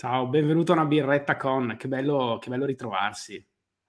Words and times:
Ciao, 0.00 0.28
benvenuto 0.28 0.70
a 0.70 0.76
una 0.76 0.84
birretta 0.84 1.36
con, 1.36 1.74
che 1.76 1.88
bello, 1.88 2.38
che 2.40 2.50
bello 2.50 2.66
ritrovarsi. 2.66 3.44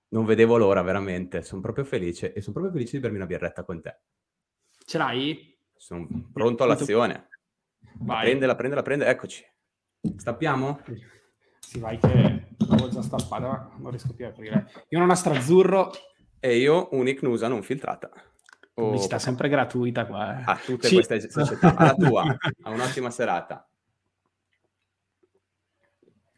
Non 0.07 0.25
vedevo 0.25 0.57
l'ora, 0.57 0.81
veramente. 0.81 1.43
Sono 1.43 1.61
proprio 1.61 1.85
felice 1.85 2.33
e 2.33 2.41
sono 2.41 2.53
proprio 2.53 2.73
felice 2.73 2.93
di 2.93 2.99
bermi 3.03 3.17
una 3.17 3.27
birretta 3.27 3.63
con 3.63 3.79
te. 3.79 3.99
Ce 4.87 4.97
l'hai? 4.97 5.55
Sono 5.75 6.07
pronto 6.33 6.63
all'azione. 6.63 7.27
Vai. 7.99 8.23
Prendela, 8.23 8.55
prendela, 8.55 8.81
prendela. 8.81 9.11
Eccoci. 9.11 9.45
Stappiamo? 10.15 10.81
Sì, 11.59 11.77
vai 11.77 11.99
che 11.99 12.55
l'avevo 12.57 12.89
già 12.89 13.03
stappata, 13.03 13.47
ma 13.47 13.75
non 13.77 13.91
riesco 13.91 14.15
più 14.15 14.25
a 14.25 14.29
aprire. 14.29 14.65
Io 14.87 14.99
ho 14.99 15.03
una 15.03 15.13
strazzurro. 15.13 15.91
E 16.39 16.57
io 16.57 16.87
un'icnusa 16.93 17.47
non 17.47 17.61
filtrata. 17.61 18.09
Pubblicità 18.73 19.17
oh, 19.17 19.19
sempre 19.19 19.47
gratuita 19.47 20.07
qua. 20.07 20.39
Eh. 20.39 20.43
A 20.43 20.55
tutte 20.57 20.87
Ci... 20.87 20.95
queste 20.95 21.29
società. 21.29 21.75
Alla 21.75 21.93
tua. 21.93 22.35
A 22.63 22.71
un'ottima 22.71 23.11
serata. 23.11 23.68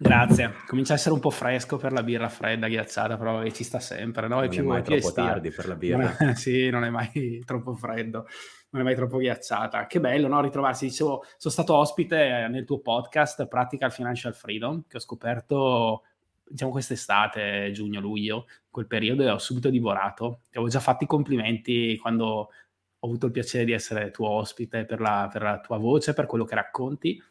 Grazie, 0.03 0.55
comincia 0.65 0.93
a 0.93 0.95
essere 0.95 1.13
un 1.13 1.19
po' 1.19 1.29
fresco 1.29 1.77
per 1.77 1.91
la 1.91 2.01
birra 2.01 2.27
fredda, 2.27 2.67
ghiacciata, 2.67 3.17
però 3.17 3.47
ci 3.49 3.63
sta 3.63 3.79
sempre, 3.79 4.27
no? 4.27 4.39
È 4.39 4.45
non 4.45 4.49
più, 4.49 4.59
è 4.61 4.65
mai 4.65 4.81
troppo 4.81 5.07
estiva. 5.07 5.27
tardi 5.27 5.51
per 5.51 5.67
la 5.67 5.75
birra. 5.75 6.15
Non 6.19 6.29
è, 6.29 6.33
sì, 6.35 6.71
non 6.71 6.83
è 6.83 6.89
mai 6.89 7.43
troppo 7.45 7.75
freddo, 7.75 8.25
non 8.71 8.81
è 8.81 8.83
mai 8.83 8.95
troppo 8.95 9.19
ghiacciata. 9.19 9.85
Che 9.85 9.99
bello, 9.99 10.27
no? 10.27 10.41
Ritrovarsi. 10.41 10.87
Dicevo, 10.87 11.23
sono 11.37 11.53
stato 11.53 11.75
ospite 11.75 12.47
nel 12.49 12.65
tuo 12.65 12.79
podcast 12.79 13.45
Practical 13.45 13.91
Financial 13.91 14.33
Freedom, 14.33 14.85
che 14.87 14.97
ho 14.97 14.99
scoperto, 14.99 16.01
diciamo, 16.47 16.71
quest'estate, 16.71 17.69
giugno-luglio, 17.71 18.47
quel 18.71 18.87
periodo, 18.87 19.21
e 19.21 19.29
ho 19.29 19.37
subito 19.37 19.69
divorato. 19.69 20.39
Ti 20.49 20.57
avevo 20.57 20.71
già 20.71 20.79
fatto 20.79 21.03
i 21.03 21.07
complimenti 21.07 21.95
quando 21.97 22.25
ho 22.25 23.07
avuto 23.07 23.27
il 23.27 23.31
piacere 23.31 23.65
di 23.65 23.71
essere 23.71 24.09
tuo 24.09 24.29
ospite 24.29 24.83
per 24.83 24.99
la, 24.99 25.29
per 25.31 25.43
la 25.43 25.59
tua 25.59 25.77
voce, 25.77 26.15
per 26.15 26.25
quello 26.25 26.43
che 26.43 26.55
racconti. 26.55 27.23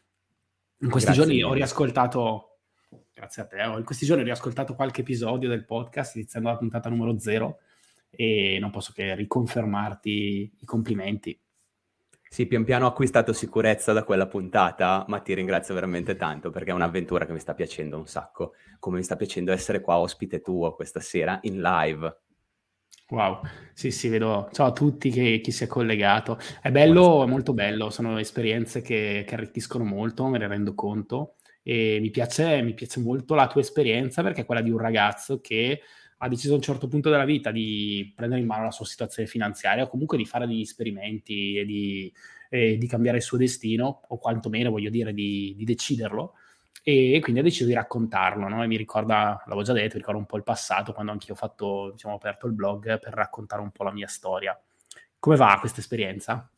In 0.83 0.89
questi 0.89 1.11
Grazie 1.11 1.25
giorni 1.25 1.39
mille. 1.41 1.51
ho 1.51 1.53
riascoltato 1.53 2.50
grazie 3.21 3.43
a 3.43 3.47
te. 3.47 3.61
In 3.61 3.85
questi 3.85 4.07
giorni 4.07 4.23
ho 4.23 4.27
riascoltato 4.27 4.75
qualche 4.75 5.03
episodio 5.03 5.49
del 5.49 5.67
podcast, 5.67 6.17
iniziando 6.17 6.49
la 6.49 6.57
puntata 6.57 6.89
numero 6.89 7.19
zero, 7.19 7.59
e 8.09 8.59
non 8.59 8.71
posso 8.71 8.93
che 8.95 9.15
riconfermarti 9.15 10.53
i 10.59 10.65
complimenti. 10.65 11.39
Sì, 12.23 12.47
pian 12.47 12.65
piano 12.65 12.87
ho 12.87 12.89
acquistato 12.89 13.33
sicurezza 13.33 13.93
da 13.93 14.05
quella 14.05 14.27
puntata, 14.27 15.05
ma 15.09 15.19
ti 15.19 15.35
ringrazio 15.35 15.75
veramente 15.75 16.17
tanto 16.17 16.51
perché 16.51 16.71
è 16.71 16.75
un'avventura 16.75 17.27
che 17.27 17.33
mi 17.33 17.41
sta 17.41 17.55
piacendo 17.55 17.99
un 17.99 18.07
sacco, 18.07 18.55
come 18.79 18.99
mi 18.99 19.03
sta 19.03 19.17
piacendo 19.17 19.53
essere 19.53 19.81
qua 19.81 19.99
ospite 19.99 20.41
tuo 20.41 20.75
questa 20.75 21.01
sera 21.01 21.39
in 21.43 21.61
live. 21.61 22.21
Wow, 23.09 23.41
sì, 23.75 23.91
sì, 23.91 24.09
vedo. 24.09 24.49
Ciao 24.53 24.67
a 24.67 24.73
tutti 24.73 25.11
che, 25.11 25.41
chi 25.43 25.51
si 25.51 25.65
è 25.65 25.67
collegato. 25.67 26.39
È 26.63 26.71
bello, 26.71 27.25
è 27.25 27.27
molto 27.27 27.53
bello, 27.53 27.91
sono 27.91 28.19
esperienze 28.19 28.81
che, 28.81 29.25
che 29.27 29.35
arricchiscono 29.35 29.83
molto, 29.83 30.27
me 30.29 30.39
ne 30.39 30.47
rendo 30.47 30.75
conto 30.75 31.35
e 31.63 31.99
mi 32.01 32.11
piace, 32.11 32.63
mi 32.63 32.75
piace 32.75 33.01
molto 33.01 33.35
la 33.35 33.47
tua 33.47 33.61
esperienza 33.61 34.23
perché 34.23 34.43
è 34.43 34.47
quella 34.47 34.63
di 34.63 34.71
un 34.71 34.79
ragazzo 34.79 35.41
che 35.41 35.83
ha 36.23 36.29
deciso 36.29 36.53
a 36.53 36.57
un 36.57 36.63
certo 36.63 36.89
punto 36.89 37.09
della 37.11 37.25
vita 37.25 37.51
di 37.51 38.13
prendere 38.15 38.41
in 38.41 38.47
mano 38.47 38.65
la 38.65 38.71
sua 38.71 38.85
situazione 38.85 39.29
finanziaria 39.29 39.85
o 39.85 39.89
comunque 39.89 40.19
di 40.19 40.27
fare 40.27 40.47
degli 40.47 40.61
esperimenti 40.61 41.57
e 41.57 41.65
di, 41.65 42.13
e 42.51 42.77
di 42.77 42.87
cambiare 42.87 43.19
il 43.19 43.23
suo 43.23 43.39
destino 43.39 44.03
o 44.09 44.19
quantomeno 44.19 44.71
voglio 44.71 44.91
dire 44.91 45.15
di, 45.15 45.55
di 45.57 45.65
deciderlo 45.65 46.35
e 46.83 47.19
quindi 47.21 47.41
ha 47.41 47.45
deciso 47.45 47.67
di 47.67 47.75
raccontarlo 47.75 48.49
no? 48.49 48.63
e 48.63 48.67
mi 48.67 48.77
ricorda, 48.77 49.43
l'avevo 49.45 49.63
già 49.63 49.73
detto, 49.73 49.95
mi 49.95 50.01
ricorda 50.01 50.19
un 50.19 50.27
po' 50.27 50.37
il 50.37 50.43
passato 50.43 50.93
quando 50.93 51.13
anch'io 51.13 51.35
ho 51.35 51.37
fatto, 51.37 51.91
diciamo, 51.93 52.15
aperto 52.15 52.47
il 52.47 52.55
blog 52.55 52.99
per 52.99 53.13
raccontare 53.13 53.61
un 53.61 53.71
po' 53.71 53.85
la 53.85 53.93
mia 53.93 54.07
storia. 54.07 54.59
Come 55.19 55.37
va 55.37 55.59
questa 55.61 55.81
esperienza? 55.81 56.51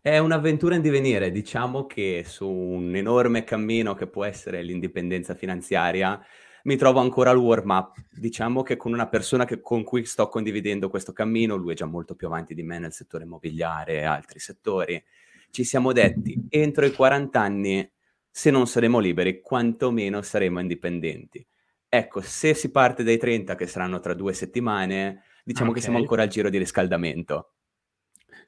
È 0.00 0.16
un'avventura 0.16 0.76
in 0.76 0.80
divenire, 0.80 1.32
diciamo 1.32 1.86
che 1.86 2.22
su 2.24 2.48
un 2.48 2.94
enorme 2.94 3.42
cammino 3.42 3.94
che 3.94 4.06
può 4.06 4.24
essere 4.24 4.62
l'indipendenza 4.62 5.34
finanziaria, 5.34 6.24
mi 6.64 6.76
trovo 6.76 7.00
ancora 7.00 7.30
al 7.30 7.36
warm-up. 7.36 7.96
Diciamo 8.12 8.62
che 8.62 8.76
con 8.76 8.92
una 8.92 9.08
persona 9.08 9.44
che, 9.44 9.60
con 9.60 9.82
cui 9.82 10.04
sto 10.04 10.28
condividendo 10.28 10.88
questo 10.88 11.12
cammino, 11.12 11.56
lui 11.56 11.72
è 11.72 11.76
già 11.76 11.86
molto 11.86 12.14
più 12.14 12.28
avanti 12.28 12.54
di 12.54 12.62
me 12.62 12.78
nel 12.78 12.92
settore 12.92 13.24
immobiliare 13.24 13.94
e 13.94 14.04
altri 14.04 14.38
settori, 14.38 15.02
ci 15.50 15.64
siamo 15.64 15.92
detti, 15.92 16.46
entro 16.48 16.86
i 16.86 16.92
40 16.92 17.40
anni, 17.40 17.90
se 18.30 18.50
non 18.52 18.68
saremo 18.68 19.00
liberi, 19.00 19.40
quantomeno 19.40 20.22
saremo 20.22 20.60
indipendenti. 20.60 21.44
Ecco, 21.88 22.20
se 22.20 22.54
si 22.54 22.70
parte 22.70 23.02
dai 23.02 23.18
30, 23.18 23.56
che 23.56 23.66
saranno 23.66 23.98
tra 23.98 24.14
due 24.14 24.32
settimane, 24.32 25.24
diciamo 25.42 25.70
okay. 25.70 25.80
che 25.80 25.84
siamo 25.86 25.98
ancora 25.98 26.22
al 26.22 26.28
giro 26.28 26.50
di 26.50 26.58
riscaldamento. 26.58 27.54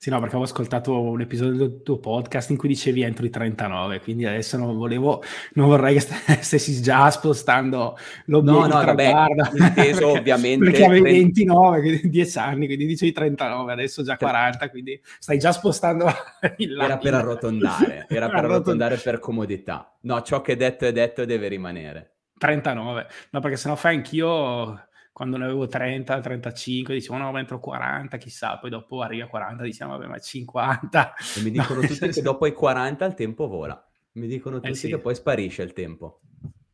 Sì, 0.03 0.09
no, 0.09 0.19
perché 0.19 0.35
avevo 0.35 0.51
ascoltato 0.51 0.99
un 0.99 1.21
episodio 1.21 1.59
del 1.59 1.83
tuo 1.83 1.99
podcast 1.99 2.49
in 2.49 2.57
cui 2.57 2.71
dicevi 2.71 3.03
entro 3.03 3.27
i 3.27 3.29
39, 3.29 4.01
quindi 4.01 4.25
adesso 4.25 4.57
non 4.57 4.75
volevo, 4.75 5.23
non 5.53 5.67
vorrei 5.67 5.99
che 5.99 6.01
stessi 6.41 6.81
già 6.81 7.11
spostando 7.11 7.99
l'obiettivo. 8.25 8.67
No, 8.67 8.79
no, 8.79 8.83
vabbè, 8.83 9.27
inteso 9.59 10.09
ovviamente. 10.17 10.71
Perché 10.71 10.87
avevi 10.87 11.03
29, 11.03 11.81
quindi 11.81 12.09
10 12.09 12.39
anni, 12.39 12.65
quindi 12.65 12.87
dicevi 12.87 13.13
39, 13.13 13.73
adesso 13.73 14.03
già 14.03 14.17
40, 14.17 14.71
quindi 14.71 14.99
stai 15.19 15.39
già 15.39 15.53
spostando 15.53 16.07
il 16.57 16.81
Era 16.81 16.97
per 16.97 17.13
arrotondare, 17.13 18.07
era 18.09 18.31
per 18.31 18.45
arrotondare 18.47 18.97
per 18.97 19.19
comodità. 19.19 19.99
No, 20.01 20.23
ciò 20.23 20.41
che 20.41 20.53
è 20.53 20.57
detto 20.57 20.87
è 20.87 20.93
detto 20.93 21.21
e 21.21 21.27
deve 21.27 21.49
rimanere. 21.49 22.15
39, 22.39 23.07
no, 23.33 23.41
perché 23.41 23.59
sennò 23.59 23.77
fai 23.77 23.97
anch'io 23.97 24.89
quando 25.13 25.37
ne 25.37 25.45
avevo 25.45 25.67
30, 25.67 26.21
35, 26.21 26.95
dicevo 26.95 27.19
no, 27.19 27.31
ma 27.33 27.41
entro 27.41 27.59
40, 27.61 28.17
chissà, 28.17 28.59
poi 28.59 28.71
dopo 28.71 29.03
arriva 29.03 29.27
a 29.27 29.29
40, 29.29 29.63
diciamo 29.63 29.93
vabbè, 29.93 30.07
ma 30.07 30.19
50. 30.19 31.15
E 31.37 31.43
mi 31.43 31.51
dicono 31.53 31.81
no, 31.81 31.87
tutti 31.87 32.09
che 32.09 32.23
dopo 32.23 32.47
i 32.47 32.53
40 32.53 33.05
il 33.05 33.15
tempo 33.15 33.49
vola. 33.49 33.85
Mi 34.13 34.27
dicono 34.27 34.57
eh 34.57 34.61
tutti 34.61 34.73
eh 34.73 34.75
sì. 34.75 34.89
che 34.89 34.99
poi 34.99 35.15
sparisce 35.15 35.63
il 35.63 35.73
tempo. 35.73 36.21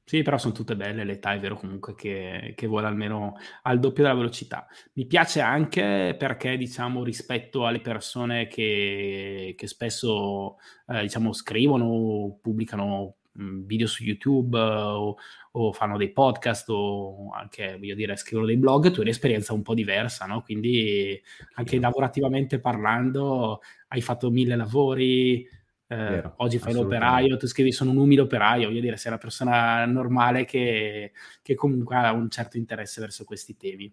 Sì, 0.08 0.22
però 0.22 0.38
sono 0.38 0.54
tutte 0.54 0.76
belle, 0.76 1.02
l'età 1.02 1.32
è 1.32 1.40
vero 1.40 1.56
comunque 1.56 1.96
che, 1.96 2.52
che 2.54 2.68
vola 2.68 2.86
almeno 2.86 3.34
al 3.62 3.80
doppio 3.80 4.04
della 4.04 4.14
velocità. 4.14 4.68
Mi 4.92 5.04
piace 5.04 5.40
anche 5.40 6.14
perché, 6.16 6.56
diciamo, 6.56 7.02
rispetto 7.02 7.66
alle 7.66 7.80
persone 7.80 8.46
che, 8.46 9.54
che 9.56 9.66
spesso, 9.66 10.58
eh, 10.86 11.00
diciamo, 11.00 11.32
scrivono, 11.32 12.38
pubblicano 12.40 13.16
video 13.36 13.86
su 13.86 14.04
YouTube 14.04 14.58
o, 14.58 15.16
o, 15.58 15.72
fanno 15.72 15.96
dei 15.96 16.12
podcast 16.12 16.68
o 16.68 17.30
anche, 17.32 17.76
voglio 17.78 17.94
dire, 17.94 18.16
scrivono 18.16 18.46
dei 18.46 18.56
blog, 18.56 18.90
tu 18.90 18.96
hai 18.96 19.06
un'esperienza 19.06 19.52
un 19.52 19.62
po' 19.62 19.74
diversa, 19.74 20.26
no? 20.26 20.42
Quindi 20.42 21.20
anche 21.54 21.80
lavorativamente 21.80 22.60
parlando 22.60 23.60
hai 23.88 24.02
fatto 24.02 24.30
mille 24.30 24.56
lavori, 24.56 25.42
eh, 25.88 25.96
Vero, 25.96 26.34
oggi 26.38 26.58
fai 26.58 26.74
l'operaio, 26.74 27.36
tu 27.36 27.46
scrivi 27.46 27.72
sono 27.72 27.90
un 27.90 27.98
umile 27.98 28.22
operaio, 28.22 28.68
voglio 28.68 28.80
dire, 28.80 28.96
sei 28.96 29.12
una 29.12 29.20
persona 29.20 29.84
normale 29.86 30.44
che, 30.44 31.12
che 31.40 31.54
comunque 31.54 31.96
ha 31.96 32.12
un 32.12 32.28
certo 32.28 32.58
interesse 32.58 33.00
verso 33.00 33.24
questi 33.24 33.56
temi. 33.56 33.92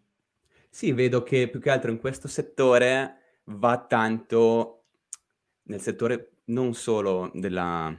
Sì, 0.69 0.91
vedo 0.91 1.23
che 1.23 1.47
più 1.49 1.61
che 1.61 1.69
altro 1.69 1.91
in 1.91 1.99
questo 1.99 2.27
settore 2.27 3.41
va 3.45 3.85
tanto 3.87 4.85
nel 5.63 5.79
settore 5.79 6.39
non 6.45 6.73
solo 6.73 7.31
della, 7.33 7.95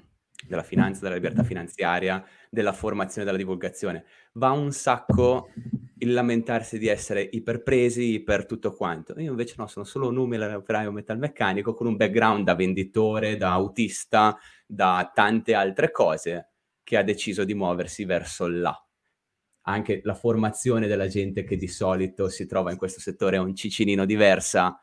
della 0.47 0.63
finanza, 0.63 1.03
della 1.03 1.15
libertà 1.15 1.43
finanziaria, 1.43 2.25
della 2.51 2.73
formazione, 2.73 3.25
della 3.25 3.39
divulgazione. 3.39 4.05
Va 4.35 4.51
un 4.51 4.73
sacco 4.73 5.51
il 5.99 6.13
lamentarsi 6.13 6.79
di 6.79 6.89
essere 6.89 7.23
iperpresi 7.23 8.23
per 8.23 8.47
tutto 8.47 8.75
quanto. 8.75 9.19
Io 9.21 9.31
invece 9.31 9.55
no, 9.59 9.67
sono 9.67 9.85
solo 9.85 10.09
un 10.09 10.17
umile 10.17 10.53
operaio 10.53 10.93
metalmeccanico 10.93 11.75
con 11.75 11.87
un 11.87 11.97
background 11.97 12.45
da 12.45 12.55
venditore, 12.55 13.37
da 13.37 13.53
autista, 13.53 14.37
da 14.67 15.11
tante 15.15 15.55
altre 15.55 15.91
cose, 15.91 16.51
che 16.83 16.97
ha 16.97 17.03
deciso 17.03 17.45
di 17.45 17.55
muoversi 17.55 18.05
verso 18.05 18.47
là. 18.47 18.79
Anche 19.67 20.01
la 20.05 20.15
formazione 20.15 20.87
della 20.87 21.07
gente 21.07 21.43
che 21.43 21.57
di 21.57 21.69
solito 21.69 22.29
si 22.29 22.47
trova 22.47 22.71
in 22.71 22.77
questo 22.77 23.01
settore 23.01 23.37
è 23.37 23.41
un 23.41 23.55
cicinino 23.55 24.05
diversa, 24.05 24.79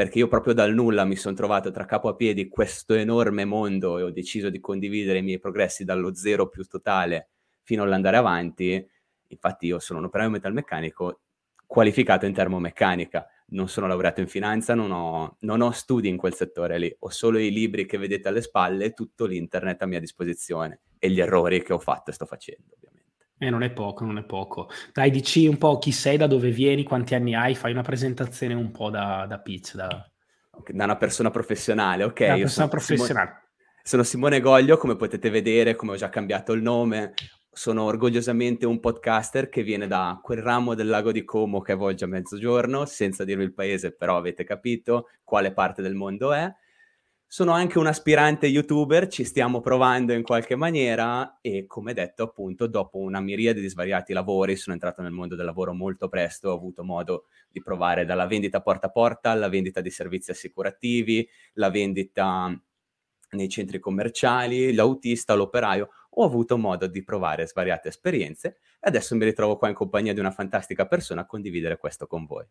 perché 0.00 0.16
io 0.16 0.28
proprio 0.28 0.54
dal 0.54 0.72
nulla 0.72 1.04
mi 1.04 1.14
sono 1.14 1.34
trovato 1.34 1.70
tra 1.70 1.84
capo 1.84 2.08
a 2.08 2.14
piedi 2.14 2.48
questo 2.48 2.94
enorme 2.94 3.44
mondo 3.44 3.98
e 3.98 4.02
ho 4.02 4.10
deciso 4.10 4.48
di 4.48 4.58
condividere 4.58 5.18
i 5.18 5.22
miei 5.22 5.38
progressi 5.38 5.84
dallo 5.84 6.14
zero 6.14 6.48
più 6.48 6.64
totale 6.64 7.28
fino 7.60 7.82
all'andare 7.82 8.16
avanti. 8.16 8.82
Infatti 9.26 9.66
io 9.66 9.78
sono 9.78 9.98
un 9.98 10.06
operaio 10.06 10.30
metalmeccanico 10.30 11.20
qualificato 11.66 12.24
in 12.24 12.32
termomeccanica, 12.32 13.26
non 13.48 13.68
sono 13.68 13.86
laureato 13.86 14.22
in 14.22 14.28
finanza, 14.28 14.74
non 14.74 14.90
ho, 14.90 15.36
non 15.40 15.60
ho 15.60 15.70
studi 15.70 16.08
in 16.08 16.16
quel 16.16 16.32
settore 16.32 16.78
lì, 16.78 16.96
ho 17.00 17.10
solo 17.10 17.36
i 17.36 17.50
libri 17.50 17.84
che 17.84 17.98
vedete 17.98 18.28
alle 18.28 18.40
spalle 18.40 18.86
e 18.86 18.92
tutto 18.94 19.26
l'internet 19.26 19.82
a 19.82 19.86
mia 19.86 20.00
disposizione 20.00 20.80
e 20.98 21.10
gli 21.10 21.20
errori 21.20 21.62
che 21.62 21.74
ho 21.74 21.78
fatto 21.78 22.08
e 22.08 22.14
sto 22.14 22.24
facendo 22.24 22.72
ovviamente. 22.74 22.99
Eh, 23.42 23.48
non 23.48 23.62
è 23.62 23.70
poco, 23.70 24.04
non 24.04 24.18
è 24.18 24.22
poco. 24.22 24.68
Dai, 24.92 25.10
dici 25.10 25.46
un 25.46 25.56
po' 25.56 25.78
chi 25.78 25.92
sei, 25.92 26.18
da 26.18 26.26
dove 26.26 26.50
vieni, 26.50 26.82
quanti 26.82 27.14
anni 27.14 27.34
hai, 27.34 27.54
fai 27.54 27.72
una 27.72 27.80
presentazione 27.80 28.52
un 28.52 28.70
po' 28.70 28.90
da, 28.90 29.24
da 29.26 29.38
pitch. 29.38 29.76
Da... 29.76 29.88
da 30.66 30.84
una 30.84 30.96
persona 30.96 31.30
professionale, 31.30 32.04
ok. 32.04 32.18
Da 32.18 32.34
una 32.34 32.42
persona 32.42 32.68
professionale. 32.68 33.28
Simone, 33.28 33.48
sono 33.82 34.02
Simone 34.02 34.40
Goglio, 34.40 34.76
come 34.76 34.94
potete 34.94 35.30
vedere, 35.30 35.74
come 35.74 35.92
ho 35.92 35.96
già 35.96 36.10
cambiato 36.10 36.52
il 36.52 36.60
nome, 36.60 37.14
sono 37.50 37.84
orgogliosamente 37.84 38.66
un 38.66 38.78
podcaster 38.78 39.48
che 39.48 39.62
viene 39.62 39.86
da 39.86 40.20
quel 40.22 40.42
ramo 40.42 40.74
del 40.74 40.88
lago 40.88 41.10
di 41.10 41.24
Como 41.24 41.62
che 41.62 41.72
avvolge 41.72 42.04
a 42.04 42.08
mezzogiorno, 42.08 42.84
senza 42.84 43.24
dirvi 43.24 43.44
il 43.44 43.54
paese, 43.54 43.96
però 43.96 44.18
avete 44.18 44.44
capito 44.44 45.08
quale 45.24 45.54
parte 45.54 45.80
del 45.80 45.94
mondo 45.94 46.34
è. 46.34 46.46
Sono 47.32 47.52
anche 47.52 47.78
un 47.78 47.86
aspirante 47.86 48.48
youtuber, 48.48 49.06
ci 49.06 49.22
stiamo 49.22 49.60
provando 49.60 50.12
in 50.12 50.24
qualche 50.24 50.56
maniera 50.56 51.38
e 51.40 51.64
come 51.68 51.92
detto 51.92 52.24
appunto 52.24 52.66
dopo 52.66 52.98
una 52.98 53.20
miriade 53.20 53.60
di 53.60 53.68
svariati 53.68 54.12
lavori 54.12 54.56
sono 54.56 54.74
entrato 54.74 55.00
nel 55.00 55.12
mondo 55.12 55.36
del 55.36 55.44
lavoro 55.44 55.72
molto 55.72 56.08
presto, 56.08 56.48
ho 56.50 56.54
avuto 56.54 56.82
modo 56.82 57.26
di 57.48 57.62
provare 57.62 58.04
dalla 58.04 58.26
vendita 58.26 58.60
porta 58.60 58.88
a 58.88 58.90
porta 58.90 59.30
alla 59.30 59.48
vendita 59.48 59.80
di 59.80 59.90
servizi 59.90 60.32
assicurativi, 60.32 61.24
la 61.52 61.70
vendita 61.70 62.52
nei 63.30 63.48
centri 63.48 63.78
commerciali, 63.78 64.74
l'autista, 64.74 65.34
l'operaio, 65.34 65.90
ho 66.10 66.24
avuto 66.24 66.58
modo 66.58 66.88
di 66.88 67.04
provare 67.04 67.46
svariate 67.46 67.90
esperienze 67.90 68.58
e 68.80 68.88
adesso 68.88 69.14
mi 69.14 69.24
ritrovo 69.24 69.56
qua 69.56 69.68
in 69.68 69.74
compagnia 69.74 70.12
di 70.12 70.18
una 70.18 70.32
fantastica 70.32 70.88
persona 70.88 71.20
a 71.20 71.26
condividere 71.26 71.78
questo 71.78 72.08
con 72.08 72.26
voi. 72.26 72.44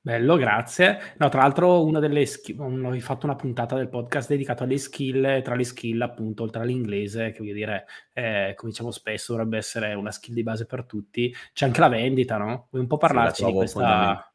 Bello, 0.00 0.36
grazie. 0.36 1.14
No, 1.18 1.28
tra 1.28 1.42
l'altro, 1.42 1.84
una 1.84 1.98
delle 1.98 2.24
skill, 2.24 2.58
ho 2.60 3.00
fatto 3.00 3.26
una 3.26 3.36
puntata 3.36 3.76
del 3.76 3.88
podcast 3.88 4.28
dedicato 4.28 4.62
alle 4.62 4.78
skill, 4.78 5.42
tra 5.42 5.54
le 5.54 5.64
skill, 5.64 6.00
appunto, 6.00 6.44
oltre 6.44 6.62
all'inglese, 6.62 7.32
che 7.32 7.38
voglio 7.38 7.54
dire, 7.54 7.86
eh, 8.12 8.54
come 8.56 8.70
diciamo 8.70 8.90
spesso, 8.90 9.32
dovrebbe 9.32 9.58
essere 9.58 9.94
una 9.94 10.10
skill 10.10 10.34
di 10.34 10.42
base 10.42 10.66
per 10.66 10.84
tutti. 10.84 11.34
C'è 11.52 11.66
anche 11.66 11.80
la 11.80 11.88
vendita, 11.88 12.36
no? 12.36 12.68
Vuoi 12.70 12.82
un 12.82 12.88
po' 12.88 12.96
parlarci 12.96 13.44
sì, 13.44 13.50
di 13.50 13.56
questa 13.56 14.32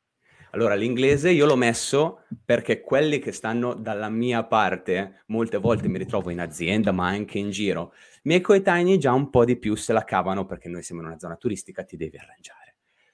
allora, 0.56 0.76
l'inglese 0.76 1.32
io 1.32 1.48
l'ho 1.48 1.56
messo 1.56 2.26
perché 2.46 2.82
quelli 2.82 3.18
che 3.18 3.32
stanno 3.32 3.74
dalla 3.74 4.10
mia 4.10 4.44
parte, 4.44 5.24
molte 5.28 5.58
volte 5.58 5.88
mi 5.88 5.98
ritrovo 5.98 6.30
in 6.30 6.40
azienda, 6.40 6.92
ma 6.92 7.08
anche 7.08 7.40
in 7.40 7.50
giro, 7.50 7.94
i 8.18 8.20
miei 8.30 8.42
coetanei 8.42 9.00
già 9.00 9.14
un 9.14 9.32
po' 9.32 9.46
di 9.46 9.58
più 9.58 9.74
se 9.74 9.94
la 9.94 10.04
cavano 10.04 10.46
perché 10.46 10.70
noi 10.70 10.84
siamo 10.84 11.02
in 11.02 11.08
una 11.08 11.18
zona 11.18 11.38
turistica, 11.38 11.84
ti 11.84 11.98
devi 11.98 12.20
arrangiare. 12.20 12.73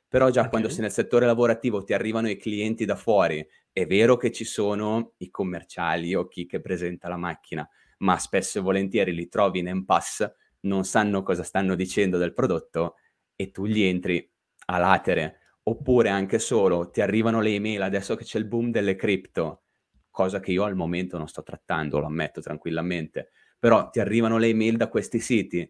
Però 0.09 0.29
già 0.29 0.39
okay. 0.39 0.50
quando 0.51 0.69
sei 0.69 0.81
nel 0.81 0.91
settore 0.91 1.25
lavorativo 1.25 1.83
ti 1.83 1.94
arrivano 1.94 2.29
i 2.29 2.38
clienti 2.38 2.83
da 2.83 2.95
fuori, 2.95 3.47
è 3.71 3.85
vero 3.85 4.17
che 4.17 4.31
ci 4.31 4.44
sono 4.44 5.13
i 5.17 5.29
commerciali 5.29 6.15
o 6.15 6.27
chi 6.27 6.45
che 6.47 6.59
presenta 6.59 7.07
la 7.07 7.15
macchina, 7.15 7.67
ma 8.00 8.17
spesso 8.17 8.57
e 8.57 8.61
volentieri 8.61 9.13
li 9.13 9.27
trovi 9.29 9.59
in 9.59 9.67
impasse, 9.67 10.35
non 10.61 10.83
sanno 10.83 11.21
cosa 11.21 11.44
stanno 11.44 11.75
dicendo 11.75 12.17
del 12.17 12.33
prodotto 12.33 12.95
e 13.35 13.51
tu 13.51 13.65
gli 13.65 13.83
entri 13.83 14.29
a 14.65 14.77
latere 14.77 15.39
oppure 15.69 16.09
anche 16.09 16.39
solo 16.39 16.89
ti 16.89 17.01
arrivano 17.01 17.41
le 17.41 17.51
email 17.51 17.83
adesso 17.83 18.15
che 18.15 18.23
c'è 18.23 18.39
il 18.39 18.45
boom 18.45 18.71
delle 18.71 18.95
cripto, 18.95 19.63
cosa 20.09 20.39
che 20.39 20.51
io 20.51 20.63
al 20.63 20.75
momento 20.75 21.17
non 21.17 21.27
sto 21.27 21.44
trattando, 21.44 22.00
lo 22.00 22.07
ammetto 22.07 22.41
tranquillamente, 22.41 23.29
però 23.59 23.89
ti 23.89 24.00
arrivano 24.00 24.38
le 24.38 24.47
email 24.47 24.77
da 24.77 24.88
questi 24.88 25.19
siti. 25.19 25.69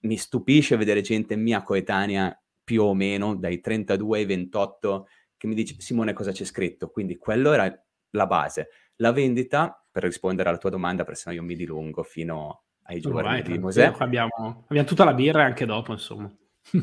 Mi 0.00 0.16
stupisce 0.16 0.76
vedere 0.76 1.00
gente 1.00 1.34
mia 1.34 1.62
coetanea 1.62 2.40
più 2.68 2.82
o 2.82 2.92
meno 2.92 3.34
dai 3.34 3.60
32 3.60 4.18
ai 4.18 4.26
28 4.26 5.08
che 5.38 5.46
mi 5.46 5.54
dice 5.54 5.76
Simone 5.78 6.12
cosa 6.12 6.32
c'è 6.32 6.44
scritto, 6.44 6.90
quindi 6.90 7.16
quello 7.16 7.52
era 7.52 7.82
la 8.10 8.26
base. 8.26 8.68
La 8.96 9.10
vendita, 9.10 9.82
per 9.90 10.02
rispondere 10.02 10.50
alla 10.50 10.58
tua 10.58 10.68
domanda, 10.68 11.02
perché 11.02 11.18
sennò 11.20 11.36
io 11.36 11.42
mi 11.44 11.54
dilungo 11.54 12.02
fino 12.02 12.64
ai 12.82 13.00
giorni 13.00 13.22
vai, 13.22 13.42
di 13.42 13.58
Mosè. 13.58 13.94
Abbiamo, 13.96 14.64
abbiamo 14.68 14.86
tutta 14.86 15.04
la 15.04 15.14
birra 15.14 15.44
anche 15.44 15.64
dopo, 15.64 15.92
insomma. 15.92 16.30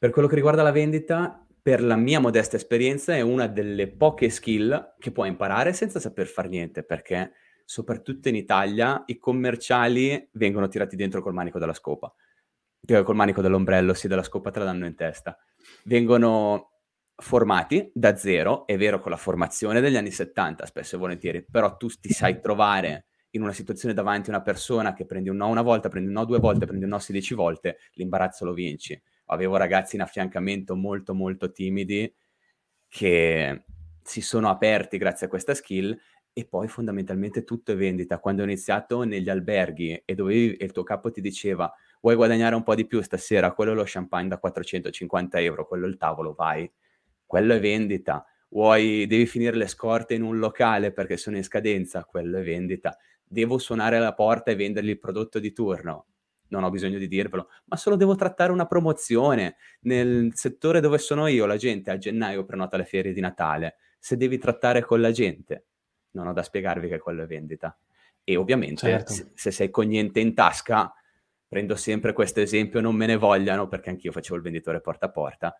Per 0.00 0.10
quello 0.10 0.26
che 0.26 0.34
riguarda 0.34 0.62
la 0.62 0.72
vendita, 0.72 1.46
per 1.62 1.80
la 1.80 1.96
mia 1.96 2.18
modesta 2.18 2.56
esperienza, 2.56 3.14
è 3.14 3.20
una 3.20 3.46
delle 3.46 3.88
poche 3.88 4.30
skill 4.30 4.94
che 4.98 5.12
puoi 5.12 5.28
imparare 5.28 5.72
senza 5.72 6.00
saper 6.00 6.26
fare 6.26 6.48
niente, 6.48 6.84
perché 6.84 7.32
soprattutto 7.64 8.28
in 8.28 8.36
Italia 8.36 9.02
i 9.06 9.18
commerciali 9.18 10.28
vengono 10.32 10.68
tirati 10.68 10.96
dentro 10.96 11.20
col 11.20 11.34
manico 11.34 11.58
della 11.58 11.74
scopa, 11.74 12.12
col 13.02 13.16
manico 13.16 13.42
dell'ombrello, 13.42 13.94
sì, 13.94 14.08
della 14.08 14.22
scopa 14.22 14.50
te 14.50 14.58
la 14.60 14.66
danno 14.66 14.86
in 14.86 14.94
testa. 14.94 15.36
Vengono 15.84 16.72
formati 17.14 17.90
da 17.92 18.16
zero, 18.16 18.66
è 18.66 18.76
vero 18.76 19.00
con 19.00 19.10
la 19.10 19.16
formazione 19.16 19.80
degli 19.80 19.96
anni 19.96 20.10
70 20.10 20.66
spesso 20.66 20.96
e 20.96 20.98
volentieri, 20.98 21.44
però 21.44 21.76
tu 21.76 21.88
ti 21.88 22.12
sai 22.12 22.40
trovare 22.40 23.06
in 23.30 23.42
una 23.42 23.52
situazione 23.52 23.94
davanti 23.94 24.30
a 24.30 24.34
una 24.34 24.42
persona 24.42 24.94
che 24.94 25.04
prendi 25.04 25.28
un 25.28 25.36
no 25.36 25.48
una 25.48 25.62
volta, 25.62 25.88
prendi 25.88 26.08
un 26.08 26.14
no 26.14 26.24
due 26.24 26.38
volte, 26.38 26.66
prendi 26.66 26.84
un 26.84 26.90
no 26.90 26.98
16 26.98 27.34
volte, 27.34 27.78
l'imbarazzo 27.94 28.44
lo 28.44 28.52
vinci 28.52 29.00
avevo 29.28 29.56
ragazzi 29.56 29.96
in 29.96 30.02
affiancamento 30.02 30.76
molto 30.76 31.14
molto 31.14 31.50
timidi 31.50 32.12
che 32.88 33.64
si 34.02 34.20
sono 34.20 34.48
aperti 34.48 34.98
grazie 34.98 35.26
a 35.26 35.28
questa 35.28 35.54
skill 35.54 35.98
e 36.32 36.46
poi 36.46 36.68
fondamentalmente 36.68 37.44
tutto 37.44 37.72
è 37.72 37.76
vendita. 37.76 38.20
Quando 38.20 38.42
ho 38.42 38.44
iniziato 38.44 39.02
negli 39.02 39.28
alberghi 39.28 40.02
e, 40.04 40.14
dovevi, 40.14 40.54
e 40.54 40.64
il 40.64 40.72
tuo 40.72 40.82
capo 40.82 41.10
ti 41.10 41.20
diceva 41.20 41.70
vuoi 42.00 42.14
guadagnare 42.14 42.54
un 42.54 42.62
po' 42.62 42.74
di 42.74 42.86
più 42.86 43.00
stasera, 43.02 43.52
quello 43.52 43.74
lo 43.74 43.82
champagne 43.84 44.28
da 44.28 44.38
450 44.38 45.40
euro, 45.40 45.66
quello 45.66 45.86
il 45.86 45.96
tavolo, 45.96 46.34
vai. 46.34 46.70
Quello 47.24 47.54
è 47.54 47.60
vendita. 47.60 48.24
Vuoi, 48.50 49.06
devi 49.06 49.26
finire 49.26 49.56
le 49.56 49.66
scorte 49.66 50.14
in 50.14 50.22
un 50.22 50.38
locale 50.38 50.92
perché 50.92 51.16
sono 51.16 51.36
in 51.36 51.44
scadenza, 51.44 52.04
quello 52.04 52.38
è 52.38 52.42
vendita. 52.42 52.96
Devo 53.22 53.58
suonare 53.58 53.96
alla 53.96 54.14
porta 54.14 54.50
e 54.50 54.56
vendergli 54.56 54.88
il 54.88 54.98
prodotto 54.98 55.38
di 55.38 55.52
turno, 55.52 56.06
non 56.48 56.64
ho 56.64 56.70
bisogno 56.70 56.98
di 56.98 57.08
dirvelo, 57.08 57.48
ma 57.66 57.76
solo 57.76 57.96
devo 57.96 58.14
trattare 58.14 58.52
una 58.52 58.66
promozione. 58.66 59.56
Nel 59.80 60.30
settore 60.34 60.80
dove 60.80 60.98
sono 60.98 61.26
io, 61.26 61.46
la 61.46 61.56
gente 61.56 61.90
a 61.90 61.98
gennaio 61.98 62.44
prenota 62.44 62.76
le 62.76 62.84
ferie 62.84 63.12
di 63.12 63.20
Natale. 63.20 63.76
Se 63.98 64.16
devi 64.16 64.38
trattare 64.38 64.82
con 64.82 65.00
la 65.00 65.10
gente, 65.10 65.66
non 66.12 66.26
ho 66.26 66.32
da 66.32 66.42
spiegarvi 66.42 66.88
che 66.88 66.98
quello 66.98 67.22
è 67.22 67.26
vendita. 67.26 67.76
E 68.24 68.36
ovviamente, 68.36 68.86
certo. 68.86 69.12
se, 69.12 69.30
se, 69.34 69.50
sei 69.50 69.70
con 69.70 69.86
niente 69.86 70.20
in 70.20 70.34
tasca, 70.34 70.92
prendo 71.48 71.74
sempre 71.76 72.12
questo 72.12 72.40
esempio, 72.40 72.80
non 72.80 72.94
me 72.94 73.06
ne 73.06 73.16
vogliano, 73.16 73.66
perché 73.66 73.90
anch'io 73.90 74.12
facevo 74.12 74.36
il 74.36 74.42
venditore 74.42 74.80
porta 74.80 75.06
a 75.06 75.10
porta. 75.10 75.58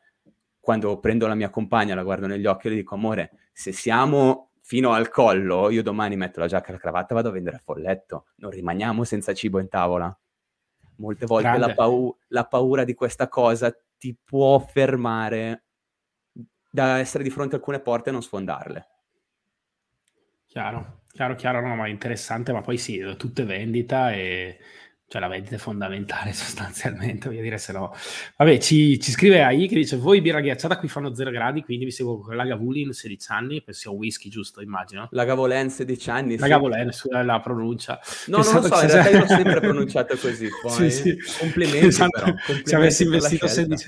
Quando 0.60 1.00
prendo 1.00 1.26
la 1.26 1.34
mia 1.34 1.48
compagna, 1.48 1.94
la 1.94 2.02
guardo 2.02 2.26
negli 2.26 2.46
occhi 2.46 2.66
e 2.66 2.70
le 2.70 2.76
dico, 2.76 2.94
amore, 2.94 3.48
se 3.52 3.72
siamo 3.72 4.50
fino 4.60 4.92
al 4.92 5.08
collo, 5.08 5.70
io 5.70 5.82
domani 5.82 6.14
metto 6.14 6.40
la 6.40 6.46
giacca 6.46 6.68
e 6.68 6.72
la 6.72 6.78
cravatta 6.78 7.12
e 7.12 7.14
vado 7.14 7.30
a 7.30 7.32
vendere 7.32 7.56
a 7.56 7.62
folletto. 7.64 8.26
Non 8.36 8.50
rimaniamo 8.50 9.02
senza 9.02 9.32
cibo 9.32 9.60
in 9.60 9.68
tavola. 9.68 10.14
Molte 10.96 11.24
volte 11.24 11.56
la, 11.56 11.72
pau- 11.72 12.14
la, 12.28 12.44
paura 12.44 12.84
di 12.84 12.92
questa 12.92 13.28
cosa 13.28 13.74
ti 13.96 14.14
può 14.22 14.58
fermare 14.58 15.64
da 16.70 16.98
essere 16.98 17.24
di 17.24 17.30
fronte 17.30 17.54
a 17.54 17.58
alcune 17.58 17.80
porte 17.80 18.10
e 18.10 18.12
non 18.12 18.22
sfondarle. 18.22 18.88
Chiaro, 20.46 21.02
chiaro, 21.12 21.34
chiaro, 21.34 21.66
no, 21.66 21.74
ma 21.74 21.88
interessante, 21.88 22.52
ma 22.52 22.60
poi 22.60 22.76
sì, 22.76 23.00
tutto 23.16 23.42
è 23.42 23.46
vendita 23.46 24.12
e 24.12 24.58
cioè 25.08 25.22
la 25.22 25.28
vendita 25.28 25.54
è 25.54 25.58
fondamentale 25.58 26.32
sostanzialmente, 26.34 27.28
voglio 27.28 27.40
dire, 27.40 27.56
se 27.56 27.72
no... 27.72 27.94
Vabbè, 28.36 28.58
ci, 28.58 29.00
ci 29.00 29.10
scrive 29.10 29.42
AI 29.42 29.66
che 29.66 29.74
dice, 29.74 29.96
voi 29.96 30.20
birra 30.20 30.40
ghiacciata 30.40 30.78
qui 30.78 30.86
fanno 30.86 31.14
0 31.14 31.30
gradi, 31.30 31.64
quindi 31.64 31.86
vi 31.86 31.90
seguo 31.90 32.20
con 32.20 32.36
Lagavulin 32.36 32.92
16 32.92 33.32
anni, 33.32 33.62
penso 33.62 33.80
sia 33.80 33.90
whisky 33.90 34.28
giusto, 34.28 34.60
immagino. 34.60 35.08
Lagavolen 35.12 35.70
16 35.70 36.10
anni, 36.10 36.32
sì. 36.34 36.40
Lagavolen, 36.40 36.92
sulla 36.92 37.22
la 37.22 37.40
pronuncia. 37.40 37.98
No, 38.26 38.36
Pensavo 38.36 38.60
non 38.60 38.68
lo 38.68 38.76
so, 38.76 38.82
in 38.82 38.90
realtà 38.90 39.10
io 39.10 39.18
l'ho 39.20 39.26
sempre 39.26 39.60
pronunciato 39.60 40.16
così, 40.16 40.48
poi. 40.60 40.72
Sì, 40.72 40.90
sì. 40.90 41.18
Complimenti 41.38 41.86
esatto. 41.86 42.10
però. 42.10 42.26
Complimenti 42.26 42.68
se 42.68 42.76
avessi 42.76 43.02
investito 43.04 43.46
16 43.46 43.86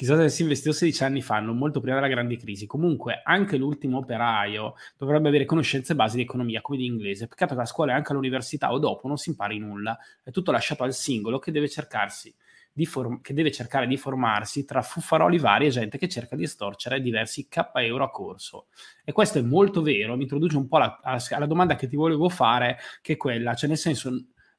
chissà 0.00 0.14
se 0.14 0.20
avessi 0.20 0.40
investito 0.40 0.72
16 0.72 1.04
anni 1.04 1.20
fa, 1.20 1.40
non 1.40 1.58
molto 1.58 1.78
prima 1.80 1.96
della 1.96 2.08
grande 2.08 2.38
crisi. 2.38 2.64
Comunque, 2.64 3.20
anche 3.22 3.58
l'ultimo 3.58 3.98
operaio 3.98 4.72
dovrebbe 4.96 5.28
avere 5.28 5.44
conoscenze 5.44 5.94
basi 5.94 6.16
di 6.16 6.22
economia, 6.22 6.62
come 6.62 6.78
di 6.78 6.86
inglese. 6.86 7.26
Peccato 7.26 7.54
che 7.54 7.60
a 7.60 7.66
scuola 7.66 7.92
e 7.92 7.96
anche 7.96 8.12
all'università 8.12 8.72
o 8.72 8.78
dopo 8.78 9.08
non 9.08 9.18
si 9.18 9.28
impari 9.28 9.58
nulla. 9.58 9.98
È 10.22 10.30
tutto 10.30 10.52
lasciato 10.52 10.84
al 10.84 10.94
singolo 10.94 11.38
che 11.38 11.52
deve 11.52 11.68
cercarsi. 11.68 12.34
Form- 12.82 13.20
che 13.20 13.34
deve 13.34 13.50
cercare 13.50 13.86
di 13.86 13.98
formarsi 13.98 14.64
tra 14.64 14.80
fuffaroli 14.80 15.36
vari 15.36 15.66
e 15.66 15.68
gente 15.68 15.98
che 15.98 16.08
cerca 16.08 16.34
di 16.34 16.44
estorcere 16.44 17.02
diversi 17.02 17.46
K 17.46 17.70
euro 17.74 18.04
a 18.04 18.10
corso. 18.10 18.68
E 19.04 19.12
questo 19.12 19.38
è 19.38 19.42
molto 19.42 19.82
vero, 19.82 20.16
mi 20.16 20.22
introduce 20.22 20.56
un 20.56 20.66
po' 20.66 20.76
alla, 20.76 20.98
alla 21.02 21.46
domanda 21.46 21.76
che 21.76 21.88
ti 21.88 21.96
volevo 21.96 22.30
fare, 22.30 22.78
che 23.02 23.14
è 23.14 23.16
quella, 23.18 23.52
cioè 23.52 23.68
nel 23.68 23.76
senso, 23.76 24.10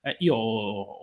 eh, 0.01 0.17
io 0.19 0.35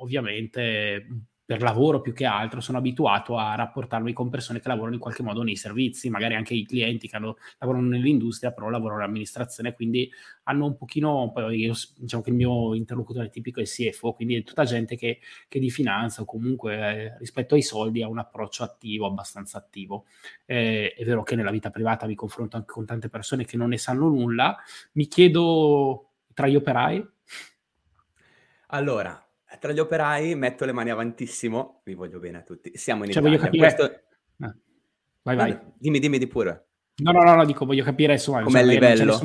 ovviamente 0.01 1.07
per 1.49 1.63
lavoro 1.63 2.03
più 2.03 2.13
che 2.13 2.27
altro 2.27 2.61
sono 2.61 2.77
abituato 2.77 3.39
a 3.39 3.55
rapportarmi 3.55 4.13
con 4.13 4.29
persone 4.29 4.61
che 4.61 4.69
lavorano 4.69 4.97
in 4.97 5.01
qualche 5.01 5.23
modo 5.23 5.43
nei 5.43 5.57
servizi, 5.57 6.11
magari 6.11 6.35
anche 6.35 6.53
i 6.53 6.67
clienti 6.67 7.09
che 7.09 7.17
hanno, 7.17 7.39
lavorano 7.57 7.87
nell'industria, 7.87 8.53
però 8.53 8.69
lavorano 8.69 8.99
nell'amministrazione, 8.99 9.73
quindi 9.73 10.11
hanno 10.43 10.67
un 10.67 10.77
pochino, 10.77 11.31
poi 11.33 11.61
io, 11.61 11.73
diciamo 11.97 12.23
che 12.23 12.29
il 12.29 12.37
mio 12.37 12.75
interlocutore 12.75 13.31
tipico 13.31 13.61
è 13.61 13.63
il 13.63 13.69
CFO, 13.69 14.13
quindi 14.13 14.37
è 14.37 14.43
tutta 14.45 14.65
gente 14.65 14.95
che, 14.95 15.21
che 15.49 15.59
di 15.59 15.71
finanza 15.71 16.21
o 16.21 16.27
comunque 16.27 16.75
eh, 16.75 17.17
rispetto 17.17 17.55
ai 17.55 17.63
soldi 17.63 18.03
ha 18.03 18.09
un 18.09 18.19
approccio 18.19 18.63
attivo, 18.63 19.07
abbastanza 19.07 19.57
attivo. 19.57 20.05
Eh, 20.45 20.93
è 20.93 21.05
vero 21.07 21.23
che 21.23 21.35
nella 21.35 21.51
vita 21.51 21.71
privata 21.71 22.07
mi 22.07 22.15
confronto 22.15 22.57
anche 22.57 22.73
con 22.75 22.85
tante 22.85 23.09
persone 23.09 23.47
che 23.47 23.57
non 23.57 23.71
ne 23.71 23.79
sanno 23.79 24.09
nulla, 24.09 24.55
mi 24.93 25.07
chiedo 25.07 26.11
tra 26.35 26.47
gli 26.47 26.57
operai? 26.57 27.09
Allora, 28.67 29.28
tra 29.59 29.73
gli 29.73 29.79
operai 29.79 30.35
metto 30.35 30.65
le 30.65 30.73
mani 30.73 30.91
avantissimo, 30.91 31.81
vi 31.85 31.95
voglio 31.95 32.19
bene 32.19 32.39
a 32.39 32.43
tutti, 32.43 32.71
siamo 32.75 33.05
in 33.05 33.11
Cioè, 33.11 33.23
Italia. 33.23 33.39
voglio 33.39 33.51
capire... 33.51 33.75
Questo... 33.75 34.01
Ah. 34.41 34.57
Vai, 35.23 35.37
vai. 35.37 35.59
Dimmi, 35.79 35.99
dimmi 35.99 36.19
di 36.19 36.27
pure. 36.27 36.67
No, 36.97 37.13
no, 37.13 37.23
no, 37.23 37.35
no, 37.35 37.45
dico, 37.45 37.65
voglio 37.65 37.85
capire 37.85 38.15
insomma, 38.15 38.43
Com'è 38.43 38.61
il 38.61 38.67
livello? 38.67 39.19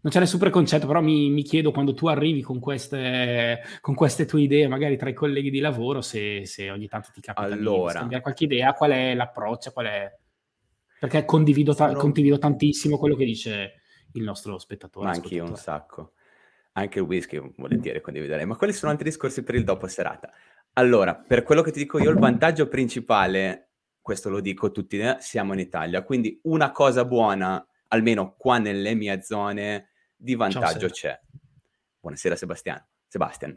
non 0.00 0.12
c'è 0.12 0.20
nessun 0.20 0.38
preconcetto, 0.38 0.86
però 0.86 1.00
mi, 1.00 1.28
mi 1.30 1.42
chiedo 1.42 1.70
quando 1.70 1.92
tu 1.92 2.06
arrivi 2.06 2.40
con 2.40 2.60
queste, 2.60 3.60
con 3.80 3.94
queste 3.94 4.26
tue 4.26 4.42
idee, 4.42 4.68
magari 4.68 4.96
tra 4.96 5.08
i 5.08 5.14
colleghi 5.14 5.50
di 5.50 5.58
lavoro, 5.60 6.00
se, 6.00 6.46
se 6.46 6.70
ogni 6.70 6.88
tanto 6.88 7.10
ti 7.12 7.20
capita 7.20 7.48
di- 7.48 7.54
di 7.54 7.60
Allora. 7.60 7.98
scambiare 7.98 8.22
qualche 8.22 8.44
idea, 8.44 8.72
qual 8.72 8.92
è 8.92 9.14
l'approccio, 9.14 9.72
qual 9.72 9.86
è... 9.86 10.12
Perché 11.00 11.24
condivido, 11.24 11.74
ta- 11.74 11.94
condivido 11.94 12.38
tantissimo 12.38 12.96
quello 12.98 13.14
che 13.14 13.24
dice 13.24 13.72
il 14.12 14.22
nostro 14.22 14.58
spettatore. 14.58 15.06
Ma 15.06 15.12
anch'io 15.12 15.44
un 15.44 15.56
sacco. 15.56 16.12
Anche 16.72 16.98
il 16.98 17.04
whisky 17.04 17.40
volentieri 17.56 18.00
condividerei, 18.00 18.46
ma 18.46 18.56
quelli 18.56 18.72
sono 18.72 18.92
altri 18.92 19.08
discorsi 19.08 19.42
per 19.42 19.54
il 19.54 19.64
dopo 19.64 19.86
serata. 19.88 20.30
Allora, 20.74 21.14
per 21.16 21.42
quello 21.42 21.62
che 21.62 21.72
ti 21.72 21.80
dico 21.80 21.98
io, 21.98 22.10
il 22.10 22.18
vantaggio 22.18 22.68
principale, 22.68 23.70
questo 24.00 24.30
lo 24.30 24.40
dico 24.40 24.70
tutti, 24.70 24.98
eh, 24.98 25.16
siamo 25.18 25.52
in 25.54 25.58
Italia, 25.58 26.02
quindi 26.02 26.38
una 26.44 26.70
cosa 26.70 27.04
buona, 27.04 27.66
almeno 27.88 28.36
qua 28.36 28.58
nelle 28.58 28.94
mie 28.94 29.22
zone, 29.22 29.88
di 30.14 30.34
vantaggio 30.34 30.86
Seb. 30.86 30.90
c'è. 30.90 31.20
Buonasera 32.00 32.36
Sebastiano. 32.36 32.86
Sebastian. 33.08 33.56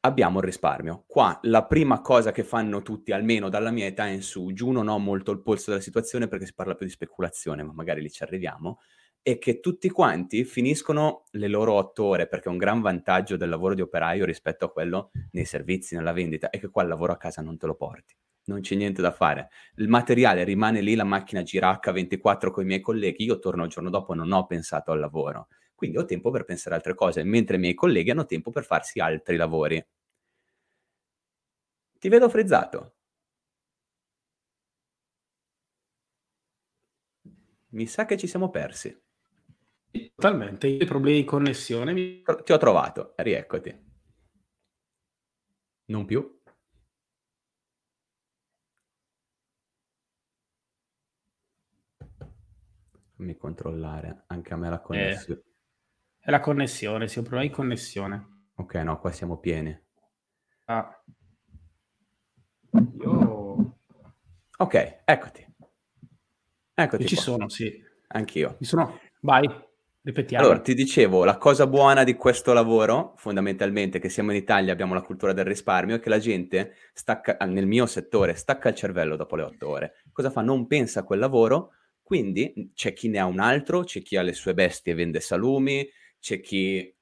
Abbiamo 0.00 0.38
il 0.38 0.44
risparmio. 0.44 1.04
Qua 1.06 1.38
la 1.42 1.64
prima 1.64 2.00
cosa 2.02 2.30
che 2.30 2.44
fanno 2.44 2.82
tutti, 2.82 3.12
almeno 3.12 3.48
dalla 3.48 3.70
mia 3.70 3.86
età 3.86 4.06
in 4.06 4.22
su, 4.22 4.52
giù 4.52 4.70
non 4.70 4.88
ho 4.88 4.98
molto 4.98 5.32
il 5.32 5.40
polso 5.40 5.70
della 5.70 5.82
situazione 5.82 6.28
perché 6.28 6.46
si 6.46 6.54
parla 6.54 6.74
più 6.74 6.86
di 6.86 6.92
speculazione, 6.92 7.62
ma 7.62 7.72
magari 7.72 8.00
lì 8.00 8.10
ci 8.10 8.22
arriviamo, 8.22 8.80
è 9.24 9.38
che 9.38 9.58
tutti 9.60 9.88
quanti 9.88 10.44
finiscono 10.44 11.24
le 11.30 11.48
loro 11.48 11.72
otto 11.72 12.04
ore, 12.04 12.28
perché 12.28 12.50
un 12.50 12.58
gran 12.58 12.82
vantaggio 12.82 13.38
del 13.38 13.48
lavoro 13.48 13.72
di 13.74 13.80
operaio 13.80 14.26
rispetto 14.26 14.66
a 14.66 14.70
quello 14.70 15.12
nei 15.30 15.46
servizi, 15.46 15.94
nella 15.94 16.12
vendita, 16.12 16.50
è 16.50 16.60
che 16.60 16.68
qua 16.68 16.82
il 16.82 16.90
lavoro 16.90 17.14
a 17.14 17.16
casa 17.16 17.40
non 17.40 17.56
te 17.56 17.64
lo 17.64 17.74
porti. 17.74 18.14
Non 18.44 18.60
c'è 18.60 18.74
niente 18.74 19.00
da 19.00 19.12
fare. 19.12 19.48
Il 19.76 19.88
materiale 19.88 20.44
rimane 20.44 20.82
lì, 20.82 20.94
la 20.94 21.04
macchina 21.04 21.42
gira 21.42 21.80
H24 21.82 22.50
con 22.50 22.64
i 22.64 22.66
miei 22.66 22.80
colleghi, 22.82 23.24
io 23.24 23.38
torno 23.38 23.64
il 23.64 23.70
giorno 23.70 23.88
dopo 23.88 24.12
e 24.12 24.16
non 24.16 24.30
ho 24.30 24.44
pensato 24.44 24.92
al 24.92 24.98
lavoro. 25.00 25.48
Quindi 25.74 25.96
ho 25.96 26.04
tempo 26.04 26.30
per 26.30 26.44
pensare 26.44 26.74
a 26.74 26.78
altre 26.78 26.94
cose, 26.94 27.24
mentre 27.24 27.56
i 27.56 27.60
miei 27.60 27.74
colleghi 27.74 28.10
hanno 28.10 28.26
tempo 28.26 28.50
per 28.50 28.64
farsi 28.66 29.00
altri 29.00 29.36
lavori. 29.36 29.82
Ti 31.98 32.08
vedo 32.08 32.28
frizzato. 32.28 32.94
Mi 37.72 37.86
sa 37.86 38.06
che 38.06 38.16
ci 38.16 38.26
siamo 38.26 38.48
persi. 38.48 39.03
Totalmente, 40.14 40.66
io 40.66 40.82
ho 40.82 40.86
problemi 40.86 41.18
di 41.18 41.24
connessione. 41.24 41.92
mi- 41.92 42.22
Ti 42.22 42.52
ho 42.52 42.58
trovato, 42.58 43.12
rieccoti. 43.16 43.82
Non 45.86 46.04
più? 46.04 46.20
Fammi 53.16 53.36
controllare 53.36 54.24
anche 54.26 54.52
a 54.52 54.56
me 54.56 54.68
la 54.68 54.80
connessione. 54.80 55.42
È 56.18 56.30
la 56.30 56.40
connessione, 56.40 57.06
sì, 57.08 57.20
ho 57.20 57.22
problemi 57.22 57.48
di 57.48 57.54
connessione. 57.54 58.48
Ok, 58.56 58.74
no, 58.76 58.98
qua 58.98 59.12
siamo 59.12 59.38
pieni. 59.38 59.80
Ah. 60.68 61.00
Io... 63.00 63.76
Ok, 64.58 64.74
eccoti. 65.06 65.46
Eccoti 66.74 67.02
Io 67.02 67.08
ci 67.08 67.14
qua. 67.14 67.24
sono, 67.24 67.48
sì. 67.48 67.82
Anch'io. 68.08 68.56
Ci 68.58 68.64
sono. 68.64 68.98
Vai, 69.20 69.48
ripetiamo. 70.04 70.44
Allora, 70.44 70.60
ti 70.60 70.74
dicevo, 70.74 71.24
la 71.24 71.38
cosa 71.38 71.66
buona 71.66 72.04
di 72.04 72.14
questo 72.14 72.52
lavoro, 72.52 73.14
fondamentalmente, 73.16 73.98
che 73.98 74.08
siamo 74.10 74.30
in 74.30 74.36
Italia, 74.36 74.72
abbiamo 74.72 74.94
la 74.94 75.02
cultura 75.02 75.32
del 75.32 75.46
risparmio, 75.46 75.96
è 75.96 76.00
che 76.00 76.10
la 76.10 76.18
gente, 76.18 76.74
stacca, 76.92 77.36
nel 77.46 77.66
mio 77.66 77.86
settore, 77.86 78.34
stacca 78.34 78.68
il 78.68 78.74
cervello 78.74 79.16
dopo 79.16 79.34
le 79.34 79.42
otto 79.42 79.68
ore. 79.68 79.94
Cosa 80.12 80.30
fa? 80.30 80.42
Non 80.42 80.66
pensa 80.66 81.00
a 81.00 81.04
quel 81.04 81.18
lavoro, 81.18 81.70
quindi 82.02 82.70
c'è 82.74 82.92
chi 82.92 83.08
ne 83.08 83.18
ha 83.18 83.24
un 83.24 83.40
altro, 83.40 83.82
c'è 83.82 84.02
chi 84.02 84.16
ha 84.16 84.22
le 84.22 84.34
sue 84.34 84.52
bestie 84.52 84.92
e 84.92 84.96
vende 84.96 85.20
salumi, 85.20 85.88
c'è 86.20 86.40
chi 86.40 86.94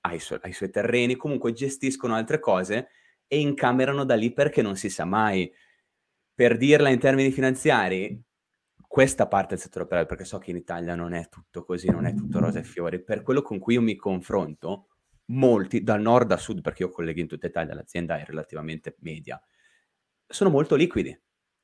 ha 0.00 0.14
i, 0.14 0.18
suoi, 0.18 0.38
ha 0.42 0.48
i 0.48 0.52
suoi 0.52 0.70
terreni, 0.70 1.16
comunque 1.16 1.52
gestiscono 1.52 2.14
altre 2.14 2.40
cose 2.40 2.88
e 3.28 3.38
incamerano 3.38 4.04
da 4.04 4.14
lì 4.16 4.32
perché 4.32 4.62
non 4.62 4.76
si 4.76 4.90
sa 4.90 5.04
mai. 5.04 5.50
Per 6.34 6.56
dirla 6.56 6.88
in 6.88 6.98
termini 6.98 7.30
finanziari, 7.30 8.20
questa 8.98 9.28
parte 9.28 9.54
del 9.54 9.62
settore 9.62 9.84
operaio, 9.84 10.06
perché 10.06 10.24
so 10.24 10.38
che 10.38 10.50
in 10.50 10.56
Italia 10.56 10.96
non 10.96 11.12
è 11.12 11.28
tutto 11.28 11.62
così, 11.62 11.88
non 11.88 12.04
è 12.04 12.14
tutto 12.14 12.40
rose 12.40 12.58
e 12.58 12.64
fiori, 12.64 13.00
per 13.00 13.22
quello 13.22 13.42
con 13.42 13.60
cui 13.60 13.74
io 13.74 13.80
mi 13.80 13.94
confronto, 13.94 14.88
molti, 15.26 15.84
dal 15.84 16.00
nord 16.00 16.32
a 16.32 16.36
sud, 16.36 16.62
perché 16.62 16.82
io 16.82 16.88
colleghi 16.88 17.20
in 17.20 17.28
tutta 17.28 17.46
Italia, 17.46 17.74
l'azienda 17.74 18.18
è 18.18 18.24
relativamente 18.24 18.96
media, 19.02 19.40
sono 20.26 20.50
molto 20.50 20.74
liquidi. 20.74 21.16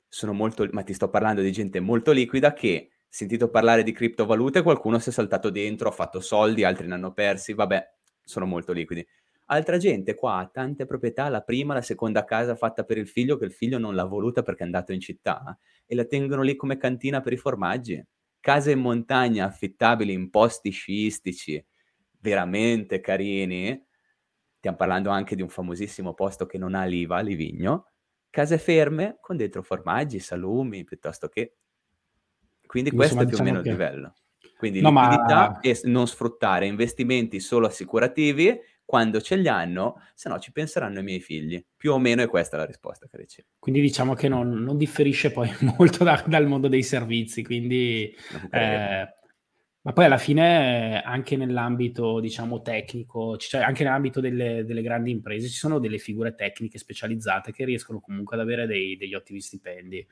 Sono 0.07 0.33
molto, 0.33 0.69
ma 0.71 0.85
ti 0.85 0.95
sto 0.95 1.11
parlando 1.11 1.41
di 1.41 1.50
gente 1.50 1.81
molto 1.81 2.12
liquida 2.12 2.53
che, 2.53 2.93
sentito 3.09 3.50
parlare 3.50 3.83
di 3.83 3.91
criptovalute, 3.91 4.62
qualcuno 4.62 5.00
si 5.00 5.09
è 5.09 5.12
saltato 5.12 5.50
dentro, 5.50 5.88
ha 5.88 5.93
fatto 5.93 6.21
soldi, 6.21 6.62
altri 6.62 6.87
ne 6.87 6.95
hanno 6.95 7.12
persi, 7.12 7.53
vabbè, 7.53 7.85
sono 8.23 8.47
molto 8.47 8.71
liquidi. 8.71 9.05
Altra 9.46 9.76
gente 9.76 10.14
qua 10.14 10.38
ha 10.38 10.46
tante 10.46 10.86
proprietà, 10.86 11.28
la 11.28 11.42
prima, 11.42 11.74
la 11.74 11.82
seconda 11.82 12.24
casa 12.24 12.56
fatta 12.56 12.84
per 12.84 12.96
il 12.96 13.06
figlio, 13.06 13.36
che 13.36 13.44
il 13.44 13.52
figlio 13.52 13.78
non 13.78 13.94
l'ha 13.94 14.04
voluta 14.04 14.42
perché 14.42 14.62
è 14.62 14.66
andato 14.66 14.92
in 14.92 15.00
città, 15.00 15.58
e 15.84 15.94
la 15.94 16.04
tengono 16.06 16.42
lì 16.42 16.56
come 16.56 16.76
cantina 16.78 17.20
per 17.20 17.34
i 17.34 17.36
formaggi. 17.36 18.02
Case 18.40 18.70
in 18.70 18.80
montagna 18.80 19.44
affittabili 19.46 20.12
in 20.12 20.30
posti 20.30 20.70
sciistici, 20.70 21.62
veramente 22.20 23.00
carini. 23.00 23.86
Stiamo 24.56 24.76
parlando 24.78 25.10
anche 25.10 25.36
di 25.36 25.42
un 25.42 25.48
famosissimo 25.50 26.14
posto 26.14 26.46
che 26.46 26.56
non 26.56 26.74
ha 26.74 26.84
l'IVA, 26.84 27.20
Livigno. 27.20 27.90
Case 28.30 28.56
ferme 28.58 29.18
con 29.20 29.36
dentro 29.36 29.62
formaggi, 29.62 30.18
salumi, 30.20 30.84
piuttosto 30.84 31.28
che... 31.28 31.56
Quindi 32.66 32.90
Quindi, 32.90 32.96
questo 32.96 33.20
è 33.22 33.26
più 33.26 33.36
o 33.38 33.42
meno 33.42 33.60
diciamo 33.60 33.60
il 33.60 33.62
che- 33.62 33.70
livello. 33.70 34.14
Quindi 34.56 34.80
No, 34.80 34.90
ma- 34.90 35.08
liquidità 35.10 35.60
e 35.60 35.74
s- 35.74 35.84
non 35.84 36.06
sfruttare 36.06 36.66
investimenti 36.66 37.40
solo 37.40 37.66
assicurativi 37.66 38.58
quando 38.85 39.21
ce 39.21 39.37
li 39.37 39.49
hanno, 39.49 40.00
se 40.14 40.29
no 40.29 40.38
ci 40.38 40.53
penseranno 40.53 41.00
i 41.00 41.03
miei 41.03 41.21
figli. 41.21 41.64
Più 41.76 41.93
o 41.93 41.99
meno 41.99 42.23
è 42.23 42.29
questa 42.29 42.57
la 42.57 42.67
risposta 42.67 43.07
che 43.11 43.17
ricevo. 43.17 43.49
Quindi 43.59 43.81
diciamo 43.81 44.14
che 44.14 44.29
non, 44.29 44.50
non 44.50 44.76
differisce 44.76 45.33
poi 45.33 45.50
molto 45.79 46.05
da- 46.05 46.23
dal 46.26 46.47
mondo 46.47 46.69
dei 46.69 46.83
servizi, 46.83 47.43
quindi... 47.43 48.14
Eh, 48.50 49.09
ma 49.85 49.93
poi 49.93 50.07
alla 50.07 50.17
fine 50.17 50.95
eh, 50.95 51.03
anche 51.05 51.37
nell'ambito, 51.37 52.19
diciamo, 52.19 52.62
tecnico, 52.62 53.37
cioè 53.37 53.61
anche 53.61 53.85
nell'ambito 53.85 54.19
delle, 54.19 54.64
delle 54.64 54.81
grandi 54.81 55.11
imprese 55.11 55.49
ci 55.49 55.57
sono 55.57 55.79
delle 55.79 55.99
figure 55.99 56.35
tecniche 56.35 56.79
specializzate 56.79 57.53
che 57.53 57.67
riescono 57.67 58.00
comunque 58.00 58.37
ad 58.37 58.43
avere 58.43 58.67
dei- 58.67 58.97
degli 58.97 59.14
ottimi 59.14 59.43
stipendi. 59.43 60.07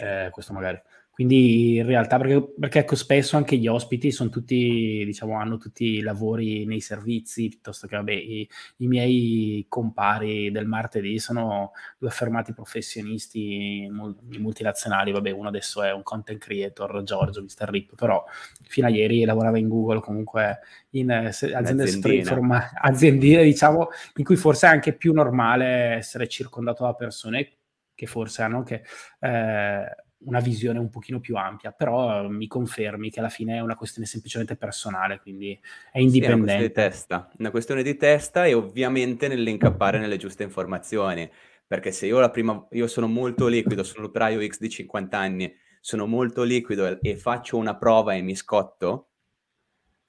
Eh, 0.00 0.28
questo 0.32 0.52
magari. 0.52 0.80
Quindi 1.14 1.76
in 1.76 1.84
realtà, 1.84 2.16
perché, 2.16 2.54
perché 2.58 2.78
ecco, 2.78 2.94
spesso 2.94 3.36
anche 3.36 3.58
gli 3.58 3.66
ospiti 3.66 4.10
sono 4.10 4.30
tutti, 4.30 5.02
diciamo, 5.04 5.38
hanno 5.38 5.58
tutti 5.58 6.00
lavori 6.00 6.64
nei 6.64 6.80
servizi, 6.80 7.48
piuttosto 7.48 7.86
che, 7.86 7.96
vabbè, 7.96 8.12
i, 8.12 8.48
i 8.78 8.86
miei 8.86 9.66
compari 9.68 10.50
del 10.50 10.64
martedì 10.64 11.18
sono 11.18 11.72
due 11.98 12.08
affermati 12.08 12.54
professionisti 12.54 13.86
mul- 13.90 14.16
multinazionali, 14.38 15.12
vabbè, 15.12 15.30
uno 15.32 15.48
adesso 15.48 15.82
è 15.82 15.92
un 15.92 16.02
content 16.02 16.38
creator, 16.38 17.02
Giorgio, 17.02 17.42
Mr. 17.42 17.68
Rip, 17.68 17.94
però 17.94 18.24
fino 18.62 18.86
a 18.86 18.90
ieri 18.90 19.26
lavorava 19.26 19.58
in 19.58 19.68
Google, 19.68 20.00
comunque 20.00 20.60
in 20.92 21.10
eh, 21.10 21.26
aziende 21.26 21.90
informa- 22.14 22.70
aziendine, 22.72 23.44
diciamo, 23.44 23.88
in 24.16 24.24
cui 24.24 24.36
forse 24.36 24.66
è 24.66 24.70
anche 24.70 24.94
più 24.94 25.12
normale 25.12 25.96
essere 25.96 26.26
circondato 26.26 26.84
da 26.84 26.94
persone 26.94 27.56
che 27.94 28.06
forse 28.06 28.40
hanno 28.40 28.56
anche 28.56 28.82
eh, 29.20 29.84
una 30.24 30.40
visione 30.40 30.78
un 30.78 30.90
pochino 30.90 31.20
più 31.20 31.36
ampia, 31.36 31.72
però 31.72 32.24
eh, 32.24 32.28
mi 32.28 32.46
confermi 32.46 33.10
che 33.10 33.20
alla 33.20 33.28
fine 33.28 33.56
è 33.56 33.60
una 33.60 33.76
questione 33.76 34.06
semplicemente 34.06 34.56
personale, 34.56 35.20
quindi 35.20 35.58
è 35.90 35.98
Sì, 36.04 36.24
è 36.24 36.26
una 36.26 36.36
questione 36.38 36.68
di 36.68 36.74
indipendente. 36.74 36.74
testa, 36.74 37.30
una 37.38 37.50
questione 37.50 37.82
di 37.82 37.96
testa 37.96 38.44
e 38.44 38.52
ovviamente 38.54 39.28
nell'incappare 39.28 39.98
nelle 39.98 40.16
giuste 40.18 40.42
informazioni, 40.42 41.30
perché 41.66 41.90
se 41.92 42.06
io 42.06 42.18
la 42.20 42.30
prima, 42.30 42.66
io 42.72 42.86
sono 42.86 43.06
molto 43.08 43.46
liquido, 43.46 43.82
sono 43.82 44.02
l'operaio 44.02 44.44
X 44.46 44.58
di 44.58 44.68
50 44.68 45.18
anni, 45.18 45.54
sono 45.80 46.06
molto 46.06 46.42
liquido 46.42 46.86
e, 46.86 46.98
e 47.02 47.16
faccio 47.16 47.56
una 47.56 47.76
prova 47.76 48.14
e 48.14 48.20
mi 48.20 48.34
scotto, 48.34 49.10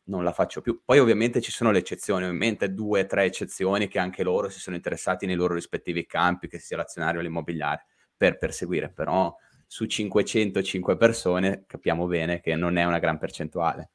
non 0.05 0.23
la 0.23 0.33
faccio 0.33 0.61
più. 0.61 0.81
Poi 0.83 0.99
ovviamente 0.99 1.39
ci 1.41 1.51
sono 1.51 1.71
le 1.71 1.79
eccezioni, 1.79 2.25
ovviamente 2.25 2.73
due 2.73 3.01
o 3.01 3.05
tre 3.05 3.23
eccezioni 3.25 3.87
che 3.87 3.99
anche 3.99 4.23
loro 4.23 4.49
si 4.49 4.59
sono 4.59 4.75
interessati 4.75 5.25
nei 5.25 5.35
loro 5.35 5.53
rispettivi 5.53 6.05
campi, 6.05 6.47
che 6.47 6.59
sia 6.59 6.75
l'azionario 6.77 7.19
o 7.19 7.23
l'immobiliare, 7.23 7.85
per 8.17 8.37
perseguire, 8.37 8.89
però 8.89 9.33
su 9.73 9.85
505 9.85 10.97
persone 10.97 11.63
capiamo 11.65 12.05
bene 12.05 12.41
che 12.41 12.53
non 12.53 12.77
è 12.77 12.83
una 12.83 12.99
gran 12.99 13.17
percentuale. 13.17 13.89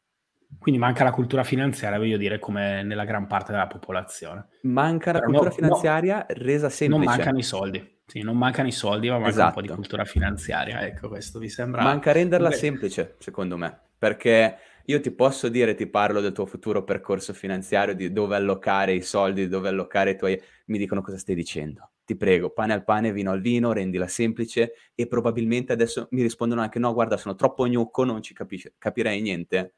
Quindi 0.59 0.81
manca 0.81 1.05
la 1.05 1.13
cultura 1.13 1.45
finanziaria, 1.45 1.99
voglio 1.99 2.17
dire, 2.17 2.41
come 2.41 2.83
nella 2.83 3.05
gran 3.05 3.29
parte 3.29 3.53
della 3.53 3.69
popolazione. 3.69 4.49
Manca 4.63 5.13
la 5.13 5.21
Però 5.21 5.31
cultura 5.31 5.51
no- 5.51 5.55
finanziaria 5.55 6.27
resa 6.31 6.69
semplice. 6.69 7.05
Non 7.05 7.15
mancano 7.15 7.39
i 7.39 7.45
soldi. 7.45 7.99
Sì, 8.05 8.23
non 8.23 8.37
mancano 8.37 8.67
i 8.67 8.73
soldi, 8.73 9.09
ma 9.09 9.21
manca 9.21 9.45
un 9.45 9.53
po' 9.53 9.61
di 9.61 9.67
Esatto. 9.67 9.81
cultura 9.81 10.05
finanziaria. 10.05 10.85
Ecco, 10.85 11.07
questo 11.07 11.39
mi 11.39 11.49
sembra... 11.49 11.85
Manca 11.85 12.11
renderla 12.11 12.49
Beh, 12.49 12.57
semplice, 12.57 13.15
secondo 13.21 13.57
me, 13.57 13.79
perché 13.97 14.57
io 14.85 15.01
ti 15.01 15.13
posso 15.13 15.49
dire, 15.49 15.77
ti 15.77 15.87
parlo 15.87 16.21
del 16.21 16.33
tuo 16.33 16.47
futuro 16.47 16.83
percorso 16.83 17.33
finanziario, 17.33 17.95
di 17.95 18.13
dove 18.13 18.35
allocare 18.35 18.95
i 18.95 19.03
soldi, 19.03 19.43
di 19.43 19.49
dove 19.49 19.69
allocare 19.69 20.11
i 20.11 20.17
tuoi... 20.17 20.43
Mi 20.67 20.79
dicono 20.79 21.03
cosa 21.03 21.19
stai 21.19 21.37
dicendo. 21.37 21.91
Ti 22.09 22.17
prego, 22.17 22.49
pane 22.49 22.73
al 22.73 22.85
pane, 22.85 23.13
vino 23.13 23.33
al 23.33 23.43
vino, 23.43 23.75
rendila 23.75 24.07
semplice 24.07 24.73
e 24.95 25.07
probabilmente 25.07 25.75
adesso 25.75 26.09
mi 26.13 26.23
rispondono 26.23 26.63
anche 26.63 26.79
no, 26.79 26.95
guarda, 26.95 27.19
sono 27.19 27.35
troppo 27.35 27.67
gnucco, 27.67 28.03
non 28.03 28.23
ci 28.23 28.33
capisci, 28.33 28.73
capirei 28.79 29.21
niente. 29.21 29.75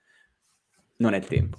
Non 0.99 1.13
è 1.15 1.17
il 1.17 1.27
tempo. 1.27 1.59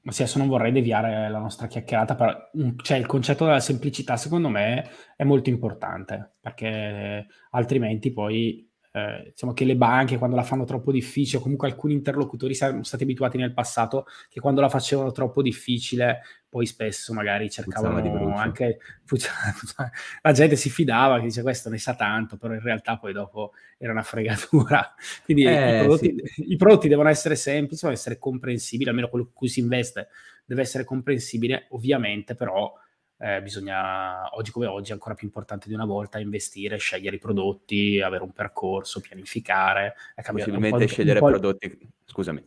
Ma 0.00 0.10
sì, 0.10 0.22
adesso 0.22 0.38
non 0.38 0.48
vorrei 0.48 0.72
deviare 0.72 1.30
la 1.30 1.38
nostra 1.38 1.68
chiacchierata, 1.68 2.16
però 2.16 2.36
cioè, 2.82 2.98
il 2.98 3.06
concetto 3.06 3.44
della 3.44 3.60
semplicità 3.60 4.16
secondo 4.16 4.48
me 4.48 4.90
è 5.14 5.22
molto 5.22 5.50
importante, 5.50 6.32
perché 6.40 7.24
altrimenti 7.50 8.12
poi 8.12 8.65
eh, 8.96 9.24
diciamo 9.26 9.52
che 9.52 9.66
le 9.66 9.76
banche 9.76 10.16
quando 10.16 10.36
la 10.36 10.42
fanno 10.42 10.64
troppo 10.64 10.90
difficile, 10.90 11.36
o 11.36 11.42
comunque 11.42 11.68
alcuni 11.68 11.92
interlocutori 11.92 12.54
siamo 12.54 12.82
stati 12.82 13.02
abituati 13.02 13.36
nel 13.36 13.52
passato 13.52 14.06
che 14.30 14.40
quando 14.40 14.62
la 14.62 14.70
facevano 14.70 15.12
troppo 15.12 15.42
difficile, 15.42 16.22
poi 16.48 16.64
spesso 16.64 17.12
magari 17.12 17.50
cercavano 17.50 18.34
anche 18.36 18.78
la 20.22 20.32
gente 20.32 20.56
si 20.56 20.70
fidava 20.70 21.18
che 21.18 21.26
dice 21.26 21.42
questo 21.42 21.68
ne 21.68 21.76
sa 21.76 21.94
tanto, 21.94 22.38
però 22.38 22.54
in 22.54 22.60
realtà 22.60 22.96
poi 22.96 23.12
dopo 23.12 23.52
era 23.76 23.92
una 23.92 24.02
fregatura. 24.02 24.94
Quindi 25.26 25.44
eh, 25.44 25.76
i, 25.76 25.78
prodotti, 25.80 26.22
sì. 26.24 26.52
i, 26.52 26.56
prodotti, 26.56 26.88
devono 26.88 27.10
essere 27.10 27.36
semplici, 27.36 27.82
devono 27.82 27.98
essere 27.98 28.18
comprensibili, 28.18 28.88
almeno 28.88 29.10
quello 29.10 29.26
con 29.26 29.34
cui 29.34 29.48
si 29.48 29.60
investe 29.60 30.08
deve 30.46 30.62
essere 30.62 30.84
comprensibile, 30.84 31.66
ovviamente, 31.70 32.34
però 32.34 32.72
eh, 33.18 33.40
bisogna, 33.40 34.34
oggi 34.36 34.50
come 34.50 34.66
oggi, 34.66 34.92
ancora 34.92 35.14
più 35.14 35.26
importante 35.26 35.68
di 35.68 35.74
una 35.74 35.86
volta, 35.86 36.18
investire, 36.18 36.76
scegliere 36.76 37.16
i 37.16 37.18
prodotti, 37.18 38.00
avere 38.00 38.22
un 38.22 38.32
percorso, 38.32 39.00
pianificare. 39.00 39.94
Possibilmente 40.14 40.78
di, 40.78 40.86
scegliere 40.86 41.20
prodotti, 41.20 41.90
scusami. 42.04 42.44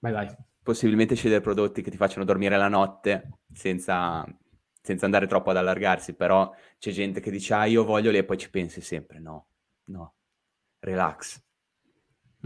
Vai, 0.00 0.12
vai. 0.12 0.36
Possibilmente 0.62 1.14
scegliere 1.14 1.40
prodotti 1.40 1.80
che 1.80 1.90
ti 1.90 1.96
facciano 1.96 2.24
dormire 2.24 2.58
la 2.58 2.68
notte 2.68 3.30
senza, 3.52 4.26
senza 4.82 5.04
andare 5.06 5.26
troppo 5.26 5.50
ad 5.50 5.56
allargarsi, 5.56 6.14
però 6.14 6.54
c'è 6.78 6.90
gente 6.90 7.20
che 7.20 7.30
dice, 7.30 7.54
ah, 7.54 7.64
io 7.64 7.84
voglio 7.84 8.10
lì 8.10 8.18
e 8.18 8.24
poi 8.24 8.36
ci 8.36 8.50
pensi 8.50 8.82
sempre, 8.82 9.18
no, 9.18 9.46
no, 9.84 10.14
relax. 10.80 11.42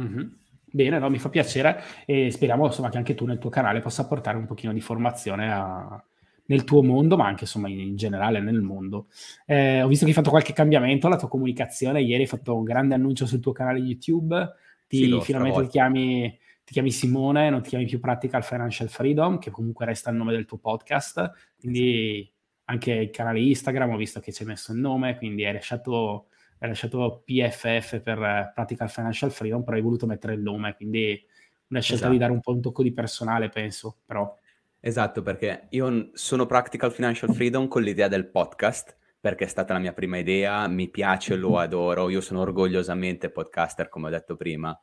Mm-hmm. 0.00 0.28
Bene, 0.64 0.98
no, 1.00 1.10
mi 1.10 1.18
fa 1.18 1.28
piacere 1.28 1.82
e 2.06 2.30
speriamo 2.30 2.66
insomma, 2.66 2.88
che 2.88 2.96
anche 2.96 3.14
tu 3.14 3.26
nel 3.26 3.38
tuo 3.38 3.50
canale 3.50 3.80
possa 3.80 4.06
portare 4.06 4.38
un 4.38 4.46
pochino 4.46 4.72
di 4.72 4.80
formazione 4.80 5.52
a, 5.52 6.02
nel 6.46 6.64
tuo 6.64 6.82
mondo, 6.82 7.16
ma 7.16 7.26
anche 7.26 7.44
insomma 7.44 7.68
in 7.68 7.96
generale 7.96 8.40
nel 8.40 8.60
mondo. 8.60 9.08
Eh, 9.46 9.82
ho 9.82 9.88
visto 9.88 10.04
che 10.04 10.10
hai 10.10 10.16
fatto 10.16 10.30
qualche 10.30 10.52
cambiamento 10.52 11.06
alla 11.06 11.16
tua 11.16 11.28
comunicazione, 11.28 12.02
ieri 12.02 12.22
hai 12.22 12.28
fatto 12.28 12.56
un 12.56 12.64
grande 12.64 12.94
annuncio 12.94 13.26
sul 13.26 13.40
tuo 13.40 13.52
canale 13.52 13.78
YouTube, 13.78 14.52
ti, 14.86 15.04
sì, 15.04 15.20
finalmente 15.20 15.62
ti 15.62 15.68
chiami, 15.68 16.38
ti 16.64 16.72
chiami, 16.72 16.90
Simone, 16.90 17.50
non 17.50 17.62
ti 17.62 17.70
chiami 17.70 17.86
più 17.86 18.00
Practical 18.00 18.42
Financial 18.44 18.88
Freedom, 18.88 19.38
che 19.38 19.50
comunque 19.50 19.86
resta 19.86 20.10
il 20.10 20.16
nome 20.16 20.32
del 20.32 20.44
tuo 20.44 20.58
podcast, 20.58 21.30
quindi 21.58 22.30
anche 22.64 22.92
il 22.92 23.10
canale 23.10 23.40
Instagram 23.40 23.90
ho 23.90 23.96
visto 23.96 24.20
che 24.20 24.32
ci 24.32 24.42
hai 24.42 24.48
messo 24.48 24.72
il 24.72 24.78
nome, 24.78 25.16
quindi 25.16 25.44
hai 25.44 25.52
lasciato, 25.52 26.28
hai 26.58 26.68
lasciato 26.68 27.22
PFF 27.24 28.00
per 28.00 28.52
Practical 28.54 28.90
Financial 28.90 29.30
Freedom, 29.30 29.62
però 29.62 29.76
hai 29.76 29.82
voluto 29.82 30.06
mettere 30.06 30.34
il 30.34 30.40
nome, 30.40 30.74
quindi 30.74 31.20
una 31.68 31.80
scelta 31.80 32.04
esatto. 32.04 32.12
di 32.12 32.18
dare 32.18 32.32
un 32.32 32.40
po' 32.40 32.52
un 32.52 32.60
tocco 32.60 32.82
di 32.82 32.92
personale, 32.92 33.48
penso, 33.48 33.98
però. 34.04 34.36
Esatto, 34.84 35.22
perché 35.22 35.68
io 35.70 36.10
sono 36.12 36.44
Practical 36.44 36.90
Financial 36.90 37.32
Freedom 37.32 37.68
con 37.68 37.82
l'idea 37.82 38.08
del 38.08 38.28
podcast, 38.28 38.96
perché 39.20 39.44
è 39.44 39.46
stata 39.46 39.74
la 39.74 39.78
mia 39.78 39.92
prima 39.92 40.18
idea, 40.18 40.66
mi 40.66 40.90
piace, 40.90 41.36
lo 41.36 41.56
adoro, 41.58 42.08
io 42.08 42.20
sono 42.20 42.40
orgogliosamente 42.40 43.30
podcaster, 43.30 43.88
come 43.88 44.08
ho 44.08 44.10
detto 44.10 44.34
prima. 44.34 44.76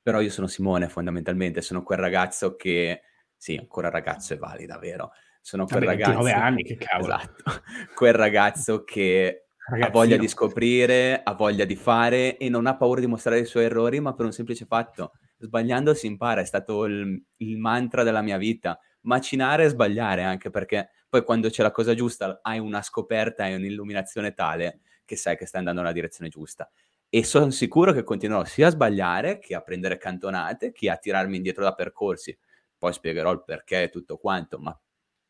Però 0.00 0.22
io 0.22 0.30
sono 0.30 0.46
Simone, 0.46 0.88
fondamentalmente, 0.88 1.60
sono 1.60 1.82
quel 1.82 1.98
ragazzo 1.98 2.56
che... 2.56 3.02
Sì, 3.36 3.56
ancora 3.56 3.90
ragazzo 3.90 4.32
è 4.32 4.38
valida, 4.38 4.78
vero? 4.78 5.10
Sono 5.42 5.66
quel 5.66 5.84
Vabbè, 5.84 5.98
ragazzo... 5.98 6.22
29 6.22 6.32
anni, 6.32 6.62
che 6.62 6.76
cavolo. 6.76 7.14
Esatto. 7.14 7.44
quel 7.94 8.14
ragazzo 8.14 8.84
che 8.84 9.48
Ragazzino. 9.66 9.86
ha 9.86 9.90
voglia 9.90 10.16
di 10.16 10.28
scoprire, 10.28 11.22
ha 11.22 11.34
voglia 11.34 11.66
di 11.66 11.76
fare 11.76 12.38
e 12.38 12.48
non 12.48 12.66
ha 12.66 12.74
paura 12.74 13.00
di 13.00 13.06
mostrare 13.06 13.40
i 13.40 13.44
suoi 13.44 13.64
errori, 13.64 14.00
ma 14.00 14.14
per 14.14 14.24
un 14.24 14.32
semplice 14.32 14.64
fatto. 14.64 15.12
Sbagliando 15.36 15.92
si 15.92 16.06
impara, 16.06 16.40
è 16.40 16.46
stato 16.46 16.86
il, 16.86 17.22
il 17.36 17.58
mantra 17.58 18.02
della 18.02 18.22
mia 18.22 18.38
vita 18.38 18.78
macinare 19.02 19.64
e 19.64 19.68
sbagliare 19.68 20.22
anche 20.22 20.50
perché 20.50 20.90
poi 21.08 21.24
quando 21.24 21.48
c'è 21.48 21.62
la 21.62 21.70
cosa 21.70 21.94
giusta 21.94 22.40
hai 22.42 22.58
una 22.58 22.82
scoperta, 22.82 23.44
hai 23.44 23.54
un'illuminazione 23.54 24.32
tale 24.32 24.80
che 25.04 25.16
sai 25.16 25.36
che 25.36 25.46
stai 25.46 25.60
andando 25.60 25.80
nella 25.80 25.92
direzione 25.92 26.30
giusta. 26.30 26.70
E 27.08 27.24
sono 27.24 27.50
sicuro 27.50 27.92
che 27.92 28.04
continuerò 28.04 28.44
sia 28.44 28.68
a 28.68 28.70
sbagliare 28.70 29.40
che 29.40 29.56
a 29.56 29.60
prendere 29.62 29.98
cantonate, 29.98 30.70
che 30.70 30.88
a 30.88 30.96
tirarmi 30.96 31.36
indietro 31.36 31.64
da 31.64 31.74
percorsi. 31.74 32.38
Poi 32.78 32.92
spiegherò 32.92 33.32
il 33.32 33.42
perché 33.44 33.82
e 33.82 33.88
tutto 33.90 34.16
quanto, 34.18 34.58
ma 34.58 34.78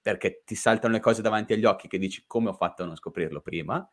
perché 0.02 0.42
ti 0.44 0.54
saltano 0.54 0.92
le 0.92 1.00
cose 1.00 1.22
davanti 1.22 1.54
agli 1.54 1.64
occhi 1.64 1.88
che 1.88 1.98
dici 1.98 2.24
come 2.26 2.50
ho 2.50 2.52
fatto 2.52 2.82
a 2.82 2.86
non 2.86 2.96
scoprirlo 2.96 3.40
prima. 3.40 3.88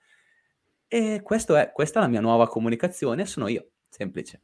E 0.90 1.16
è, 1.16 1.22
questa 1.22 1.62
è 1.64 1.72
la 1.94 2.08
mia 2.08 2.22
nuova 2.22 2.48
comunicazione, 2.48 3.26
sono 3.26 3.48
io, 3.48 3.70
semplice. 3.88 4.42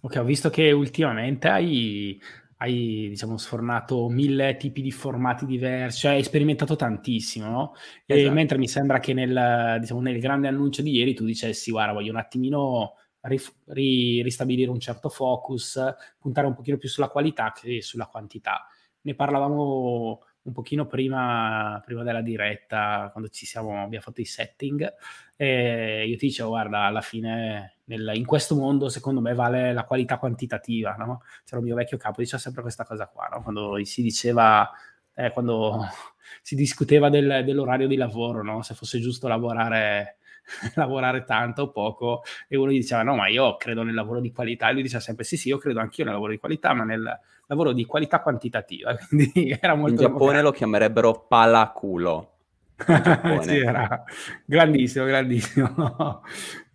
Ok, 0.00 0.16
ho 0.16 0.24
visto 0.24 0.50
che 0.50 0.72
ultimamente 0.72 1.48
hai 1.48 2.20
hai 2.62 3.08
diciamo, 3.08 3.36
sfornato 3.36 4.08
mille 4.08 4.56
tipi 4.56 4.82
di 4.82 4.92
formati 4.92 5.46
diversi, 5.46 6.00
cioè 6.00 6.12
hai 6.12 6.22
sperimentato 6.22 6.76
tantissimo, 6.76 7.50
no? 7.50 7.74
Esatto. 8.06 8.32
mentre 8.32 8.58
mi 8.58 8.68
sembra 8.68 9.00
che 9.00 9.12
nel, 9.12 9.78
diciamo, 9.80 10.00
nel, 10.00 10.20
grande 10.20 10.46
annuncio 10.46 10.80
di 10.80 10.92
ieri 10.92 11.12
tu 11.12 11.24
dicessi, 11.24 11.72
guarda, 11.72 11.92
voglio 11.92 12.12
un 12.12 12.18
attimino 12.18 12.94
rif- 13.22 13.54
ri- 13.66 14.22
ristabilire 14.22 14.70
un 14.70 14.78
certo 14.78 15.08
focus, 15.08 15.80
puntare 16.18 16.46
un 16.46 16.54
pochino 16.54 16.76
più 16.76 16.88
sulla 16.88 17.08
qualità 17.08 17.52
che 17.52 17.82
sulla 17.82 18.06
quantità. 18.06 18.64
Ne 19.02 19.14
parlavamo 19.16 20.20
un 20.42 20.52
pochino 20.52 20.86
prima, 20.86 21.80
prima 21.84 22.02
della 22.02 22.22
diretta, 22.22 23.08
quando 23.12 23.28
siamo, 23.32 23.82
abbiamo 23.82 24.04
fatto 24.04 24.20
i 24.20 24.24
setting, 24.24 24.92
e 25.36 26.06
io 26.06 26.16
ti 26.16 26.26
dicevo, 26.26 26.50
guarda, 26.50 26.82
alla 26.82 27.00
fine 27.00 27.76
nel, 27.84 28.12
in 28.14 28.24
questo 28.24 28.54
mondo 28.54 28.88
secondo 28.88 29.20
me 29.20 29.34
vale 29.34 29.72
la 29.72 29.84
qualità 29.84 30.18
quantitativa, 30.18 30.94
no? 30.94 31.22
C'era 31.44 31.58
il 31.58 31.66
mio 31.66 31.74
vecchio 31.74 31.96
capo, 31.96 32.20
diceva 32.20 32.40
sempre 32.40 32.62
questa 32.62 32.84
cosa 32.84 33.06
qua, 33.06 33.28
no? 33.32 33.42
Quando 33.42 33.82
si 33.84 34.02
diceva, 34.02 34.70
eh, 35.14 35.30
quando 35.30 35.86
si 36.42 36.54
discuteva 36.54 37.08
del, 37.08 37.42
dell'orario 37.44 37.86
di 37.86 37.96
lavoro, 37.96 38.42
no? 38.42 38.62
Se 38.62 38.74
fosse 38.74 39.00
giusto 39.00 39.28
lavorare 39.28 40.16
lavorare 40.74 41.24
tanto 41.24 41.62
o 41.62 41.70
poco 41.70 42.22
e 42.48 42.56
uno 42.56 42.70
gli 42.70 42.78
diceva 42.78 43.02
no 43.02 43.14
ma 43.14 43.28
io 43.28 43.56
credo 43.56 43.82
nel 43.82 43.94
lavoro 43.94 44.20
di 44.20 44.32
qualità. 44.32 44.68
E 44.68 44.72
lui 44.72 44.82
diceva 44.82 45.00
sempre 45.00 45.24
sì 45.24 45.36
sì 45.36 45.48
io 45.48 45.58
credo 45.58 45.80
anch'io 45.80 46.04
nel 46.04 46.14
lavoro 46.14 46.32
di 46.32 46.38
qualità 46.38 46.72
ma 46.74 46.84
nel 46.84 47.20
lavoro 47.46 47.72
di 47.72 47.84
qualità 47.84 48.20
quantitativa. 48.20 48.96
Quindi 49.08 49.56
era 49.60 49.74
molto 49.74 50.02
in 50.02 50.08
Giappone 50.08 50.42
lo 50.42 50.52
chiamerebbero 50.52 51.26
palaculo. 51.28 52.28
Sì, 53.42 53.58
era 53.58 54.02
grandissimo 54.44 55.04
grandissimo. 55.04 56.22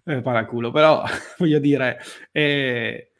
Eh, 0.03 0.21
palaculo. 0.21 0.71
Però 0.71 1.03
voglio 1.37 1.59
dire 1.59 1.99
eh, 2.31 3.11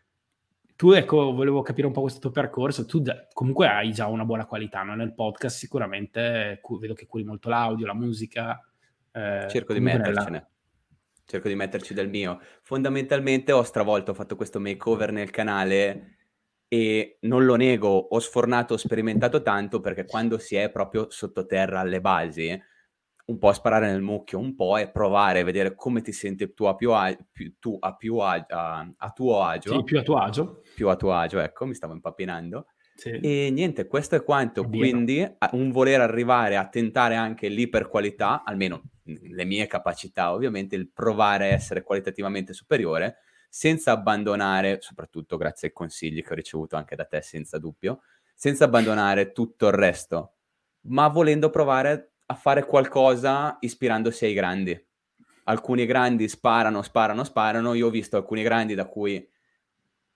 tu 0.78 0.92
ecco, 0.92 1.34
volevo 1.34 1.64
capire 1.64 1.88
un 1.88 1.92
po' 1.92 2.02
questo 2.02 2.20
tuo 2.20 2.30
percorso, 2.30 2.86
tu 2.86 3.02
comunque 3.34 3.68
hai 3.68 3.92
già 3.92 4.06
una 4.06 4.24
buona 4.24 4.46
qualità, 4.46 4.84
no? 4.84 4.94
nel 4.94 5.16
podcast 5.16 5.58
sicuramente 5.58 6.60
cu- 6.62 6.80
vedo 6.80 6.94
che 6.94 7.08
curi 7.08 7.24
molto 7.24 7.50
l'audio, 7.50 7.88
la 7.88 7.96
musica, 7.96 8.64
eh, 9.18 9.48
Cerco 9.50 9.74
di 9.74 9.80
mettercene. 9.80 10.30
Nella... 10.30 10.50
Cerco 11.26 11.48
di 11.48 11.56
metterci 11.56 11.94
del 11.94 12.10
mio. 12.10 12.40
Fondamentalmente 12.62 13.52
ho 13.52 13.64
stravolto, 13.64 14.12
ho 14.12 14.14
fatto 14.14 14.36
questo 14.36 14.60
makeover 14.60 15.12
nel 15.12 15.30
canale 15.30 16.18
e 16.70 17.18
non 17.22 17.46
lo 17.46 17.56
nego, 17.56 17.90
ho 17.90 18.20
sfornato, 18.20 18.76
ho 18.76 18.78
sperimentato 18.78 19.42
tanto 19.42 19.80
perché 19.80 20.06
quando 20.06 20.38
si 20.38 20.56
è 20.56 20.70
proprio 20.70 21.08
sottoterra 21.10 21.80
alle 21.80 22.00
basi, 22.02 22.58
un 23.26 23.38
po' 23.38 23.52
sparare 23.52 23.88
nel 23.88 24.02
mucchio, 24.02 24.40
un 24.40 24.56
po' 24.56 24.78
e 24.78 24.90
provare 24.90 25.42
a 25.42 25.44
vedere 25.44 25.76
come 25.76 26.02
ti 26.02 26.14
senti 26.14 26.54
tu 26.54 26.64
a 26.64 26.76
più, 26.76 26.94
a, 26.94 27.14
più, 27.30 27.56
tu 27.60 27.78
a, 27.78 27.96
più 27.96 28.18
a, 28.18 28.46
a, 28.48 28.94
a 28.96 29.10
tuo 29.12 29.44
agio. 29.44 29.74
Sì, 29.74 29.84
più 29.84 30.00
a 30.00 30.04
tuo 30.04 30.18
agio. 30.18 30.62
Più 30.76 30.88
a 30.88 30.96
tuo 30.96 31.12
agio, 31.14 31.40
ecco, 31.40 31.66
mi 31.66 31.74
stavo 31.74 31.94
impappinando. 31.94 32.68
Sì. 32.96 33.10
E 33.12 33.50
niente, 33.52 33.86
questo 33.88 34.16
è 34.16 34.24
quanto. 34.24 34.64
Quindi 34.64 35.26
un 35.52 35.72
voler 35.72 36.02
arrivare 36.02 36.56
a 36.56 36.68
tentare 36.68 37.16
anche 37.16 37.50
l'iperqualità, 37.50 38.44
almeno 38.46 38.82
le 39.08 39.46
mie 39.46 39.68
capacità, 39.68 40.34
ovviamente, 40.34 40.76
il 40.76 40.90
provare 40.90 41.52
a 41.52 41.54
essere 41.54 41.84
qualitativamente 41.84 42.54
superiore, 42.54 43.18
senza 43.50 43.92
abbandonare, 43.92 44.80
soprattutto 44.82 45.38
grazie 45.38 45.70
ai 45.70 45.74
consigli 45.74 46.24
che 46.24 46.34
ho 46.34 46.36
ricevuto 46.36 46.76
anche 46.76 46.96
da 46.96 47.06
te, 47.06 47.22
senza 47.22 47.58
dubbio, 47.58 48.02
senza 48.36 48.66
abbandonare 48.66 49.32
tutto 49.32 49.68
il 49.68 49.74
resto, 49.74 50.36
ma 50.82 51.08
volendo 51.08 51.50
provare 51.50 52.12
a 52.28 52.36
fare 52.36 52.66
qualcosa 52.66 53.58
ispirandosi 53.62 54.26
ai 54.26 54.34
grandi. 54.34 54.86
Alcuni 55.46 55.86
grandi 55.86 56.28
sparano, 56.28 56.82
sparano, 56.82 57.24
sparano. 57.24 57.74
Io 57.74 57.88
ho 57.88 57.90
visto 57.90 58.18
alcuni 58.18 58.44
grandi 58.44 58.76
da 58.76 58.86
cui 58.86 59.26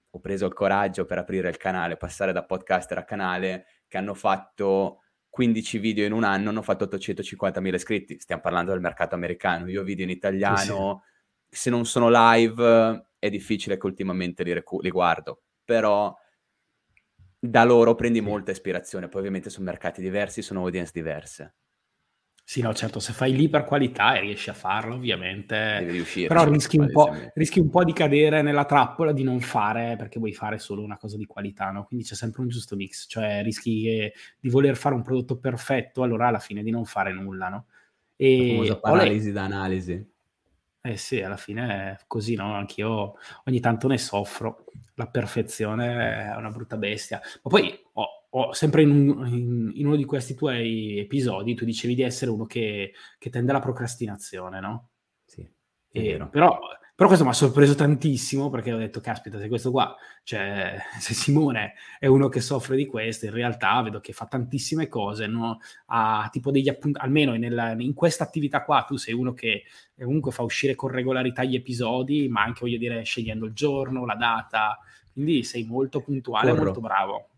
ho 0.09 0.19
preso 0.19 0.45
il 0.45 0.53
coraggio 0.53 1.05
per 1.05 1.19
aprire 1.19 1.49
il 1.49 1.55
canale, 1.55 1.95
passare 1.95 2.33
da 2.33 2.43
podcaster 2.43 2.97
a 2.97 3.05
canale, 3.05 3.65
che 3.87 3.97
hanno 3.97 4.13
fatto 4.13 5.03
15 5.31 5.79
video 5.79 6.05
in 6.05 6.11
un 6.11 6.23
anno, 6.23 6.49
hanno 6.49 6.61
fatto 6.61 6.85
850.000 6.85 7.73
iscritti. 7.73 8.19
Stiamo 8.19 8.41
parlando 8.41 8.71
del 8.71 8.81
mercato 8.81 9.15
americano. 9.15 9.67
Io 9.67 9.81
video 9.81 10.03
in 10.03 10.11
italiano, 10.11 11.03
sì, 11.47 11.55
sì. 11.55 11.61
se 11.61 11.69
non 11.71 11.85
sono 11.85 12.09
live 12.11 13.07
è 13.17 13.29
difficile 13.29 13.77
che 13.77 13.85
ultimamente 13.85 14.43
li, 14.43 14.53
recu- 14.53 14.83
li 14.83 14.91
guardo. 14.91 15.41
però 15.63 16.15
da 17.43 17.63
loro 17.63 17.95
prendi 17.95 18.21
molta 18.21 18.51
ispirazione, 18.51 19.07
poi 19.07 19.21
ovviamente 19.21 19.49
sono 19.49 19.65
mercati 19.65 19.99
diversi, 19.99 20.43
sono 20.43 20.59
audience 20.59 20.91
diverse. 20.93 21.55
Sì, 22.51 22.59
no, 22.59 22.73
certo, 22.73 22.99
se 22.99 23.13
fai 23.13 23.33
l'iperqualità 23.33 24.15
e 24.15 24.19
riesci 24.19 24.49
a 24.49 24.53
farlo, 24.53 24.95
ovviamente. 24.95 25.77
Devi 25.79 25.91
riuscire. 25.93 26.27
Però 26.27 26.43
rischi 26.43 26.77
un, 26.77 26.91
po', 26.91 27.09
rischi 27.33 27.61
un, 27.61 27.69
po', 27.69 27.85
di 27.85 27.93
cadere 27.93 28.41
nella 28.41 28.65
trappola 28.65 29.13
di 29.13 29.23
non 29.23 29.39
fare 29.39 29.95
perché 29.95 30.19
vuoi 30.19 30.33
fare 30.33 30.59
solo 30.59 30.83
una 30.83 30.97
cosa 30.97 31.15
di 31.15 31.25
qualità, 31.25 31.71
no? 31.71 31.85
Quindi 31.85 32.03
c'è 32.03 32.13
sempre 32.13 32.41
un 32.41 32.49
giusto 32.49 32.75
mix, 32.75 33.05
cioè 33.07 33.41
rischi 33.41 33.83
che, 33.83 34.13
di 34.37 34.49
voler 34.49 34.75
fare 34.75 34.95
un 34.95 35.01
prodotto 35.01 35.37
perfetto, 35.37 36.03
allora 36.03 36.27
alla 36.27 36.39
fine 36.39 36.61
di 36.61 36.71
non 36.71 36.83
fare 36.83 37.13
nulla, 37.13 37.47
no? 37.47 37.67
E 38.17 38.37
la 38.37 38.43
famosa 38.43 38.79
paralisi 38.81 39.31
da 39.31 39.43
analisi. 39.43 40.11
Eh 40.81 40.97
sì, 40.97 41.21
alla 41.21 41.37
fine 41.37 41.67
è 41.69 41.97
così, 42.05 42.35
no? 42.35 42.53
Anch'io 42.53 43.13
ogni 43.45 43.61
tanto 43.61 43.87
ne 43.87 43.97
soffro. 43.97 44.65
La 44.95 45.07
perfezione 45.07 46.33
è 46.33 46.35
una 46.35 46.49
brutta 46.49 46.75
bestia. 46.75 47.21
Ma 47.43 47.49
poi 47.49 47.81
ho, 47.93 48.20
ho 48.33 48.53
sempre 48.53 48.81
in, 48.83 48.89
un, 48.89 49.27
in, 49.27 49.71
in, 49.75 49.85
uno 49.85 49.95
di 49.95 50.05
questi 50.05 50.35
tuoi 50.35 50.99
episodi 50.99 51.53
tu 51.53 51.65
dicevi 51.65 51.95
di 51.95 52.01
essere 52.01 52.31
uno 52.31 52.45
che, 52.45 52.93
che 53.17 53.29
tende 53.29 53.51
alla 53.51 53.59
procrastinazione, 53.59 54.59
no? 54.59 54.89
Sì. 55.25 55.49
E, 55.91 56.27
però 56.29 56.59
però 57.01 57.13
questo 57.13 57.27
mi 57.27 57.35
ha 57.35 57.39
sorpreso 57.39 57.73
tantissimo 57.73 58.51
perché 58.51 58.71
ho 58.71 58.77
detto, 58.77 58.99
caspita, 58.99 59.39
se 59.39 59.47
questo 59.47 59.71
qua, 59.71 59.95
cioè, 60.21 60.77
se 61.01 61.15
Simone 61.15 61.73
è 61.97 62.05
uno 62.05 62.29
che 62.29 62.41
soffre 62.41 62.75
di 62.75 62.85
questo, 62.85 63.25
in 63.25 63.31
realtà 63.31 63.81
vedo 63.81 63.99
che 63.99 64.13
fa 64.13 64.27
tantissime 64.27 64.87
cose, 64.87 65.25
no? 65.25 65.57
ha 65.87 66.29
tipo 66.31 66.51
degli 66.51 66.69
appunti, 66.69 66.99
almeno 67.01 67.33
nella, 67.33 67.71
in 67.71 67.95
questa 67.95 68.23
attività 68.23 68.63
qua 68.63 68.83
tu 68.87 68.97
sei 68.97 69.15
uno 69.15 69.33
che 69.33 69.63
comunque 69.97 70.31
fa 70.31 70.43
uscire 70.43 70.75
con 70.75 70.91
regolarità 70.91 71.43
gli 71.43 71.55
episodi, 71.55 72.27
ma 72.27 72.43
anche, 72.43 72.59
voglio 72.61 72.77
dire, 72.77 73.01
scegliendo 73.01 73.47
il 73.47 73.53
giorno, 73.53 74.05
la 74.05 74.13
data, 74.13 74.77
quindi 75.11 75.43
sei 75.43 75.63
molto 75.63 76.01
puntuale, 76.01 76.51
Corro. 76.51 76.65
molto 76.65 76.81
bravo. 76.81 77.29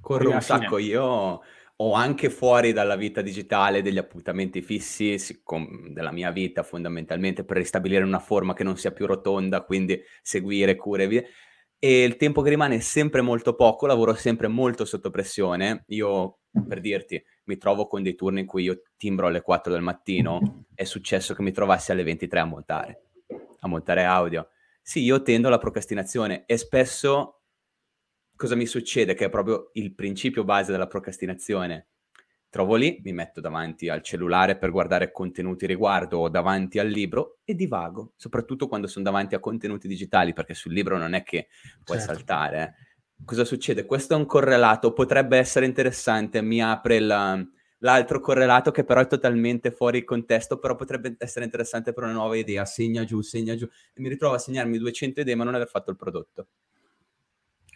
Corro 0.00 0.30
un 0.30 0.40
sacco, 0.40 0.78
io 0.78 1.40
o 1.80 1.92
anche 1.92 2.28
fuori 2.28 2.72
dalla 2.72 2.96
vita 2.96 3.22
digitale 3.22 3.82
degli 3.82 3.98
appuntamenti 3.98 4.62
fissi 4.62 5.16
siccome, 5.18 5.92
della 5.92 6.10
mia 6.10 6.32
vita 6.32 6.64
fondamentalmente 6.64 7.44
per 7.44 7.56
ristabilire 7.56 8.02
una 8.02 8.18
forma 8.18 8.52
che 8.52 8.64
non 8.64 8.76
sia 8.76 8.90
più 8.90 9.06
rotonda, 9.06 9.62
quindi 9.62 10.00
seguire 10.20 10.74
cure 10.74 11.04
e 11.04 11.08
via. 11.08 11.22
E 11.78 12.02
il 12.02 12.16
tempo 12.16 12.42
che 12.42 12.50
rimane 12.50 12.76
è 12.76 12.80
sempre 12.80 13.20
molto 13.20 13.54
poco, 13.54 13.86
lavoro 13.86 14.12
sempre 14.14 14.48
molto 14.48 14.84
sotto 14.84 15.10
pressione. 15.10 15.84
Io, 15.88 16.38
per 16.66 16.80
dirti, 16.80 17.22
mi 17.44 17.56
trovo 17.56 17.86
con 17.86 18.02
dei 18.02 18.16
turni 18.16 18.40
in 18.40 18.46
cui 18.46 18.64
io 18.64 18.82
timbro 18.96 19.28
alle 19.28 19.42
4 19.42 19.72
del 19.72 19.82
mattino, 19.82 20.64
è 20.74 20.82
successo 20.82 21.34
che 21.34 21.42
mi 21.42 21.52
trovassi 21.52 21.92
alle 21.92 22.02
23 22.02 22.40
a 22.40 22.44
montare, 22.44 23.02
a 23.60 23.68
montare 23.68 24.02
audio. 24.02 24.48
Sì, 24.82 25.04
io 25.04 25.22
tendo 25.22 25.46
alla 25.46 25.58
procrastinazione 25.58 26.42
e 26.46 26.56
spesso 26.56 27.37
cosa 28.38 28.54
mi 28.54 28.66
succede? 28.66 29.14
Che 29.14 29.24
è 29.24 29.30
proprio 29.30 29.70
il 29.72 29.92
principio 29.94 30.44
base 30.44 30.70
della 30.70 30.86
procrastinazione. 30.86 31.88
Trovo 32.48 32.76
lì, 32.76 33.00
mi 33.02 33.12
metto 33.12 33.40
davanti 33.42 33.88
al 33.88 34.00
cellulare 34.00 34.56
per 34.56 34.70
guardare 34.70 35.10
contenuti 35.10 35.66
riguardo 35.66 36.18
o 36.18 36.28
davanti 36.30 36.78
al 36.78 36.86
libro 36.86 37.40
e 37.44 37.54
divago, 37.54 38.12
soprattutto 38.16 38.68
quando 38.68 38.86
sono 38.86 39.04
davanti 39.04 39.34
a 39.34 39.40
contenuti 39.40 39.88
digitali, 39.88 40.32
perché 40.32 40.54
sul 40.54 40.72
libro 40.72 40.96
non 40.96 41.12
è 41.12 41.24
che 41.24 41.48
puoi 41.84 41.98
certo. 41.98 42.14
saltare. 42.14 42.62
Eh. 42.62 43.24
Cosa 43.24 43.44
succede? 43.44 43.84
Questo 43.84 44.14
è 44.14 44.16
un 44.16 44.24
correlato, 44.24 44.92
potrebbe 44.92 45.36
essere 45.36 45.66
interessante, 45.66 46.40
mi 46.40 46.62
apre 46.62 47.00
la, 47.00 47.44
l'altro 47.78 48.20
correlato 48.20 48.70
che 48.70 48.84
però 48.84 49.00
è 49.00 49.06
totalmente 49.08 49.72
fuori 49.72 50.04
contesto, 50.04 50.58
però 50.58 50.76
potrebbe 50.76 51.16
essere 51.18 51.44
interessante 51.44 51.92
per 51.92 52.04
una 52.04 52.12
nuova 52.12 52.36
idea, 52.36 52.64
segna 52.64 53.04
giù, 53.04 53.20
segna 53.20 53.56
giù, 53.56 53.66
e 53.66 54.00
mi 54.00 54.08
ritrovo 54.08 54.36
a 54.36 54.38
segnarmi 54.38 54.78
200 54.78 55.20
idee 55.20 55.34
ma 55.34 55.44
non 55.44 55.56
aver 55.56 55.68
fatto 55.68 55.90
il 55.90 55.96
prodotto. 55.96 56.46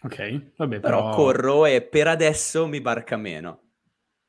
Ok, 0.03 0.55
vabbè, 0.57 0.79
però... 0.79 1.09
però 1.09 1.15
corro 1.15 1.65
e 1.65 1.81
per 1.81 2.07
adesso 2.07 2.67
mi 2.67 2.81
barca 2.81 3.15
meno. 3.17 3.59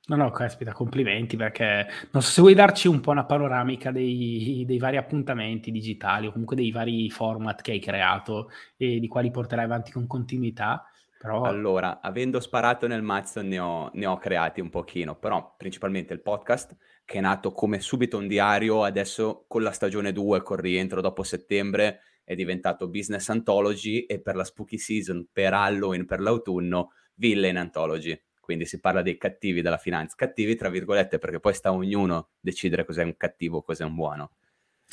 No, 0.07 0.17
no, 0.17 0.31
caspita, 0.31 0.73
complimenti 0.73 1.35
perché 1.37 1.87
non 2.11 2.23
so 2.23 2.31
se 2.31 2.41
vuoi 2.43 2.53
darci 2.53 2.89
un 2.89 3.01
po' 3.01 3.11
una 3.11 3.25
panoramica 3.25 3.91
dei, 3.91 4.65
dei, 4.67 4.77
vari 4.77 4.99
appuntamenti 4.99 5.71
digitali 5.71 6.27
o 6.27 6.31
comunque 6.33 6.57
dei 6.57 6.71
vari 6.71 7.09
format 7.09 7.63
che 7.63 7.73
hai 7.73 7.81
creato 7.81 8.51
e 8.77 9.01
di 9.01 9.09
quali 9.09 9.31
porterai 9.31 9.65
avanti 9.65 9.91
con 9.93 10.07
continuità. 10.07 10.87
Però... 11.19 11.45
Allora, 11.45 12.03
avendo 12.03 12.39
sparato 12.39 12.87
nel 12.87 13.01
mazzo 13.01 13.41
ne 13.41 13.59
ho, 13.59 13.91
ne 13.95 14.05
ho 14.05 14.19
creati 14.19 14.61
un 14.61 14.69
pochino, 14.69 15.17
però 15.17 15.55
principalmente 15.57 16.13
il 16.13 16.21
podcast 16.21 16.77
che 17.07 17.17
è 17.17 17.21
nato 17.23 17.53
come 17.53 17.81
subito 17.81 18.19
un 18.19 18.27
diario, 18.27 18.85
adesso 18.85 19.47
con 19.49 19.63
la 19.63 19.73
stagione 19.73 20.13
2, 20.13 20.43
col 20.43 20.59
rientro 20.59 21.01
dopo 21.01 21.23
settembre, 21.23 22.01
è 22.25 22.35
diventato 22.35 22.89
Business 22.89 23.29
Anthology 23.29 24.01
e 24.01 24.21
per 24.21 24.35
la 24.35 24.45
Spooky 24.45 24.79
Season, 24.79 25.29
per 25.31 25.53
Halloween, 25.53 26.07
per 26.07 26.21
l'autunno, 26.21 26.93
Villain 27.15 27.57
Anthology. 27.57 28.21
Quindi 28.41 28.67
si 28.67 28.81
parla 28.81 29.03
dei 29.03 29.17
cattivi 29.17 29.63
della 29.63 29.79
finanza. 29.79 30.17
Cattivi, 30.17 30.57
tra 30.57 30.69
virgolette, 30.69 31.19
perché 31.19 31.41
poi 31.41 31.55
sta 31.55 31.73
ognuno 31.73 32.31
decidere 32.41 32.85
cos'è 32.85 33.03
un 33.03 33.17
cattivo, 33.17 33.63
cos'è 33.63 33.85
un 33.85 33.95
buono. 33.95 34.33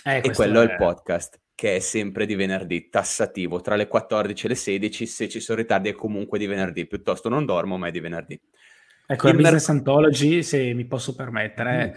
Eh, 0.06 0.22
e 0.24 0.32
quello 0.32 0.62
è 0.62 0.64
il 0.64 0.76
podcast, 0.78 1.40
che 1.54 1.76
è 1.76 1.80
sempre 1.80 2.26
di 2.26 2.36
venerdì, 2.36 2.90
tassativo, 2.90 3.60
tra 3.62 3.76
le 3.76 3.88
14 3.88 4.46
e 4.46 4.50
le 4.50 4.56
16. 4.56 5.06
Se 5.06 5.30
ci 5.30 5.40
sono 5.40 5.60
ritardi 5.60 5.90
è 5.90 5.94
comunque 5.94 6.40
di 6.40 6.48
venerdì. 6.48 6.88
Piuttosto 6.88 7.28
non 7.30 7.46
dormo, 7.46 7.78
ma 7.78 7.88
è 7.88 7.92
di 7.92 8.00
venerdì. 8.00 8.40
Ecco, 9.14 9.28
il 9.28 9.36
la 9.36 9.42
Business 9.42 9.68
mer- 9.68 9.78
Anthology, 9.78 10.44
se 10.44 10.74
mi 10.74 10.86
posso 10.86 11.14
permettere, 11.16 11.94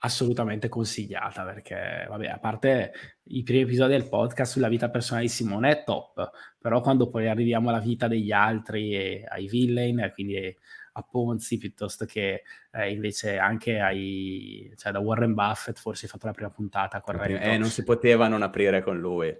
assolutamente 0.00 0.68
consigliata 0.68 1.44
perché, 1.44 2.06
vabbè, 2.08 2.26
a 2.26 2.38
parte 2.38 2.92
i 3.24 3.42
primi 3.42 3.62
episodi 3.62 3.92
del 3.92 4.08
podcast 4.08 4.52
sulla 4.52 4.68
vita 4.68 4.88
personale 4.88 5.26
di 5.26 5.30
Simone 5.30 5.70
è 5.70 5.84
top, 5.84 6.30
però 6.60 6.80
quando 6.80 7.08
poi 7.08 7.28
arriviamo 7.28 7.68
alla 7.68 7.80
vita 7.80 8.06
degli 8.08 8.32
altri 8.32 8.94
e 8.94 9.24
ai 9.28 9.48
villain, 9.48 10.10
quindi 10.14 10.56
a 10.94 11.02
Ponzi 11.02 11.56
piuttosto 11.56 12.04
che 12.04 12.42
eh, 12.70 12.92
invece 12.92 13.38
anche 13.38 13.80
ai, 13.80 14.72
cioè 14.76 14.92
da 14.92 14.98
Warren 14.98 15.34
Buffett, 15.34 15.78
forse 15.78 16.04
hai 16.04 16.10
fatto 16.10 16.26
la 16.26 16.32
prima 16.32 16.50
puntata, 16.50 17.00
corretto? 17.00 17.42
Eh, 17.42 17.56
non 17.56 17.68
si 17.68 17.82
poteva 17.82 18.28
non 18.28 18.42
aprire 18.42 18.82
con 18.82 18.98
lui. 18.98 19.34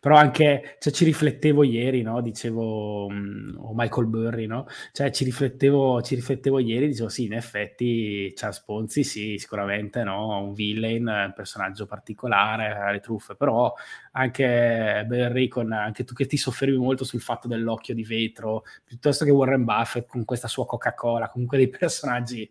Però 0.00 0.16
anche, 0.16 0.76
cioè, 0.80 0.92
ci 0.92 1.04
riflettevo 1.04 1.62
ieri, 1.62 2.02
no? 2.02 2.20
Dicevo, 2.20 3.06
um, 3.06 3.54
o 3.58 3.72
Michael 3.74 4.06
Burry, 4.08 4.46
no? 4.46 4.66
Cioè, 4.92 5.10
ci 5.10 5.24
riflettevo, 5.24 6.02
ci 6.02 6.16
riflettevo 6.16 6.58
ieri, 6.58 6.88
dicevo, 6.88 7.08
sì, 7.08 7.24
in 7.24 7.34
effetti 7.34 8.32
Charles 8.34 8.62
Ponzi, 8.62 9.04
sì, 9.04 9.38
sicuramente, 9.38 10.02
no? 10.02 10.42
Un 10.42 10.54
villain, 10.54 11.06
un 11.06 11.32
personaggio 11.34 11.86
particolare, 11.86 12.92
le 12.92 13.00
truffe, 13.00 13.36
però 13.36 13.72
anche 14.12 15.04
Burry, 15.06 15.48
con, 15.48 15.72
anche 15.72 16.04
tu 16.04 16.14
che 16.14 16.26
ti 16.26 16.36
soffermi 16.36 16.76
molto 16.76 17.04
sul 17.04 17.20
fatto 17.20 17.46
dell'occhio 17.48 17.94
di 17.94 18.04
vetro, 18.04 18.64
piuttosto 18.84 19.24
che 19.24 19.30
Warren 19.30 19.64
Buffett 19.64 20.06
con 20.08 20.24
questa 20.24 20.48
sua 20.48 20.66
Coca-Cola, 20.66 21.28
comunque 21.28 21.56
dei 21.58 21.68
personaggi 21.70 22.48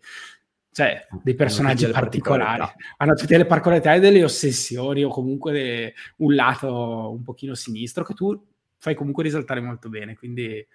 cioè 0.72 1.06
dei 1.22 1.34
personaggi 1.34 1.84
hanno 1.84 1.94
particolari, 1.94 2.64
hanno 2.98 3.14
tutte 3.14 3.36
le 3.36 3.46
particolarità 3.46 3.94
e 3.94 4.00
delle 4.00 4.22
ossessioni 4.22 5.02
o 5.02 5.08
comunque 5.08 5.52
de, 5.52 5.94
un 6.18 6.34
lato 6.34 7.10
un 7.10 7.22
pochino 7.22 7.54
sinistro 7.54 8.04
che 8.04 8.14
tu 8.14 8.46
fai 8.78 8.94
comunque 8.94 9.24
risaltare 9.24 9.60
molto 9.60 9.88
bene, 9.88 10.16
quindi 10.16 10.66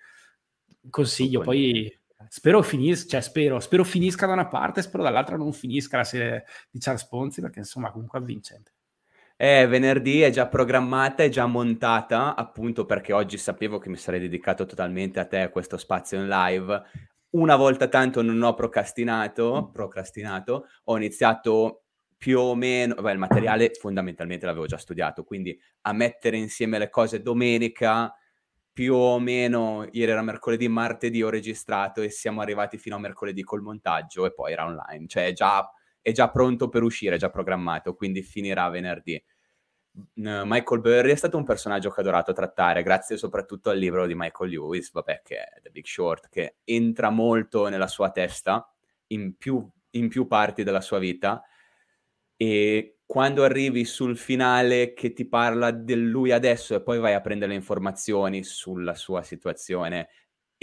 consiglio, 0.89 1.41
poi 1.41 1.91
spero, 2.27 2.61
finis- 2.61 3.07
cioè, 3.07 3.21
spero, 3.21 3.59
spero 3.59 3.83
finisca 3.83 4.25
da 4.25 4.33
una 4.33 4.47
parte, 4.47 4.81
spero 4.81 5.03
dall'altra 5.03 5.37
non 5.37 5.53
finisca 5.53 5.97
la 5.97 6.03
serie 6.03 6.45
di 6.69 6.79
Charles 6.79 7.07
Ponzi 7.07 7.41
perché 7.41 7.59
insomma 7.59 7.91
comunque 7.91 8.19
avvincente. 8.19 8.71
Eh, 9.37 9.67
venerdì 9.67 10.21
è 10.21 10.29
già 10.29 10.47
programmata, 10.47 11.23
è 11.23 11.29
già 11.29 11.45
montata, 11.45 12.35
appunto 12.35 12.85
perché 12.85 13.11
oggi 13.11 13.37
sapevo 13.37 13.79
che 13.79 13.89
mi 13.89 13.97
sarei 13.97 14.19
dedicato 14.19 14.65
totalmente 14.65 15.19
a 15.19 15.25
te, 15.25 15.41
a 15.41 15.49
questo 15.49 15.77
spazio 15.77 16.19
in 16.19 16.27
live 16.27 16.83
una 17.35 17.55
volta 17.55 17.87
tanto 17.87 18.21
non 18.21 18.41
ho 18.41 18.53
procrastinato, 18.53 19.69
procrastinato, 19.71 20.67
ho 20.85 20.97
iniziato 20.97 21.83
più 22.17 22.39
o 22.39 22.55
meno, 22.55 22.95
beh, 22.95 23.11
il 23.11 23.17
materiale 23.17 23.71
fondamentalmente 23.79 24.45
l'avevo 24.45 24.65
già 24.65 24.77
studiato, 24.77 25.23
quindi 25.23 25.57
a 25.81 25.93
mettere 25.93 26.37
insieme 26.37 26.77
le 26.79 26.89
cose 26.89 27.21
domenica, 27.21 28.13
più 28.73 28.93
o 28.95 29.19
meno, 29.19 29.87
ieri 29.91 30.11
era 30.11 30.21
mercoledì, 30.21 30.67
martedì 30.67 31.23
ho 31.23 31.29
registrato 31.29 32.01
e 32.01 32.09
siamo 32.09 32.41
arrivati 32.41 32.77
fino 32.77 32.95
a 32.95 32.99
mercoledì 32.99 33.43
col 33.43 33.61
montaggio 33.61 34.25
e 34.25 34.33
poi 34.33 34.51
era 34.53 34.65
online, 34.65 35.07
cioè 35.07 35.27
è 35.27 35.33
già, 35.33 35.69
è 36.01 36.11
già 36.11 36.29
pronto 36.29 36.67
per 36.69 36.83
uscire, 36.83 37.15
è 37.15 37.17
già 37.17 37.29
programmato, 37.29 37.95
quindi 37.95 38.21
finirà 38.21 38.69
venerdì. 38.69 39.21
Michael 40.15 40.81
Burry 40.81 41.11
è 41.11 41.15
stato 41.15 41.37
un 41.37 41.45
personaggio 41.45 41.89
che 41.89 41.99
ho 41.99 42.01
adorato 42.01 42.33
trattare, 42.33 42.83
grazie 42.83 43.17
soprattutto 43.17 43.69
al 43.69 43.77
libro 43.77 44.05
di 44.05 44.13
Michael 44.15 44.49
Lewis, 44.49 44.91
vabbè, 44.91 45.21
che 45.23 45.37
è 45.37 45.61
The 45.61 45.69
Big 45.69 45.85
Short, 45.85 46.27
che 46.29 46.55
entra 46.63 47.09
molto 47.09 47.69
nella 47.69 47.87
sua 47.87 48.11
testa, 48.11 48.69
in 49.07 49.35
più, 49.37 49.65
in 49.91 50.09
più 50.09 50.27
parti 50.27 50.63
della 50.63 50.81
sua 50.81 50.99
vita, 50.99 51.41
e 52.35 52.97
quando 53.05 53.43
arrivi 53.43 53.85
sul 53.85 54.17
finale 54.17 54.93
che 54.93 55.13
ti 55.13 55.25
parla 55.25 55.71
di 55.71 55.95
lui 55.95 56.31
adesso 56.31 56.75
e 56.75 56.81
poi 56.81 56.99
vai 56.99 57.13
a 57.13 57.21
prendere 57.21 57.51
le 57.51 57.57
informazioni 57.57 58.43
sulla 58.43 58.95
sua 58.95 59.21
situazione 59.21 60.09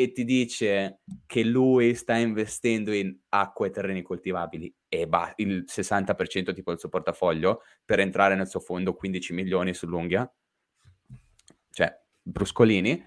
e 0.03 0.13
ti 0.13 0.25
dice 0.25 1.01
che 1.27 1.45
lui 1.45 1.95
sta 1.95 2.17
investendo 2.17 2.93
in 2.93 3.17
acqua 3.29 3.67
e 3.67 3.71
terreni 3.71 4.03
coltivabili 4.03 4.75
e 4.89 5.07
bah, 5.07 5.33
il 5.37 5.65
60% 5.67 6.53
tipo 6.53 6.71
del 6.71 6.79
suo 6.79 6.89
portafoglio 6.89 7.63
per 7.85 8.01
entrare 8.01 8.35
nel 8.35 8.49
suo 8.49 8.61
fondo 8.61 8.95
15 8.95 9.33
milioni 9.33 9.73
sull'unghia, 9.73 10.31
cioè 11.71 11.99
bruscolini, 12.21 13.05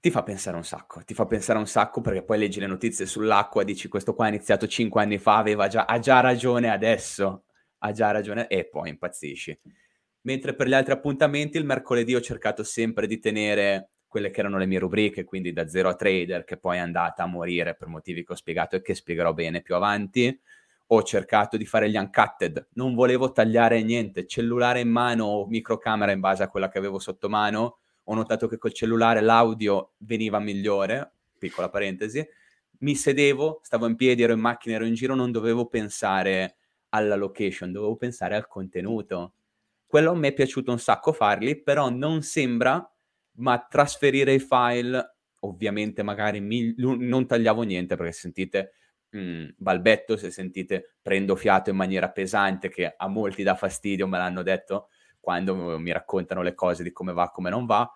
ti 0.00 0.10
fa 0.10 0.22
pensare 0.22 0.56
un 0.56 0.64
sacco, 0.64 1.02
ti 1.04 1.12
fa 1.12 1.26
pensare 1.26 1.58
un 1.58 1.66
sacco 1.66 2.00
perché 2.00 2.22
poi 2.22 2.38
leggi 2.38 2.58
le 2.58 2.66
notizie 2.66 3.04
sull'acqua, 3.04 3.64
dici 3.64 3.88
questo 3.88 4.14
qua 4.14 4.24
ha 4.26 4.28
iniziato 4.28 4.66
cinque 4.66 5.02
anni 5.02 5.18
fa, 5.18 5.36
aveva 5.36 5.68
già, 5.68 5.84
ha 5.84 5.98
già 5.98 6.20
ragione 6.20 6.70
adesso, 6.70 7.44
ha 7.78 7.92
già 7.92 8.10
ragione 8.10 8.46
e 8.48 8.66
poi 8.66 8.88
impazzisci. 8.88 9.60
Mentre 10.22 10.54
per 10.54 10.68
gli 10.68 10.74
altri 10.74 10.92
appuntamenti 10.92 11.58
il 11.58 11.64
mercoledì 11.64 12.14
ho 12.14 12.20
cercato 12.20 12.62
sempre 12.62 13.06
di 13.06 13.18
tenere 13.18 13.90
quelle 14.10 14.30
che 14.30 14.40
erano 14.40 14.58
le 14.58 14.66
mie 14.66 14.80
rubriche, 14.80 15.22
quindi 15.22 15.52
da 15.52 15.68
zero 15.68 15.88
a 15.88 15.94
trader, 15.94 16.42
che 16.42 16.56
poi 16.56 16.78
è 16.78 16.80
andata 16.80 17.22
a 17.22 17.26
morire 17.26 17.76
per 17.76 17.86
motivi 17.86 18.24
che 18.24 18.32
ho 18.32 18.36
spiegato 18.36 18.74
e 18.74 18.82
che 18.82 18.96
spiegherò 18.96 19.32
bene 19.32 19.62
più 19.62 19.76
avanti. 19.76 20.36
Ho 20.88 21.02
cercato 21.04 21.56
di 21.56 21.64
fare 21.64 21.88
gli 21.88 21.96
uncutted, 21.96 22.70
non 22.72 22.96
volevo 22.96 23.30
tagliare 23.30 23.80
niente, 23.84 24.26
cellulare 24.26 24.80
in 24.80 24.88
mano 24.88 25.26
o 25.26 25.46
microcamera 25.46 26.10
in 26.10 26.18
base 26.18 26.42
a 26.42 26.48
quella 26.48 26.68
che 26.68 26.78
avevo 26.78 26.98
sotto 26.98 27.28
mano, 27.28 27.78
ho 28.02 28.14
notato 28.14 28.48
che 28.48 28.58
col 28.58 28.72
cellulare 28.72 29.20
l'audio 29.20 29.92
veniva 29.98 30.40
migliore, 30.40 31.12
piccola 31.38 31.70
parentesi, 31.70 32.26
mi 32.80 32.96
sedevo, 32.96 33.60
stavo 33.62 33.86
in 33.86 33.94
piedi, 33.94 34.22
ero 34.22 34.32
in 34.32 34.40
macchina, 34.40 34.74
ero 34.74 34.84
in 34.86 34.94
giro, 34.94 35.14
non 35.14 35.30
dovevo 35.30 35.66
pensare 35.66 36.56
alla 36.88 37.14
location, 37.14 37.70
dovevo 37.70 37.94
pensare 37.94 38.34
al 38.34 38.48
contenuto. 38.48 39.34
Quello 39.86 40.10
a 40.10 40.16
me 40.16 40.28
è 40.28 40.32
piaciuto 40.32 40.72
un 40.72 40.80
sacco 40.80 41.12
farli, 41.12 41.60
però 41.62 41.88
non 41.90 42.22
sembra, 42.22 42.90
ma 43.34 43.58
trasferire 43.68 44.34
i 44.34 44.38
file, 44.38 45.16
ovviamente 45.40 46.02
magari 46.02 46.40
mi, 46.40 46.74
non 46.76 47.26
tagliavo 47.26 47.62
niente 47.62 47.96
perché 47.96 48.12
sentite 48.12 48.72
mh, 49.10 49.20
mm, 49.20 49.48
balbetto, 49.56 50.16
se 50.16 50.30
sentite 50.30 50.96
prendo 51.00 51.36
fiato 51.36 51.70
in 51.70 51.76
maniera 51.76 52.10
pesante, 52.10 52.68
che 52.68 52.94
a 52.96 53.08
molti 53.08 53.42
dà 53.42 53.54
fastidio, 53.54 54.06
me 54.06 54.18
l'hanno 54.18 54.42
detto 54.42 54.88
quando 55.20 55.78
mi 55.78 55.92
raccontano 55.92 56.42
le 56.42 56.54
cose 56.54 56.82
di 56.82 56.92
come 56.92 57.12
va, 57.12 57.30
come 57.30 57.50
non 57.50 57.66
va, 57.66 57.90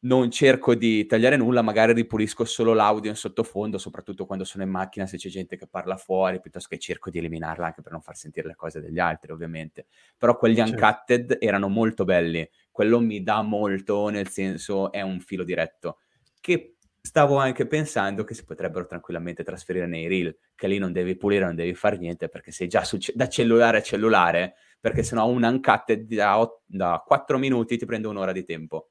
non 0.00 0.30
cerco 0.30 0.74
di 0.74 1.06
tagliare 1.06 1.36
nulla, 1.36 1.62
magari 1.62 1.92
ripulisco 1.92 2.44
solo 2.44 2.72
l'audio 2.72 3.10
in 3.10 3.16
sottofondo, 3.16 3.78
soprattutto 3.78 4.26
quando 4.26 4.44
sono 4.44 4.62
in 4.62 4.70
macchina, 4.70 5.06
se 5.06 5.16
c'è 5.16 5.28
gente 5.28 5.56
che 5.56 5.66
parla 5.66 5.96
fuori, 5.96 6.40
piuttosto 6.40 6.68
che 6.68 6.78
cerco 6.78 7.10
di 7.10 7.18
eliminarla 7.18 7.66
anche 7.66 7.82
per 7.82 7.92
non 7.92 8.00
far 8.00 8.16
sentire 8.16 8.46
le 8.46 8.54
cose 8.54 8.80
degli 8.80 8.98
altri, 9.00 9.32
ovviamente. 9.32 9.86
Però 10.16 10.36
quegli 10.36 10.56
certo. 10.56 10.72
uncutted 10.72 11.38
erano 11.40 11.68
molto 11.68 12.04
belli, 12.04 12.48
quello 12.78 13.00
mi 13.00 13.24
dà 13.24 13.42
molto, 13.42 14.08
nel 14.08 14.28
senso 14.28 14.92
è 14.92 15.00
un 15.00 15.18
filo 15.18 15.42
diretto, 15.42 15.98
che 16.40 16.76
stavo 17.00 17.36
anche 17.36 17.66
pensando 17.66 18.22
che 18.22 18.34
si 18.34 18.44
potrebbero 18.44 18.86
tranquillamente 18.86 19.42
trasferire 19.42 19.88
nei 19.88 20.06
reel, 20.06 20.38
che 20.54 20.68
lì 20.68 20.78
non 20.78 20.92
devi 20.92 21.16
pulire, 21.16 21.44
non 21.44 21.56
devi 21.56 21.74
fare 21.74 21.98
niente, 21.98 22.28
perché 22.28 22.52
sei 22.52 22.68
già 22.68 22.84
su, 22.84 22.96
da 23.14 23.28
cellulare 23.28 23.78
a 23.78 23.82
cellulare, 23.82 24.54
perché 24.78 25.02
sennò 25.02 25.26
un 25.26 25.42
uncutted 25.42 26.14
da, 26.14 26.48
da 26.64 27.02
4 27.04 27.36
minuti 27.36 27.76
ti 27.76 27.84
prende 27.84 28.06
un'ora 28.06 28.30
di 28.30 28.44
tempo 28.44 28.90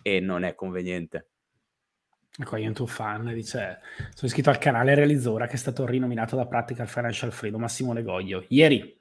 e 0.00 0.18
non 0.20 0.44
è 0.44 0.54
conveniente. 0.54 1.32
Ecco, 2.38 2.56
io 2.56 2.66
un 2.66 2.72
tuo 2.72 2.86
fan, 2.86 3.30
dice, 3.34 3.80
sono 4.14 4.26
iscritto 4.26 4.48
al 4.48 4.56
canale 4.56 4.94
Realizzora 4.94 5.46
che 5.46 5.56
è 5.56 5.58
stato 5.58 5.84
rinominato 5.84 6.34
da 6.34 6.46
Practical 6.46 6.88
Financial 6.88 7.30
Freedom 7.30 7.62
a 7.62 7.68
Simone 7.68 8.02
Goglio. 8.02 8.46
Ieri. 8.48 9.00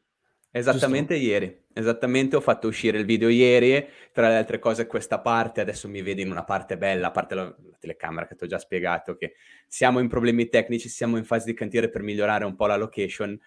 Esattamente 0.53 1.15
giusto? 1.15 1.29
ieri, 1.29 1.63
esattamente 1.73 2.35
ho 2.35 2.41
fatto 2.41 2.67
uscire 2.67 2.97
il 2.97 3.05
video 3.05 3.29
ieri, 3.29 3.87
tra 4.11 4.27
le 4.27 4.35
altre 4.35 4.59
cose 4.59 4.85
questa 4.85 5.19
parte, 5.19 5.61
adesso 5.61 5.87
mi 5.87 6.01
vedi 6.01 6.21
in 6.21 6.29
una 6.29 6.43
parte 6.43 6.77
bella, 6.77 7.07
a 7.07 7.11
parte 7.11 7.35
la, 7.35 7.43
la 7.43 7.77
telecamera 7.79 8.27
che 8.27 8.35
ti 8.35 8.43
ho 8.43 8.47
già 8.47 8.59
spiegato, 8.59 9.15
che 9.15 9.35
siamo 9.67 9.99
in 9.99 10.09
problemi 10.09 10.49
tecnici, 10.49 10.89
siamo 10.89 11.15
in 11.15 11.23
fase 11.23 11.45
di 11.45 11.53
cantiere 11.53 11.89
per 11.89 12.01
migliorare 12.01 12.43
un 12.43 12.55
po' 12.55 12.65
la 12.65 12.75
location, 12.75 13.39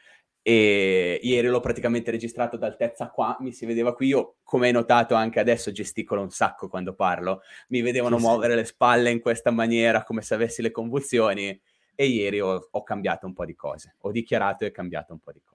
e 0.46 1.20
ieri 1.22 1.48
l'ho 1.48 1.60
praticamente 1.60 2.10
registrato 2.10 2.58
d'altezza 2.58 3.08
qua, 3.08 3.34
mi 3.40 3.50
si 3.50 3.64
vedeva 3.64 3.94
qui, 3.94 4.08
io 4.08 4.36
come 4.42 4.66
hai 4.66 4.72
notato 4.72 5.14
anche 5.14 5.40
adesso 5.40 5.72
gesticolo 5.72 6.20
un 6.20 6.28
sacco 6.28 6.68
quando 6.68 6.94
parlo, 6.94 7.40
mi 7.68 7.80
vedevano 7.80 8.18
sì, 8.18 8.24
muovere 8.24 8.54
le 8.54 8.64
spalle 8.64 9.10
in 9.10 9.20
questa 9.20 9.50
maniera 9.50 10.04
come 10.04 10.20
se 10.20 10.34
avessi 10.34 10.60
le 10.60 10.70
convulsioni. 10.70 11.58
E 11.94 12.06
ieri 12.06 12.40
ho, 12.40 12.68
ho, 12.70 12.82
cambiato 12.82 13.24
un 13.24 13.32
po' 13.32 13.44
di 13.44 13.54
cose, 13.54 13.94
ho 14.00 14.10
dichiarato 14.10 14.64
e 14.66 14.70
cambiato 14.70 15.12
un 15.14 15.20
po' 15.20 15.32
di 15.32 15.40
cose. 15.42 15.53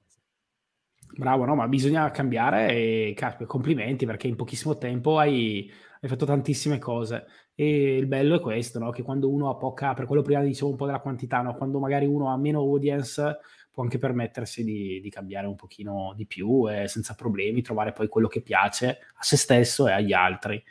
Bravo, 1.12 1.46
no, 1.46 1.56
ma 1.56 1.68
bisogna 1.68 2.10
cambiare 2.12 2.70
e 2.70 3.16
complimenti 3.46 4.06
perché 4.06 4.28
in 4.28 4.36
pochissimo 4.36 4.78
tempo 4.78 5.18
hai, 5.18 5.70
hai 6.02 6.10
fatto 6.10 6.26
tantissime 6.26 6.78
cose 6.78 7.26
e 7.56 7.98
il 7.98 8.06
bello 8.06 8.36
è 8.36 8.40
questo, 8.40 8.80
no? 8.80 8.90
che 8.92 9.02
quando 9.02 9.30
uno 9.30 9.50
ha 9.50 9.56
poca, 9.56 9.94
per 9.94 10.06
quello 10.06 10.22
prima 10.22 10.42
dicevo 10.42 10.70
un 10.70 10.78
po' 10.78 10.86
della 10.86 11.02
quantità, 11.02 11.42
no? 11.42 11.56
quando 11.56 11.80
magari 11.80 12.06
uno 12.06 12.32
ha 12.32 12.38
meno 12.38 12.60
audience 12.60 13.40
può 13.72 13.84
anche 13.84 13.98
permettersi 13.98 14.64
di, 14.64 15.00
di 15.02 15.10
cambiare 15.10 15.48
un 15.48 15.56
pochino 15.56 16.14
di 16.16 16.26
più 16.26 16.70
e 16.70 16.88
senza 16.88 17.16
problemi 17.16 17.62
trovare 17.62 17.92
poi 17.92 18.08
quello 18.08 18.28
che 18.28 18.42
piace 18.42 19.00
a 19.14 19.24
se 19.24 19.36
stesso 19.36 19.88
e 19.88 19.92
agli 19.92 20.14
altri. 20.14 20.64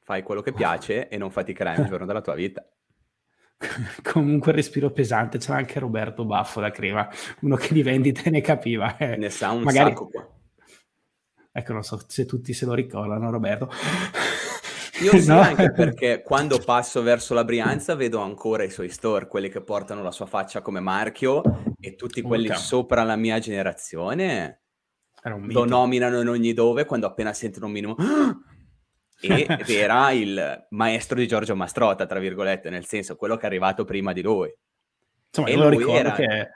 Fai 0.00 0.22
quello 0.22 0.40
che 0.40 0.52
piace 0.52 1.08
e 1.08 1.16
non 1.16 1.30
faticherai 1.30 1.78
un 1.78 1.86
giorno 1.86 2.06
della 2.06 2.20
tua 2.22 2.34
vita. 2.34 2.66
Comunque 4.02 4.52
respiro 4.52 4.90
pesante, 4.90 5.38
c'era 5.38 5.58
anche 5.58 5.78
Roberto 5.78 6.24
Baffo 6.24 6.60
da 6.60 6.70
Crema, 6.70 7.08
uno 7.40 7.56
che 7.56 7.74
di 7.74 7.82
vendite 7.82 8.30
ne 8.30 8.40
capiva. 8.40 8.96
Eh. 8.96 9.16
Ne 9.16 9.30
sa 9.30 9.50
un 9.50 9.62
Magari... 9.62 9.90
sacco 9.90 10.08
qua. 10.08 10.28
Ecco, 11.52 11.72
non 11.72 11.82
so 11.82 12.00
se 12.06 12.26
tutti 12.26 12.52
se 12.52 12.64
lo 12.64 12.74
ricordano, 12.74 13.30
Roberto. 13.30 13.70
Io 15.02 15.18
sì, 15.18 15.26
no? 15.28 15.40
anche 15.40 15.72
perché 15.72 16.22
quando 16.22 16.58
passo 16.58 17.02
verso 17.02 17.32
la 17.34 17.44
Brianza 17.44 17.94
vedo 17.94 18.20
ancora 18.20 18.64
i 18.64 18.70
suoi 18.70 18.88
store, 18.88 19.26
quelli 19.26 19.48
che 19.48 19.62
portano 19.62 20.02
la 20.02 20.10
sua 20.10 20.26
faccia 20.26 20.60
come 20.60 20.80
marchio 20.80 21.42
e 21.78 21.96
tutti 21.96 22.20
quelli 22.20 22.48
okay. 22.48 22.58
sopra 22.58 23.02
la 23.02 23.16
mia 23.16 23.38
generazione 23.38 24.60
lo 25.22 25.64
nominano 25.66 26.20
in 26.20 26.28
ogni 26.28 26.54
dove 26.54 26.86
quando 26.86 27.06
appena 27.06 27.32
sentono 27.32 27.66
un 27.66 27.72
minimo 27.72 27.96
ed 29.28 29.68
era 29.68 30.10
il 30.12 30.66
maestro 30.70 31.18
di 31.18 31.26
Giorgio 31.26 31.54
Mastrota, 31.54 32.06
tra 32.06 32.18
virgolette, 32.18 32.70
nel 32.70 32.86
senso 32.86 33.16
quello 33.16 33.36
che 33.36 33.42
è 33.42 33.46
arrivato 33.46 33.84
prima 33.84 34.12
di 34.12 34.22
lui. 34.22 34.52
Insomma, 35.28 35.48
e 35.48 35.56
lui 35.56 35.90
era, 35.92 36.12
che... 36.12 36.50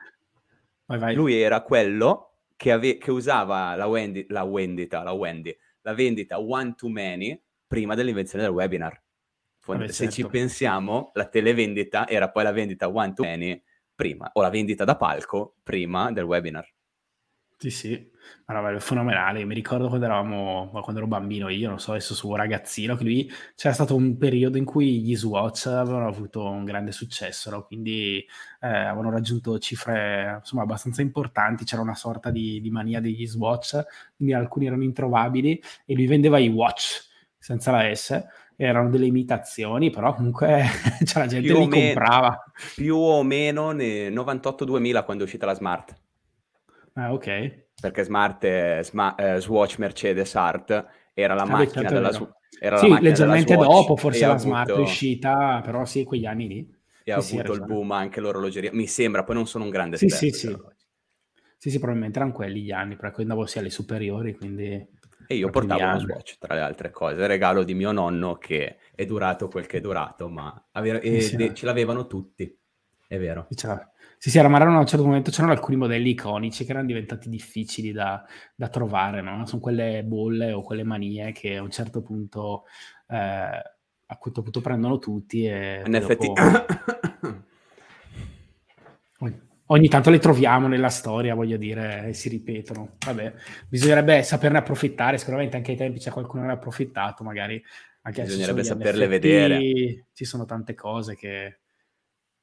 vai, 0.87 0.99
vai. 0.99 1.15
lui 1.15 1.41
era 1.41 1.63
quello 1.63 2.39
che, 2.57 2.73
ave- 2.73 2.99
che 2.99 3.11
usava 3.11 3.75
la, 3.75 3.87
Wendy, 3.87 4.27
la, 4.29 4.43
Wendita, 4.43 5.03
la, 5.03 5.13
Wendy, 5.13 5.57
la 5.83 5.95
vendita 5.95 6.41
one 6.41 6.75
to 6.75 6.89
many 6.89 7.41
prima 7.67 7.95
dell'invenzione 7.95 8.45
del 8.45 8.53
webinar. 8.53 9.03
Vabbè, 9.67 9.89
Se 9.89 10.05
certo. 10.05 10.15
ci 10.15 10.27
pensiamo, 10.27 11.11
la 11.15 11.27
televendita 11.27 12.09
era 12.09 12.31
poi 12.31 12.43
la 12.43 12.53
vendita 12.53 12.89
one 12.89 13.13
to 13.13 13.23
many 13.23 13.63
prima, 13.95 14.31
o 14.33 14.43
la 14.43 14.51
vendita 14.51 14.85
da 14.85 14.97
palco 14.97 15.57
prima 15.63 16.13
del 16.13 16.25
webinar. 16.25 16.69
Sì, 17.57 17.71
sì, 17.71 18.11
ma 18.47 18.61
no, 18.61 18.69
è 18.69 18.79
fenomenale. 18.79 19.45
Mi 19.45 19.55
ricordo 19.55 19.89
quando 19.89 20.05
eravamo, 20.05 20.71
quando 20.83 21.01
ero 21.01 21.07
bambino 21.07 21.49
io, 21.49 21.69
non 21.69 21.79
so, 21.79 21.93
adesso 21.93 22.15
suo 22.15 22.37
ragazzino, 22.37 22.97
che 22.97 23.05
lui 23.05 23.31
c'era 23.55 23.75
stato 23.75 23.95
un 23.95 24.17
periodo 24.19 24.59
in 24.59 24.65
cui 24.65 25.01
gli 25.01 25.17
Swatch 25.17 25.67
avevano 25.67 26.07
avuto 26.07 26.45
un 26.49 26.65
grande 26.65 26.93
successo, 26.93 27.51
no? 27.51 27.65
quindi 27.65 28.19
eh, 28.61 28.69
avevano 28.69 29.11
raggiunto 29.11 29.59
cifre 29.59 30.37
insomma 30.41 30.63
abbastanza 30.63 31.03
importanti. 31.03 31.65
C'era 31.65 31.83
una 31.83 31.95
sorta 31.95 32.31
di, 32.31 32.61
di 32.61 32.71
mania 32.71 33.01
degli 33.01 33.27
Swatch, 33.27 33.83
quindi 34.17 34.35
alcuni 34.35 34.67
erano 34.67 34.83
introvabili 34.85 35.63
e 35.85 35.95
lui 35.95 36.07
vendeva 36.07 36.39
i 36.39 36.49
watch 36.49 37.13
senza 37.39 37.71
la 37.71 37.95
S, 37.95 38.25
erano 38.57 38.89
delle 38.89 39.07
imitazioni, 39.07 39.91
però 39.91 40.15
comunque 40.15 40.65
cioè, 41.05 41.23
la 41.23 41.29
gente 41.29 41.47
più 41.47 41.59
li 41.59 41.67
me- 41.67 41.85
comprava. 41.87 42.43
Più 42.75 42.97
o 42.97 43.23
meno 43.23 43.73
nel 43.73 44.13
98-2000 44.13 45.05
quando 45.05 45.23
è 45.23 45.27
uscita 45.27 45.47
la 45.47 45.55
Smart. 45.55 45.95
Ah, 46.95 47.13
ok. 47.13 47.27
Perché 47.81 48.05
Smart, 48.05 48.45
è, 48.45 48.81
Sma- 48.83 49.15
eh, 49.17 49.41
Swatch 49.41 49.79
Mercedes 49.79 50.35
Art 50.35 50.87
era 51.13 51.35
la 51.35 51.43
ah, 51.43 51.47
macchina 51.47 51.83
certo 51.83 51.95
della 51.95 52.13
Swatch. 52.13 52.33
Sì, 52.79 53.01
leggermente 53.01 53.57
dopo 53.57 53.97
forse 53.97 54.27
la 54.27 54.33
avuto... 54.33 54.41
Smart 54.43 54.69
è 54.71 54.79
uscita, 54.79 55.61
però 55.65 55.85
sì, 55.85 56.05
quegli 56.05 56.25
anni 56.25 56.49
lì. 56.49 56.75
E 57.05 57.13
ha 57.13 57.17
avuto 57.17 57.53
il 57.53 57.61
boom 57.61 57.91
anche 57.91 58.21
l'orologeria. 58.21 58.71
Mi 58.73 58.87
sembra, 58.87 59.25
poi 59.25 59.35
non 59.35 59.47
sono 59.47 59.65
un 59.65 59.71
grande 59.71 59.97
sì, 59.97 60.07
esperto. 60.07 60.37
Sì, 60.37 60.47
sì. 60.47 60.57
Sì, 61.59 61.71
sì, 61.71 61.79
probabilmente 61.79 62.19
erano 62.19 62.33
quelli 62.33 62.63
gli 62.63 62.71
anni, 62.73 62.97
perché 62.97 63.23
andavo 63.23 63.47
sia 63.47 63.61
alle 63.61 63.71
superiori, 63.71 64.35
quindi... 64.35 64.87
E 65.27 65.35
io 65.35 65.49
portavo 65.49 65.83
uno 65.83 65.99
Swatch, 65.99 66.37
tra 66.39 66.55
le 66.55 66.61
altre 66.61 66.91
cose, 66.91 67.27
regalo 67.27 67.65
di 67.65 67.73
mio 67.73 67.91
nonno 67.93 68.37
che 68.37 68.77
è 68.95 69.07
durato 69.07 69.49
quel 69.49 69.65
che 69.65 69.79
è 69.79 69.81
durato, 69.81 70.29
ma 70.29 70.69
ave- 70.73 71.01
e, 71.01 71.21
sì, 71.23 71.37
de- 71.37 71.55
ce 71.55 71.65
l'avevano 71.65 72.07
tutti, 72.07 72.55
è 73.09 73.19
vero. 73.19 73.47
Sì, 74.25 74.31
sì, 74.31 74.41
ma 74.41 74.57
a 74.57 74.79
un 74.79 74.87
certo 74.87 75.05
momento 75.05 75.31
c'erano 75.31 75.53
alcuni 75.53 75.77
modelli 75.77 76.09
iconici 76.09 76.65
che 76.65 76.71
erano 76.71 76.87
diventati 76.87 77.29
difficili 77.29 77.93
da, 77.93 78.25
da 78.55 78.69
trovare, 78.71 79.21
no? 79.21 79.45
Sono 79.45 79.61
quelle 79.61 80.03
bolle 80.03 80.51
o 80.51 80.63
quelle 80.63 80.83
manie 80.83 81.31
che 81.33 81.59
a 81.59 81.63
un 81.63 81.71
certo 81.71 82.01
punto, 82.01 82.65
eh, 83.07 83.17
a 83.17 84.17
questo 84.19 84.41
punto 84.41 84.63
prendono 84.63 84.99
tutti 84.99 85.45
e... 85.45 85.83
In 85.85 85.95
effetti... 85.95 86.33
ogni 89.67 89.89
tanto 89.89 90.09
le 90.09 90.19
troviamo 90.21 90.69
nella 90.69 90.89
storia, 90.89 91.35
voglio 91.35 91.59
dire, 91.59 92.07
e 92.07 92.15
si 92.15 92.31
ripetono. 92.31 92.97
Vabbè, 93.05 93.35
bisognerebbe 93.69 94.23
saperne 94.23 94.57
approfittare, 94.57 95.19
sicuramente 95.19 95.59
anche 95.59 95.73
ai 95.73 95.77
tempi 95.77 95.99
c'è 95.99 96.11
qualcuno 96.11 96.41
che 96.41 96.47
ne 96.47 96.55
ha 96.55 96.57
approfittato, 96.57 97.25
magari 97.25 97.63
anche 98.01 98.23
bisognerebbe 98.23 98.65
saperle 98.65 99.05
NFT, 99.05 99.11
vedere. 99.11 100.07
Ci 100.15 100.25
sono 100.25 100.47
tante 100.47 100.75
cose 100.75 101.15
che... 101.15 101.59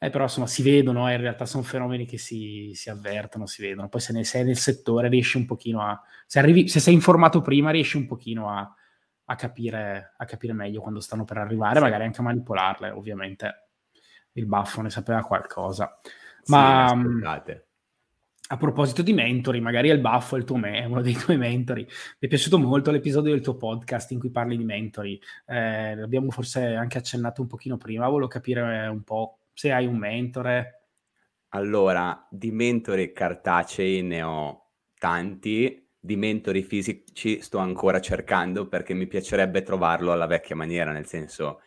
Eh, 0.04 0.10
però 0.10 0.24
insomma 0.24 0.48
si 0.48 0.64
vedono, 0.64 1.08
eh, 1.08 1.14
in 1.14 1.22
realtà 1.22 1.46
sono 1.46 1.62
fenomeni 1.62 2.08
che 2.08 2.18
si, 2.18 2.72
si, 2.74 2.90
avvertono, 2.90 3.46
si 3.46 3.62
vedono. 3.62 3.88
Poi 3.88 4.02
se 4.02 4.14
ne 4.14 4.24
sei 4.24 4.44
nel 4.44 4.58
settore 4.58 5.10
riesci 5.10 5.38
un 5.38 5.46
pochino 5.46 5.84
a... 5.84 6.02
Se, 6.26 6.40
arrivi, 6.40 6.68
se 6.68 6.80
sei 6.80 6.96
informato 6.96 7.42
prima 7.42 7.70
riesci 7.70 7.98
un 7.98 8.08
pochino 8.08 8.50
a, 8.50 8.68
a 9.26 9.36
capire, 9.36 10.14
a 10.18 10.26
capire 10.26 10.54
meglio 10.54 10.82
quando 10.82 11.02
stanno 11.02 11.24
per 11.24 11.38
arrivare, 11.38 11.76
sì. 11.76 11.82
magari 11.84 12.06
anche 12.06 12.20
a 12.20 12.24
manipolarle, 12.24 12.90
ovviamente. 12.90 13.68
Il 14.32 14.48
baffo 14.48 14.82
ne 14.82 14.90
sapeva 14.90 15.22
qualcosa. 15.22 16.00
Ma 16.48 16.88
sì, 16.90 16.96
mm, 16.96 17.24
a 18.48 18.58
proposito 18.58 19.04
di 19.04 19.14
mentori, 19.14 19.62
magari 19.62 19.90
il 19.90 20.00
baffo 20.00 20.36
è, 20.36 20.40
il 20.40 20.46
tuo 20.46 20.56
me- 20.56 20.80
è 20.80 20.86
uno 20.86 21.04
dei 21.04 21.14
tuoi 21.14 21.38
mentori. 21.38 21.84
Mi 21.84 21.92
è 22.22 22.28
piaciuto 22.28 22.58
molto 22.58 22.90
l'episodio 22.90 23.34
del 23.34 23.42
tuo 23.42 23.56
podcast 23.56 24.10
in 24.10 24.20
cui 24.20 24.32
parli 24.32 24.58
di 24.58 24.66
mentori. 24.66 25.22
Eh, 25.46 25.96
l'abbiamo 25.96 26.32
forse 26.32 26.74
anche 26.74 26.98
accennato 26.98 27.42
un 27.42 27.48
pochino 27.48 27.78
prima, 27.78 28.08
volevo 28.08 28.28
capire 28.28 28.88
un 28.88 29.04
po' 29.04 29.40
se 29.62 29.71
hai 29.71 29.86
un 29.86 29.97
mentore. 29.97 30.88
Allora, 31.50 32.28
di 32.32 32.52
mentori 32.52 33.12
cartacei 33.12 34.02
ne 34.02 34.24
ho 34.24 34.71
tanti, 34.97 35.88
di 36.00 36.15
mentori 36.15 36.63
fisici 36.63 37.41
sto 37.41 37.60
ancora 37.60 38.02
cercando 38.02 38.67
perché 38.67 38.95
mi 38.95 39.06
piacerebbe 39.06 39.62
trovarlo 39.62 40.12
alla 40.12 40.26
vecchia 40.26 40.56
maniera, 40.56 40.91
nel 40.91 41.06
senso 41.06 41.62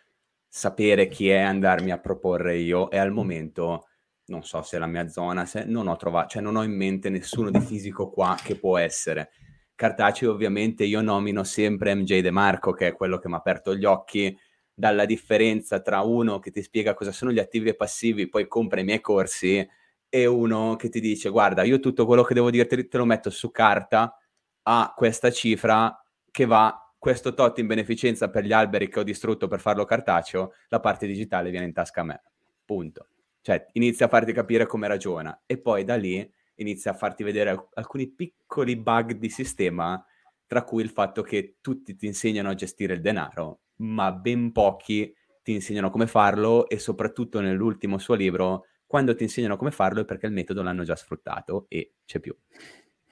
sapere 0.49 1.07
chi 1.07 1.29
è, 1.29 1.39
andarmi 1.39 1.93
a 1.93 2.01
proporre 2.01 2.57
io 2.57 2.91
e 2.91 2.99
al 2.99 3.13
momento 3.13 3.87
non 4.27 4.43
so 4.43 4.63
se 4.63 4.75
è 4.75 4.81
la 4.81 4.87
mia 4.87 5.07
zona, 5.07 5.45
se 5.45 5.63
non 5.65 5.87
ho 5.87 5.95
trovato, 5.95 6.31
cioè 6.31 6.43
non 6.43 6.57
ho 6.57 6.65
in 6.65 6.75
mente 6.75 7.11
nessuno 7.11 7.49
di 7.53 7.61
fisico 7.61 8.11
qua 8.11 8.37
che 8.43 8.59
può 8.59 8.77
essere. 8.77 9.31
Cartaceo 9.73 10.33
ovviamente 10.33 10.83
io 10.83 11.01
nomino 11.01 11.45
sempre 11.45 11.95
MJ 11.95 12.23
De 12.23 12.33
Marco 12.33 12.73
che 12.73 12.89
è 12.89 12.93
quello 12.93 13.19
che 13.19 13.29
mi 13.29 13.35
ha 13.35 13.39
aperto 13.39 13.77
gli 13.77 13.85
occhi 13.85 14.37
dalla 14.75 15.05
differenza 15.05 15.81
tra 15.81 16.01
uno 16.01 16.41
che 16.41 16.51
ti 16.51 16.63
spiega 16.63 16.95
cosa 16.95 17.13
sono 17.13 17.31
gli 17.31 17.39
attivi 17.39 17.69
e 17.69 17.77
passivi, 17.77 18.29
poi 18.29 18.49
compra 18.49 18.81
i 18.81 18.85
miei 18.85 19.01
corsi 19.01 19.67
e 20.09 20.27
uno 20.27 20.77
che 20.77 20.89
ti 20.89 21.01
dice 21.01 21.29
guarda 21.29 21.63
io 21.63 21.81
tutto 21.81 22.07
quello 22.07 22.23
che 22.23 22.35
devo 22.35 22.51
dirti 22.51 22.89
te 22.89 22.97
lo 22.99 23.05
metto 23.05 23.31
su 23.31 23.51
carta 23.51 24.17
a 24.63 24.93
questa 24.97 25.31
cifra 25.31 25.97
che 26.31 26.45
va 26.45 26.85
questo 27.05 27.35
tot 27.35 27.59
in 27.59 27.67
beneficenza 27.67 28.31
per 28.31 28.45
gli 28.45 28.53
alberi 28.53 28.89
che 28.89 29.01
ho 29.01 29.03
distrutto 29.03 29.47
per 29.47 29.61
farlo 29.61 29.85
cartaceo, 29.85 30.55
la 30.69 30.81
parte 30.81 31.07
digitale 31.07 31.51
viene 31.51 31.67
in 31.67 31.75
tasca 31.75 32.01
a 32.01 32.05
me. 32.05 32.23
Punto. 32.65 33.09
Cioè, 33.43 33.67
inizia 33.73 34.07
a 34.07 34.09
farti 34.09 34.33
capire 34.33 34.65
come 34.65 34.89
ragiona 34.89 35.43
e 35.45 35.59
poi 35.59 35.85
da 35.85 35.97
lì 35.97 36.27
inizia 36.55 36.93
a 36.93 36.95
farti 36.95 37.23
vedere 37.23 37.69
alcuni 37.75 38.09
piccoli 38.09 38.77
bug 38.77 39.13
di 39.13 39.29
sistema, 39.29 40.03
tra 40.47 40.63
cui 40.63 40.83
il 40.83 40.89
fatto 40.89 41.21
che 41.21 41.59
tutti 41.61 41.95
ti 41.95 42.07
insegnano 42.07 42.49
a 42.49 42.55
gestire 42.55 42.95
il 42.95 43.03
denaro, 43.03 43.64
ma 43.77 44.13
ben 44.13 44.53
pochi 44.53 45.13
ti 45.43 45.53
insegnano 45.53 45.91
come 45.91 46.07
farlo 46.07 46.69
e 46.69 46.79
soprattutto 46.79 47.41
nell'ultimo 47.41 47.99
suo 47.99 48.15
libro, 48.15 48.65
quando 48.87 49.15
ti 49.15 49.25
insegnano 49.25 49.57
come 49.57 49.71
farlo 49.71 50.01
è 50.01 50.05
perché 50.05 50.27
il 50.27 50.33
metodo 50.33 50.63
l'hanno 50.63 50.85
già 50.85 50.97
sfruttato 50.97 51.67
e 51.69 51.95
c'è 52.05 52.19
più. 52.19 52.35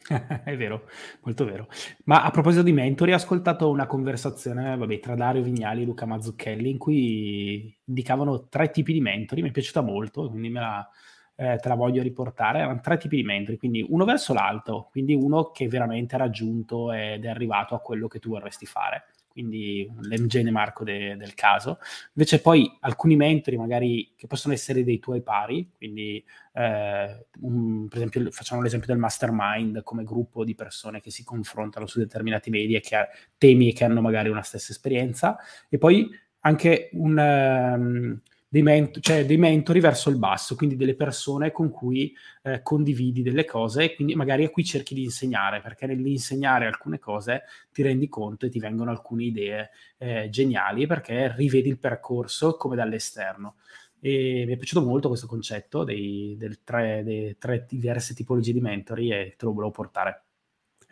È 0.45 0.57
vero, 0.57 0.89
molto 1.23 1.45
vero. 1.45 1.69
Ma 2.05 2.25
a 2.25 2.31
proposito 2.31 2.63
di 2.63 2.73
mentori, 2.73 3.13
ho 3.13 3.17
ascoltato 3.17 3.69
una 3.69 3.87
conversazione, 3.87 4.77
vabbè, 4.77 4.99
tra 4.99 5.15
Dario 5.15 5.43
Vignali 5.43 5.83
e 5.83 5.85
Luca 5.85 6.07
Mazzucchelli 6.07 6.71
in 6.71 6.79
cui 6.79 7.79
indicavano 7.85 8.49
tre 8.49 8.71
tipi 8.71 8.93
di 8.93 9.01
mentori, 9.01 9.43
mi 9.43 9.49
è 9.51 9.53
piaciuta 9.53 9.81
molto, 9.81 10.29
quindi 10.29 10.49
me 10.49 10.61
la, 10.61 10.89
eh, 11.37 11.57
te 11.57 11.69
la 11.69 11.75
voglio 11.75 12.03
riportare. 12.03 12.61
Erano 12.61 12.81
tre 12.81 12.97
tipi 12.97 13.17
di 13.17 13.23
mentori, 13.23 13.59
quindi 13.59 13.85
uno 13.89 14.05
verso 14.05 14.33
l'alto, 14.33 14.89
quindi 14.91 15.15
uno 15.15 15.51
che 15.51 15.69
veramente 15.69 16.17
ha 16.17 16.19
raggiunto 16.19 16.93
ed 16.93 17.25
è 17.25 17.29
arrivato 17.29 17.75
a 17.75 17.81
quello 17.81 18.09
che 18.09 18.19
tu 18.19 18.31
vorresti 18.31 18.67
fare 18.67 19.05
quindi 19.33 19.91
l'emgene 20.03 20.51
marco 20.51 20.85
de, 20.85 21.17
del 21.17 21.35
caso. 21.35 21.79
Invece 22.15 22.41
poi 22.41 22.71
alcuni 22.81 23.17
mentori 23.17 23.57
magari 23.57 24.13
che 24.17 24.27
possono 24.27 24.55
essere 24.55 24.85
dei 24.85 24.99
tuoi 24.99 25.23
pari, 25.23 25.71
quindi 25.77 26.23
eh, 26.53 27.27
un, 27.41 27.89
per 27.89 27.99
esempio 27.99 28.31
facciamo 28.31 28.63
l'esempio 28.63 28.89
del 28.89 28.99
mastermind 28.99 29.83
come 29.83 30.05
gruppo 30.05 30.45
di 30.45 30.55
persone 30.55 31.01
che 31.01 31.11
si 31.11 31.25
confrontano 31.25 31.87
su 31.87 31.99
determinati 31.99 32.51
media, 32.51 32.81
che 32.81 32.97
ha 32.97 33.09
temi 33.39 33.73
che 33.73 33.85
hanno 33.85 34.01
magari 34.01 34.29
una 34.29 34.43
stessa 34.43 34.73
esperienza, 34.73 35.39
e 35.69 35.79
poi 35.79 36.09
anche 36.41 36.91
un... 36.93 37.17
Um, 37.19 38.21
dei, 38.53 38.61
ment- 38.61 39.01
cioè 39.01 39.25
dei 39.25 39.39
mentori 39.39 39.81
verso 39.81 40.11
il 40.11 40.19
basso, 40.19 40.57
quindi 40.57 40.77
delle 40.77 40.95
persone 40.95 41.53
con 41.53 41.71
cui 41.71 42.15
eh, 42.43 42.61
condividi 42.61 43.23
delle 43.23 43.47
cose 43.47 43.85
e 43.85 43.95
quindi 43.95 44.15
magari 44.15 44.45
a 44.45 44.51
cui 44.51 44.63
cerchi 44.63 44.93
di 44.93 45.05
insegnare, 45.05 45.63
perché 45.63 45.87
nell'insegnare 45.87 46.67
alcune 46.67 46.99
cose 46.99 47.45
ti 47.73 47.81
rendi 47.81 48.11
conto 48.11 48.45
e 48.45 48.51
ti 48.51 48.59
vengono 48.59 48.91
alcune 48.91 49.25
idee 49.25 49.71
eh, 49.97 50.29
geniali 50.29 50.87
perché 50.87 51.35
rivedi 51.35 51.71
il 51.71 51.79
percorso 51.79 52.59
come 52.59 52.77
dall'esterno. 52.77 53.55
E 54.01 54.45
mi 54.47 54.53
è 54.53 54.57
piaciuto 54.59 54.85
molto 54.85 55.09
questo 55.09 55.27
concetto 55.27 55.83
dei, 55.83 56.37
tre, 56.63 57.03
dei 57.03 57.39
tre 57.39 57.65
diverse 57.67 58.13
tipologie 58.13 58.53
di 58.53 58.61
mentori 58.61 59.13
e 59.13 59.35
te 59.39 59.47
lo 59.47 59.55
volevo 59.55 59.71
portare. 59.71 60.25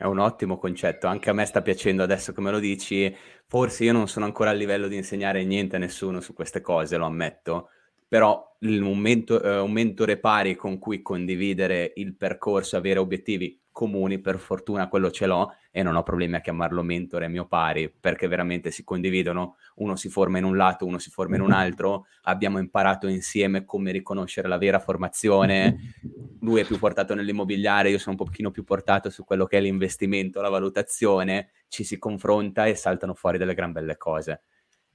È 0.00 0.06
un 0.06 0.18
ottimo 0.18 0.56
concetto, 0.56 1.08
anche 1.08 1.28
a 1.28 1.34
me 1.34 1.44
sta 1.44 1.60
piacendo 1.60 2.02
adesso 2.02 2.32
che 2.32 2.40
me 2.40 2.50
lo 2.50 2.58
dici. 2.58 3.14
Forse 3.46 3.84
io 3.84 3.92
non 3.92 4.08
sono 4.08 4.24
ancora 4.24 4.48
a 4.48 4.54
livello 4.54 4.88
di 4.88 4.96
insegnare 4.96 5.44
niente 5.44 5.76
a 5.76 5.78
nessuno 5.78 6.20
su 6.20 6.32
queste 6.32 6.62
cose, 6.62 6.96
lo 6.96 7.04
ammetto, 7.04 7.68
però 8.10 8.56
un, 8.62 8.98
mento- 8.98 9.40
eh, 9.40 9.60
un 9.60 9.70
mentore 9.70 10.18
pari 10.18 10.56
con 10.56 10.80
cui 10.80 11.00
condividere 11.00 11.92
il 11.94 12.16
percorso, 12.16 12.76
avere 12.76 12.98
obiettivi 12.98 13.56
comuni, 13.70 14.18
per 14.18 14.40
fortuna 14.40 14.88
quello 14.88 15.12
ce 15.12 15.26
l'ho 15.26 15.54
e 15.70 15.84
non 15.84 15.94
ho 15.94 16.02
problemi 16.02 16.34
a 16.34 16.40
chiamarlo 16.40 16.82
mentore 16.82 17.28
mio 17.28 17.46
pari 17.46 17.88
perché 17.88 18.26
veramente 18.26 18.72
si 18.72 18.82
condividono, 18.82 19.54
uno 19.76 19.94
si 19.94 20.08
forma 20.08 20.38
in 20.38 20.44
un 20.44 20.56
lato, 20.56 20.86
uno 20.86 20.98
si 20.98 21.08
forma 21.08 21.36
in 21.36 21.42
un 21.42 21.52
altro, 21.54 22.06
abbiamo 22.22 22.58
imparato 22.58 23.06
insieme 23.06 23.64
come 23.64 23.92
riconoscere 23.92 24.48
la 24.48 24.58
vera 24.58 24.80
formazione, 24.80 25.92
lui 26.42 26.62
è 26.62 26.64
più 26.64 26.80
portato 26.80 27.14
nell'immobiliare, 27.14 27.90
io 27.90 27.98
sono 27.98 28.16
un 28.18 28.26
pochino 28.26 28.50
più 28.50 28.64
portato 28.64 29.08
su 29.08 29.22
quello 29.22 29.46
che 29.46 29.58
è 29.58 29.60
l'investimento, 29.60 30.40
la 30.40 30.48
valutazione, 30.48 31.50
ci 31.68 31.84
si 31.84 31.96
confronta 31.96 32.66
e 32.66 32.74
saltano 32.74 33.14
fuori 33.14 33.38
delle 33.38 33.54
gran 33.54 33.70
belle 33.70 33.96
cose. 33.96 34.42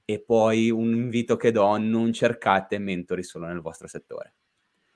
E 0.06 0.22
poi 0.22 0.70
un 0.70 0.94
invito 0.94 1.36
che 1.36 1.50
do, 1.50 1.76
non 1.76 2.12
cercate 2.14 2.78
mentori 2.78 3.22
solo 3.22 3.46
nel 3.46 3.60
vostro 3.60 3.88
settore. 3.88 4.36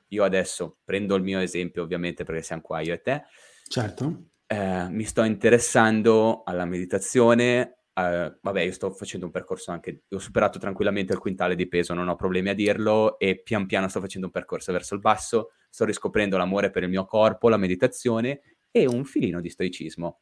Io 0.09 0.25
adesso 0.25 0.79
prendo 0.83 1.15
il 1.17 1.23
mio 1.23 1.41
esempio 1.41 1.83
ovviamente 1.83 2.25
perché 2.25 2.43
siamo 2.43 2.63
qua 2.63 2.81
io 2.81 2.95
e 2.95 3.03
te, 3.03 3.25
Certo. 3.71 4.25
Eh, 4.49 4.89
mi 4.89 5.05
sto 5.05 5.23
interessando 5.23 6.43
alla 6.45 6.65
meditazione. 6.65 7.83
Eh, 7.95 8.37
vabbè, 8.41 8.63
io 8.63 8.73
sto 8.73 8.91
facendo 8.91 9.27
un 9.27 9.31
percorso 9.31 9.71
anche, 9.71 10.03
ho 10.09 10.19
superato 10.19 10.59
tranquillamente 10.59 11.13
il 11.13 11.21
quintale 11.21 11.55
di 11.55 11.69
peso, 11.69 11.95
non 11.95 12.09
ho 12.09 12.17
problemi 12.17 12.49
a 12.49 12.55
dirlo, 12.55 13.17
e 13.17 13.41
pian 13.41 13.67
piano 13.67 13.87
sto 13.87 14.01
facendo 14.01 14.27
un 14.27 14.33
percorso 14.33 14.73
verso 14.73 14.95
il 14.95 15.01
basso, 15.01 15.53
sto 15.71 15.85
riscoprendo 15.85 16.37
l'amore 16.37 16.71
per 16.71 16.83
il 16.83 16.89
mio 16.89 17.05
corpo, 17.05 17.49
la 17.49 17.59
meditazione 17.59 18.41
e 18.73 18.89
un 18.89 19.05
filino 19.05 19.41
di 19.41 19.49
stoicismo. 19.49 20.19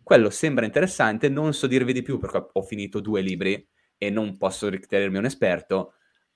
Quello 0.00 0.30
sembra 0.30 0.64
interessante, 0.64 1.28
non 1.28 1.52
so 1.52 1.66
dirvi 1.66 1.92
di 1.92 2.02
più 2.02 2.18
perché 2.18 2.50
ho 2.52 2.62
finito 2.62 3.00
due 3.00 3.20
libri 3.20 3.68
e 4.02 4.10
non 4.10 4.36
posso 4.36 4.68
ritenermi 4.68 5.18
un 5.18 5.26
esperto, 5.26 5.92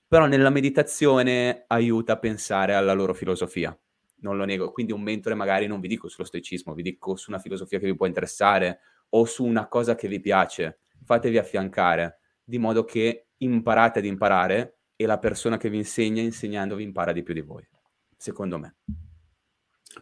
però 0.07 0.25
nella 0.25 0.49
meditazione 0.49 1.65
aiuta 1.67 2.13
a 2.13 2.17
pensare 2.17 2.73
alla 2.73 2.93
loro 2.93 3.13
filosofia 3.13 3.77
non 4.19 4.37
lo 4.37 4.45
nego. 4.45 4.71
Quindi 4.71 4.93
un 4.93 5.01
mentore 5.01 5.35
magari 5.35 5.67
non 5.67 5.81
vi 5.81 5.89
dico 5.89 6.07
sullo 6.07 6.25
stoicismo, 6.25 6.73
vi 6.73 6.81
dico 6.81 7.17
su 7.17 7.29
una 7.29 7.39
filosofia 7.39 7.77
che 7.77 7.87
vi 7.87 7.95
può 7.95 8.05
interessare 8.05 8.79
o 9.09 9.25
su 9.25 9.43
una 9.43 9.67
cosa 9.67 9.95
che 9.95 10.07
vi 10.07 10.21
piace. 10.21 10.79
Fatevi 11.03 11.37
affiancare, 11.37 12.19
di 12.41 12.57
modo 12.57 12.85
che 12.85 13.27
imparate 13.35 13.99
ad 13.99 14.05
imparare 14.05 14.77
e 14.95 15.05
la 15.05 15.19
persona 15.19 15.57
che 15.57 15.69
vi 15.69 15.77
insegna, 15.77 16.21
insegnandovi, 16.21 16.83
impara 16.83 17.11
di 17.11 17.21
più 17.21 17.33
di 17.33 17.41
voi, 17.41 17.67
secondo 18.15 18.57
me. 18.57 18.75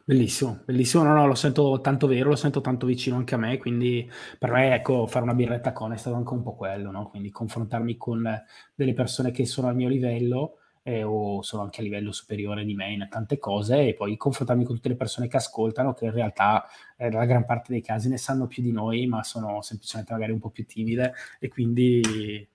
Bellissimo, 0.04 0.62
bellissimo, 0.66 1.04
no, 1.04 1.14
no, 1.14 1.26
lo 1.28 1.36
sento 1.36 1.80
tanto 1.82 2.08
vero, 2.08 2.30
lo 2.30 2.36
sento 2.36 2.60
tanto 2.62 2.86
vicino 2.86 3.16
anche 3.18 3.36
a 3.36 3.38
me, 3.38 3.58
quindi 3.58 4.08
per 4.38 4.52
me, 4.52 4.74
ecco, 4.74 5.08
fare 5.08 5.24
una 5.24 5.34
birretta 5.34 5.74
con 5.74 5.94
è 5.94 5.98
stato 5.98 6.16
anche 6.16 6.34
un 6.34 6.44
po' 6.44 6.56
quello, 6.56 6.92
no? 6.92 7.08
Quindi 7.10 7.30
confrontarmi 7.30 7.96
con 7.98 8.28
delle 8.74 8.94
persone 8.94 9.32
che 9.32 9.46
sono 9.46 9.68
al 9.68 9.76
mio 9.76 9.88
livello 9.88 10.58
eh, 10.84 11.04
o 11.04 11.42
sono 11.42 11.64
anche 11.64 11.82
a 11.82 11.84
livello 11.84 12.12
superiore 12.12 12.66
di 12.66 12.76
me 12.76 12.92
in 12.92 13.08
tante 13.10 13.38
cose 13.38 13.88
e 13.88 13.94
poi 13.94 14.18
confrontarmi 14.18 14.66
con 14.66 14.76
tutte 14.76 14.90
le 14.90 14.96
persone 14.96 15.28
che 15.28 15.38
ascoltano 15.38 15.94
che 15.94 16.06
in 16.06 16.12
realtà 16.12 16.66
eh, 16.98 17.10
la 17.10 17.26
gran 17.26 17.46
parte 17.46 17.72
dei 17.72 17.82
casi 17.82 18.10
ne 18.10 18.18
sanno 18.18 18.48
più 18.48 18.62
di 18.62 18.72
noi 18.72 19.08
ma 19.08 19.24
sono 19.24 19.62
semplicemente 19.62 20.14
magari 20.14 20.32
un 20.32 20.40
po' 20.40 20.52
più 20.52 20.66
timide 20.66 21.14
e 21.40 21.48
quindi 21.48 22.48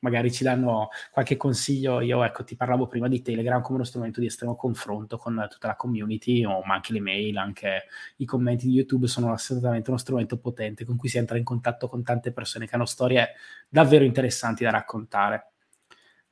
magari 0.00 0.30
ci 0.32 0.44
danno 0.44 0.88
qualche 1.10 1.36
consiglio. 1.36 2.00
Io, 2.00 2.22
ecco, 2.22 2.44
ti 2.44 2.56
parlavo 2.56 2.86
prima 2.86 3.08
di 3.08 3.22
Telegram 3.22 3.60
come 3.62 3.76
uno 3.76 3.84
strumento 3.86 4.20
di 4.20 4.26
estremo 4.26 4.56
confronto 4.56 5.16
con 5.16 5.46
tutta 5.50 5.68
la 5.68 5.76
community, 5.76 6.44
o, 6.44 6.62
ma 6.64 6.74
anche 6.74 6.92
le 6.92 7.00
mail, 7.00 7.36
anche 7.36 7.84
i 8.16 8.24
commenti 8.24 8.66
di 8.66 8.74
YouTube 8.74 9.06
sono 9.06 9.32
assolutamente 9.32 9.90
uno 9.90 9.98
strumento 9.98 10.38
potente 10.38 10.84
con 10.84 10.96
cui 10.96 11.08
si 11.08 11.18
entra 11.18 11.36
in 11.38 11.44
contatto 11.44 11.88
con 11.88 12.02
tante 12.02 12.32
persone 12.32 12.66
che 12.66 12.74
hanno 12.74 12.86
storie 12.86 13.34
davvero 13.68 14.04
interessanti 14.04 14.64
da 14.64 14.70
raccontare. 14.70 15.52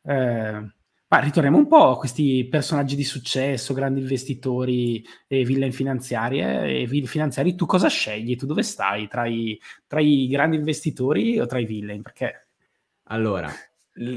Eh, 0.03 0.71
ma 1.09 1.19
ritorniamo 1.21 1.57
un 1.57 1.69
po' 1.69 1.91
a 1.91 1.99
questi 1.99 2.49
personaggi 2.51 2.97
di 2.97 3.05
successo, 3.05 3.75
grandi 3.75 4.01
investitori 4.01 5.05
e 5.29 5.45
villain 5.45 5.73
finanziarie. 5.73 6.81
E 6.81 6.87
villain 6.87 7.07
finanziari, 7.07 7.55
tu 7.55 7.65
cosa 7.65 7.89
scegli? 7.89 8.35
Tu 8.37 8.45
dove 8.45 8.63
stai? 8.63 9.07
Tra 9.07 9.27
i, 9.27 9.59
tra 9.87 10.01
i 10.01 10.27
grandi 10.27 10.57
investitori 10.57 11.39
o 11.39 11.47
tra 11.47 11.61
i 11.61 11.65
villain? 11.65 12.03
Perché? 12.03 12.46
Allora, 13.09 13.53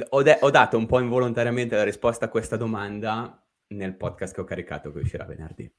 ho, 0.10 0.24
de- 0.24 0.38
ho, 0.42 0.50
dato 0.50 0.78
un 0.78 0.88
po' 0.88 1.00
involontariamente 1.00 1.76
la 1.76 1.84
risposta 1.84 2.26
a 2.26 2.30
questa 2.30 2.58
domanda 2.58 3.40
nel 3.68 3.96
podcast 3.96 4.34
che 4.34 4.42
ho 4.42 4.46
caricato 4.46 4.92
che 4.92 5.00
uscirà 5.00 5.26
venerdì. 5.26 5.72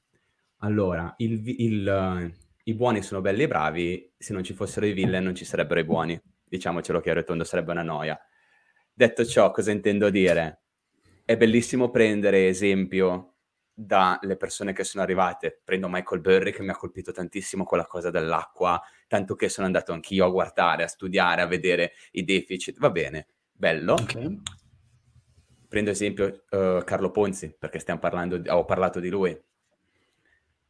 Allora, 0.59 1.13
il, 1.17 1.41
il, 1.45 1.87
uh, 1.87 2.33
i 2.63 2.73
buoni 2.73 3.01
sono 3.01 3.19
belli 3.19 3.43
e 3.43 3.47
bravi, 3.47 4.13
se 4.17 4.31
non 4.31 4.43
ci 4.43 4.53
fossero 4.53 4.85
i 4.85 4.93
villain 4.93 5.23
non 5.23 5.35
ci 5.35 5.43
sarebbero 5.43 5.79
i 5.79 5.83
buoni. 5.83 6.21
diciamocelo 6.45 7.01
chiaro 7.01 7.19
e 7.19 7.23
tondo, 7.23 7.43
sarebbe 7.43 7.71
una 7.71 7.83
noia. 7.83 8.17
Detto 8.93 9.25
ciò, 9.25 9.51
cosa 9.51 9.71
intendo 9.71 10.09
dire? 10.09 10.61
È 11.25 11.35
bellissimo 11.35 11.89
prendere 11.89 12.47
esempio 12.47 13.30
dalle 13.73 14.37
persone 14.37 14.73
che 14.73 14.83
sono 14.83 15.03
arrivate. 15.03 15.61
Prendo 15.63 15.87
Michael 15.89 16.21
Burry 16.21 16.51
che 16.51 16.61
mi 16.61 16.69
ha 16.69 16.75
colpito 16.75 17.11
tantissimo 17.11 17.63
con 17.63 17.77
la 17.77 17.85
cosa 17.85 18.09
dell'acqua, 18.09 18.81
tanto 19.07 19.35
che 19.35 19.49
sono 19.49 19.65
andato 19.65 19.93
anch'io 19.93 20.25
a 20.25 20.29
guardare, 20.29 20.83
a 20.83 20.87
studiare, 20.87 21.41
a 21.41 21.47
vedere 21.47 21.93
i 22.11 22.23
deficit. 22.23 22.77
Va 22.79 22.89
bene, 22.89 23.27
bello. 23.51 23.93
Okay. 23.93 24.39
Prendo 25.67 25.89
esempio 25.89 26.43
uh, 26.49 26.83
Carlo 26.83 27.11
Ponzi, 27.11 27.55
perché 27.57 27.79
stiamo 27.79 27.99
parlando, 27.99 28.41
ho 28.47 28.65
parlato 28.65 28.99
di 28.99 29.09
lui 29.09 29.39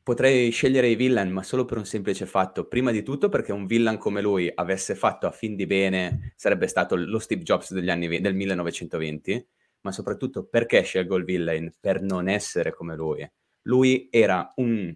Potrei 0.04 0.49
scegliere 0.49 0.88
i 0.88 0.95
villain, 0.95 1.30
ma 1.30 1.43
solo 1.43 1.64
per 1.64 1.78
un 1.78 1.86
semplice 1.86 2.26
fatto. 2.26 2.66
Prima 2.66 2.89
di 2.89 3.04
tutto 3.04 3.30
perché 3.30 3.52
un 3.52 3.68
villain 3.68 3.99
come 3.99 4.20
lui 4.20 4.52
avesse 4.54 4.95
fatto 4.95 5.28
a 5.28 5.32
fin 5.32 5.56
di 5.56 5.68
bene 5.68 6.34
sarebbe 6.36 6.66
stato 6.66 6.95
lo 6.95 7.20
Steve 7.20 7.43
Jobs 7.43 7.72
degli 7.72 7.89
anni, 7.91 8.20
del 8.20 8.34
1920, 8.34 9.47
ma 9.82 9.92
soprattutto 9.92 10.46
perché 10.46 10.82
scelgo 10.82 11.16
il 11.16 11.24
villain? 11.24 11.74
Per 11.80 12.02
non 12.02 12.28
essere 12.28 12.74
come 12.74 12.96
lui. 12.96 13.30
Lui 13.64 14.08
era 14.12 14.54
un 14.56 14.96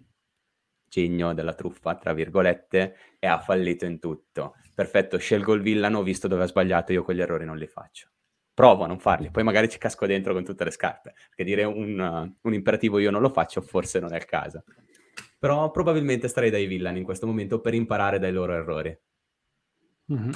genio 0.88 1.32
della 1.32 1.54
truffa, 1.54 1.96
tra 1.96 2.12
virgolette, 2.12 2.96
e 3.18 3.26
ha 3.26 3.38
fallito 3.38 3.84
in 3.84 3.98
tutto. 3.98 4.54
Perfetto, 4.74 5.18
scelgo 5.18 5.54
il 5.54 5.62
villain, 5.62 5.94
ho 5.94 6.02
visto 6.02 6.28
dove 6.28 6.44
ha 6.44 6.46
sbagliato, 6.46 6.92
io 6.92 7.02
quegli 7.02 7.20
errori 7.20 7.44
non 7.44 7.56
li 7.56 7.66
faccio. 7.66 8.10
Provo 8.54 8.84
a 8.84 8.86
non 8.86 8.98
farli, 8.98 9.30
poi 9.30 9.42
magari 9.42 9.68
ci 9.68 9.78
casco 9.78 10.06
dentro 10.06 10.32
con 10.32 10.44
tutte 10.44 10.64
le 10.64 10.70
scarpe, 10.70 11.12
perché 11.28 11.44
dire 11.44 11.64
un, 11.64 11.98
uh, 11.98 12.48
un 12.48 12.54
imperativo 12.54 12.98
io 12.98 13.10
non 13.10 13.20
lo 13.20 13.28
faccio 13.28 13.60
forse 13.60 14.00
non 14.00 14.14
è 14.14 14.16
il 14.16 14.24
caso. 14.24 14.64
Però 15.38 15.70
probabilmente 15.70 16.28
starei 16.28 16.50
dai 16.50 16.66
villain 16.66 16.96
in 16.96 17.04
questo 17.04 17.26
momento 17.26 17.60
per 17.60 17.74
imparare 17.74 18.18
dai 18.18 18.32
loro 18.32 18.54
errori. 18.54 18.98
Mm-hmm. 20.12 20.30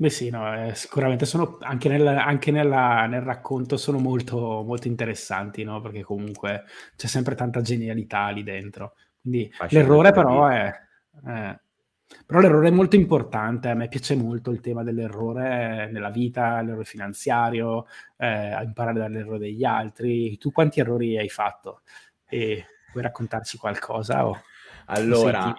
Beh 0.00 0.10
sì, 0.10 0.30
no, 0.30 0.54
eh, 0.54 0.76
sicuramente 0.76 1.26
sono 1.26 1.58
anche, 1.60 1.88
nel, 1.88 2.06
anche 2.06 2.52
nella, 2.52 3.06
nel 3.06 3.22
racconto 3.22 3.76
sono 3.76 3.98
molto, 3.98 4.62
molto 4.64 4.86
interessanti, 4.86 5.64
no? 5.64 5.80
Perché 5.80 6.04
comunque 6.04 6.62
c'è 6.94 7.08
sempre 7.08 7.34
tanta 7.34 7.62
genialità 7.62 8.28
lì 8.28 8.44
dentro. 8.44 8.94
Quindi 9.20 9.50
l'errore 9.70 10.12
però 10.12 10.46
è... 10.46 10.72
Eh, 11.26 11.60
però 12.24 12.38
l'errore 12.38 12.68
è 12.68 12.70
molto 12.70 12.94
importante, 12.94 13.68
a 13.68 13.74
me 13.74 13.88
piace 13.88 14.14
molto 14.14 14.50
il 14.50 14.60
tema 14.60 14.84
dell'errore 14.84 15.90
nella 15.90 16.10
vita, 16.10 16.60
l'errore 16.62 16.84
finanziario, 16.84 17.86
eh, 18.16 18.62
imparare 18.62 19.00
dall'errore 19.00 19.38
degli 19.38 19.64
altri. 19.64 20.38
Tu 20.38 20.52
quanti 20.52 20.78
errori 20.78 21.18
hai 21.18 21.28
fatto? 21.28 21.82
E 22.24 22.66
Vuoi 22.92 23.02
raccontarci 23.02 23.58
qualcosa? 23.58 24.26
O 24.26 24.40
allora, 24.86 25.52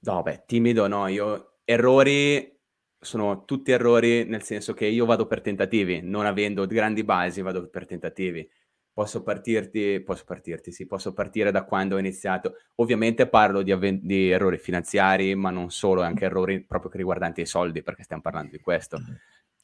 no, 0.00 0.22
beh, 0.22 0.44
timido 0.46 0.88
no, 0.88 1.06
io 1.06 1.58
errori 1.64 2.58
sono 3.00 3.44
tutti 3.44 3.70
errori 3.72 4.24
nel 4.24 4.42
senso 4.42 4.74
che 4.74 4.86
io 4.86 5.06
vado 5.06 5.26
per 5.26 5.40
tentativi, 5.40 6.00
non 6.02 6.26
avendo 6.26 6.66
grandi 6.66 7.02
basi 7.02 7.40
vado 7.40 7.68
per 7.68 7.86
tentativi. 7.86 8.48
Posso 8.92 9.22
partirti, 9.22 10.00
posso 10.00 10.24
partirti, 10.26 10.72
sì, 10.72 10.86
posso 10.86 11.14
partire 11.14 11.50
da 11.50 11.64
quando 11.64 11.94
ho 11.94 11.98
iniziato. 11.98 12.56
Ovviamente 12.76 13.28
parlo 13.28 13.62
di, 13.62 13.72
avven- 13.72 14.00
di 14.02 14.30
errori 14.30 14.58
finanziari, 14.58 15.34
ma 15.34 15.50
non 15.50 15.70
solo, 15.70 16.02
anche 16.02 16.26
errori 16.26 16.62
proprio 16.64 16.90
riguardanti 16.92 17.40
i 17.40 17.46
soldi, 17.46 17.82
perché 17.82 18.02
stiamo 18.02 18.20
parlando 18.20 18.50
di 18.50 18.58
questo. 18.58 19.00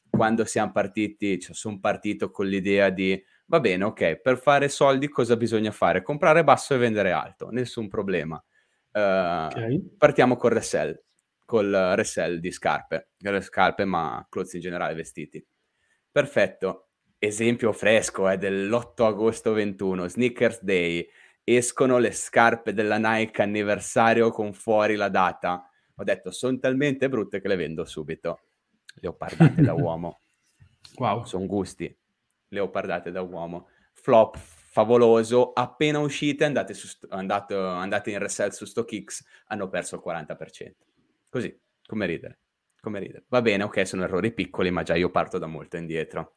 Quando 0.09 0.45
siamo 0.45 0.71
partiti, 0.71 1.39
cioè, 1.39 1.53
sono 1.53 1.79
partito 1.79 2.31
con 2.31 2.47
l'idea 2.47 2.89
di 2.89 3.21
Va 3.49 3.61
bene, 3.61 3.85
ok, 3.85 4.17
per 4.17 4.37
fare 4.39 4.67
soldi 4.67 5.07
cosa 5.07 5.37
bisogna 5.37 5.71
fare? 5.71 6.01
Comprare 6.01 6.43
basso 6.43 6.73
e 6.73 6.77
vendere 6.77 7.13
alto, 7.13 7.49
nessun 7.49 7.87
problema. 7.87 8.35
Uh, 8.91 9.45
okay. 9.45 9.95
Partiamo 9.97 10.35
col 10.35 10.51
resell, 10.51 11.01
col 11.47 11.71
resell 11.95 12.39
di 12.39 12.51
scarpe, 12.51 13.11
scarpe 13.39 13.85
ma 13.85 14.25
clothes 14.29 14.53
in 14.53 14.59
generale, 14.59 14.93
vestiti. 14.93 15.43
Perfetto, 16.11 16.89
esempio 17.17 17.71
fresco 17.71 18.27
è 18.27 18.33
eh, 18.33 18.37
dell'8 18.37 19.05
agosto 19.05 19.53
21, 19.53 20.09
Sneakers 20.09 20.61
Day, 20.61 21.07
escono 21.43 21.99
le 21.99 22.11
scarpe 22.11 22.73
della 22.73 22.97
Nike 22.97 23.41
anniversario 23.41 24.29
con 24.31 24.51
fuori 24.51 24.95
la 24.95 25.07
data. 25.07 25.71
Ho 25.95 26.03
detto, 26.03 26.31
sono 26.31 26.59
talmente 26.59 27.07
brutte 27.07 27.39
che 27.39 27.47
le 27.47 27.55
vendo 27.55 27.85
subito. 27.85 28.41
Le 28.95 29.07
ho 29.07 29.13
pardate 29.13 29.61
da 29.61 29.71
uomo. 29.79 30.19
Wow. 30.97 31.23
Sono 31.23 31.45
gusti 31.45 31.95
leopardate 32.49 33.11
da 33.11 33.21
uomo. 33.21 33.69
Flop 33.93 34.37
favoloso, 34.37 35.53
appena 35.53 35.99
uscite 35.99 36.43
andate, 36.43 36.73
su, 36.73 36.87
andate, 37.09 37.55
andate 37.55 38.11
in 38.11 38.19
resell 38.19 38.49
su 38.49 38.65
StockX, 38.65 39.23
hanno 39.47 39.69
perso 39.69 39.95
il 39.95 40.01
40%. 40.05 40.71
Così, 41.29 41.55
come 41.85 42.05
ridere, 42.05 42.39
come 42.79 42.99
ridere. 42.99 43.25
Va 43.29 43.41
bene, 43.41 43.63
ok, 43.63 43.85
sono 43.85 44.03
errori 44.03 44.33
piccoli, 44.33 44.71
ma 44.71 44.83
già 44.83 44.95
io 44.95 45.09
parto 45.09 45.37
da 45.37 45.47
molto 45.47 45.77
indietro. 45.77 46.35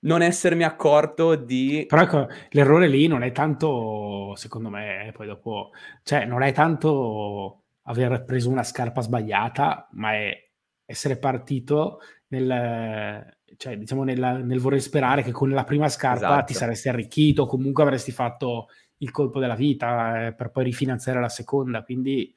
Non 0.00 0.22
essermi 0.22 0.64
accorto 0.64 1.34
di... 1.34 1.84
Però 1.88 2.02
ecco, 2.02 2.28
l'errore 2.50 2.88
lì 2.88 3.06
non 3.06 3.22
è 3.22 3.32
tanto, 3.32 4.34
secondo 4.36 4.68
me, 4.68 5.08
eh, 5.08 5.12
poi 5.12 5.26
dopo... 5.26 5.70
Cioè, 6.02 6.24
non 6.24 6.42
è 6.42 6.52
tanto 6.52 7.64
aver 7.82 8.24
preso 8.24 8.50
una 8.50 8.62
scarpa 8.62 9.00
sbagliata, 9.00 9.88
ma 9.92 10.12
è 10.12 10.50
essere 10.84 11.18
partito 11.18 12.00
nel 12.28 13.36
cioè, 13.56 13.78
diciamo 13.78 14.04
nella, 14.04 14.36
nel 14.36 14.60
voler 14.60 14.80
sperare 14.80 15.22
che 15.22 15.32
con 15.32 15.50
la 15.50 15.64
prima 15.64 15.88
scarpa 15.88 16.26
esatto. 16.26 16.44
ti 16.46 16.54
saresti 16.54 16.88
arricchito, 16.88 17.46
comunque 17.46 17.82
avresti 17.82 18.12
fatto 18.12 18.68
il 18.98 19.10
colpo 19.10 19.38
della 19.38 19.54
vita 19.54 20.26
eh, 20.26 20.34
per 20.34 20.50
poi 20.50 20.64
rifinanziare 20.64 21.20
la 21.20 21.28
seconda, 21.28 21.82
quindi 21.82 22.32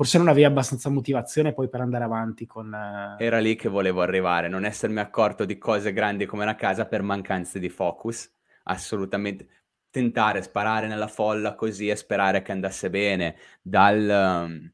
forse 0.00 0.16
non 0.16 0.28
avevi 0.28 0.46
abbastanza 0.46 0.88
motivazione 0.88 1.52
poi 1.52 1.68
per 1.68 1.82
andare 1.82 2.04
avanti 2.04 2.46
con... 2.46 2.72
Eh... 2.72 3.22
Era 3.22 3.38
lì 3.38 3.54
che 3.54 3.68
volevo 3.68 4.00
arrivare, 4.00 4.48
non 4.48 4.64
essermi 4.64 4.98
accorto 4.98 5.44
di 5.44 5.58
cose 5.58 5.92
grandi 5.92 6.24
come 6.24 6.42
una 6.42 6.54
casa 6.54 6.86
per 6.86 7.02
mancanze 7.02 7.58
di 7.58 7.68
focus, 7.68 8.32
assolutamente. 8.62 9.46
Tentare, 9.90 10.40
sparare 10.40 10.86
nella 10.86 11.06
folla 11.06 11.54
così 11.54 11.88
e 11.88 11.96
sperare 11.96 12.40
che 12.40 12.50
andasse 12.50 12.88
bene, 12.88 13.36
dal... 13.60 14.46
Um 14.48 14.72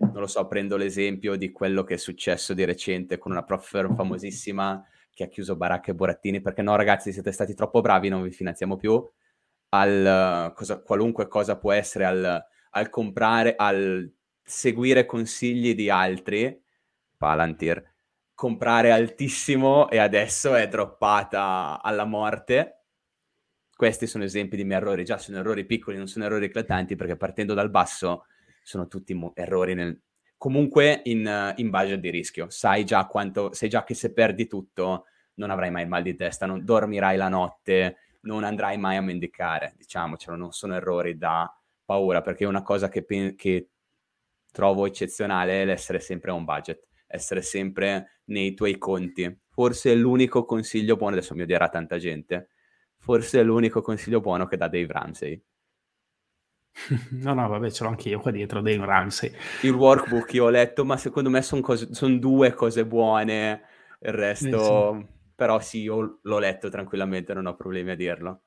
non 0.00 0.20
lo 0.20 0.26
so, 0.26 0.46
prendo 0.46 0.78
l'esempio 0.78 1.36
di 1.36 1.52
quello 1.52 1.84
che 1.84 1.94
è 1.94 1.98
successo 1.98 2.54
di 2.54 2.64
recente 2.64 3.18
con 3.18 3.32
una 3.32 3.42
prof 3.42 3.94
famosissima 3.94 4.82
che 5.12 5.24
ha 5.24 5.28
chiuso 5.28 5.56
baracche 5.56 5.90
e 5.90 5.94
burattini 5.94 6.40
perché 6.40 6.62
no 6.62 6.74
ragazzi 6.74 7.12
siete 7.12 7.32
stati 7.32 7.54
troppo 7.54 7.82
bravi, 7.82 8.08
non 8.08 8.22
vi 8.22 8.30
finanziamo 8.30 8.76
più, 8.76 9.06
al 9.70 10.52
cosa, 10.54 10.80
qualunque 10.80 11.28
cosa 11.28 11.58
può 11.58 11.72
essere, 11.72 12.06
al, 12.06 12.42
al, 12.70 12.88
comprare, 12.88 13.54
al 13.56 14.10
seguire 14.50 15.06
consigli 15.06 15.74
di 15.74 15.88
altri, 15.88 16.60
Palantir, 17.16 17.82
comprare 18.34 18.90
altissimo 18.90 19.88
e 19.90 19.98
adesso 19.98 20.54
è 20.54 20.66
droppata 20.66 21.80
alla 21.80 22.04
morte. 22.04 22.84
Questi 23.74 24.06
sono 24.06 24.24
esempi 24.24 24.56
di 24.56 24.64
miei 24.64 24.80
errori, 24.80 25.04
già 25.04 25.18
sono 25.18 25.38
errori 25.38 25.64
piccoli, 25.64 25.96
non 25.96 26.08
sono 26.08 26.24
errori 26.24 26.46
eclatanti 26.46 26.96
perché 26.96 27.16
partendo 27.16 27.54
dal 27.54 27.70
basso 27.70 28.26
sono 28.62 28.88
tutti 28.88 29.14
mo- 29.14 29.32
errori 29.34 29.74
nel, 29.74 30.00
comunque 30.36 31.00
in, 31.04 31.54
in, 31.56 31.70
budget 31.70 32.00
di 32.00 32.10
rischio. 32.10 32.50
Sai 32.50 32.84
già 32.84 33.06
quanto, 33.06 33.52
sai 33.52 33.68
già 33.68 33.84
che 33.84 33.94
se 33.94 34.12
perdi 34.12 34.46
tutto 34.46 35.06
non 35.34 35.50
avrai 35.50 35.70
mai 35.70 35.86
mal 35.86 36.02
di 36.02 36.14
testa, 36.14 36.46
non 36.46 36.64
dormirai 36.64 37.16
la 37.16 37.28
notte, 37.28 37.98
non 38.22 38.44
andrai 38.44 38.76
mai 38.78 38.96
a 38.96 39.00
mendicare, 39.00 39.74
diciamocelo, 39.76 40.36
non 40.36 40.52
sono 40.52 40.74
errori 40.74 41.16
da 41.16 41.50
paura, 41.84 42.20
perché 42.20 42.44
una 42.44 42.62
cosa 42.62 42.88
che, 42.88 43.04
che 43.36 43.68
trovo 44.52 44.86
eccezionale 44.86 45.64
l'essere 45.64 46.00
sempre 46.00 46.30
un 46.30 46.44
budget, 46.44 46.86
essere 47.06 47.42
sempre 47.42 48.20
nei 48.26 48.54
tuoi 48.54 48.78
conti. 48.78 49.40
Forse 49.48 49.92
è 49.92 49.94
l'unico 49.94 50.44
consiglio 50.44 50.96
buono, 50.96 51.16
adesso 51.16 51.34
mi 51.34 51.42
odierà 51.42 51.68
tanta 51.68 51.98
gente, 51.98 52.48
forse 52.96 53.40
è 53.40 53.42
l'unico 53.42 53.82
consiglio 53.82 54.20
buono 54.20 54.46
che 54.46 54.56
dà 54.56 54.68
Dave 54.68 54.92
Ramsey 54.92 55.42
No, 57.10 57.34
no, 57.34 57.48
vabbè, 57.48 57.70
ce 57.70 57.84
l'ho 57.84 57.90
anche 57.90 58.08
io 58.08 58.20
qua 58.20 58.30
dietro, 58.30 58.60
Dave 58.60 58.84
Ramsey. 58.84 59.32
Il 59.62 59.72
workbook 59.72 60.32
io 60.34 60.44
ho 60.44 60.50
letto, 60.50 60.84
ma 60.84 60.96
secondo 60.96 61.30
me 61.30 61.42
sono 61.42 61.62
son 61.74 62.18
due 62.18 62.52
cose 62.54 62.86
buone, 62.86 63.62
il 64.00 64.12
resto... 64.12 64.94
Eh, 64.94 64.98
sì. 64.98 65.18
Però 65.40 65.58
sì, 65.58 65.80
io 65.80 66.18
l'ho 66.20 66.38
letto 66.38 66.68
tranquillamente, 66.68 67.32
non 67.32 67.46
ho 67.46 67.56
problemi 67.56 67.92
a 67.92 67.96
dirlo. 67.96 68.42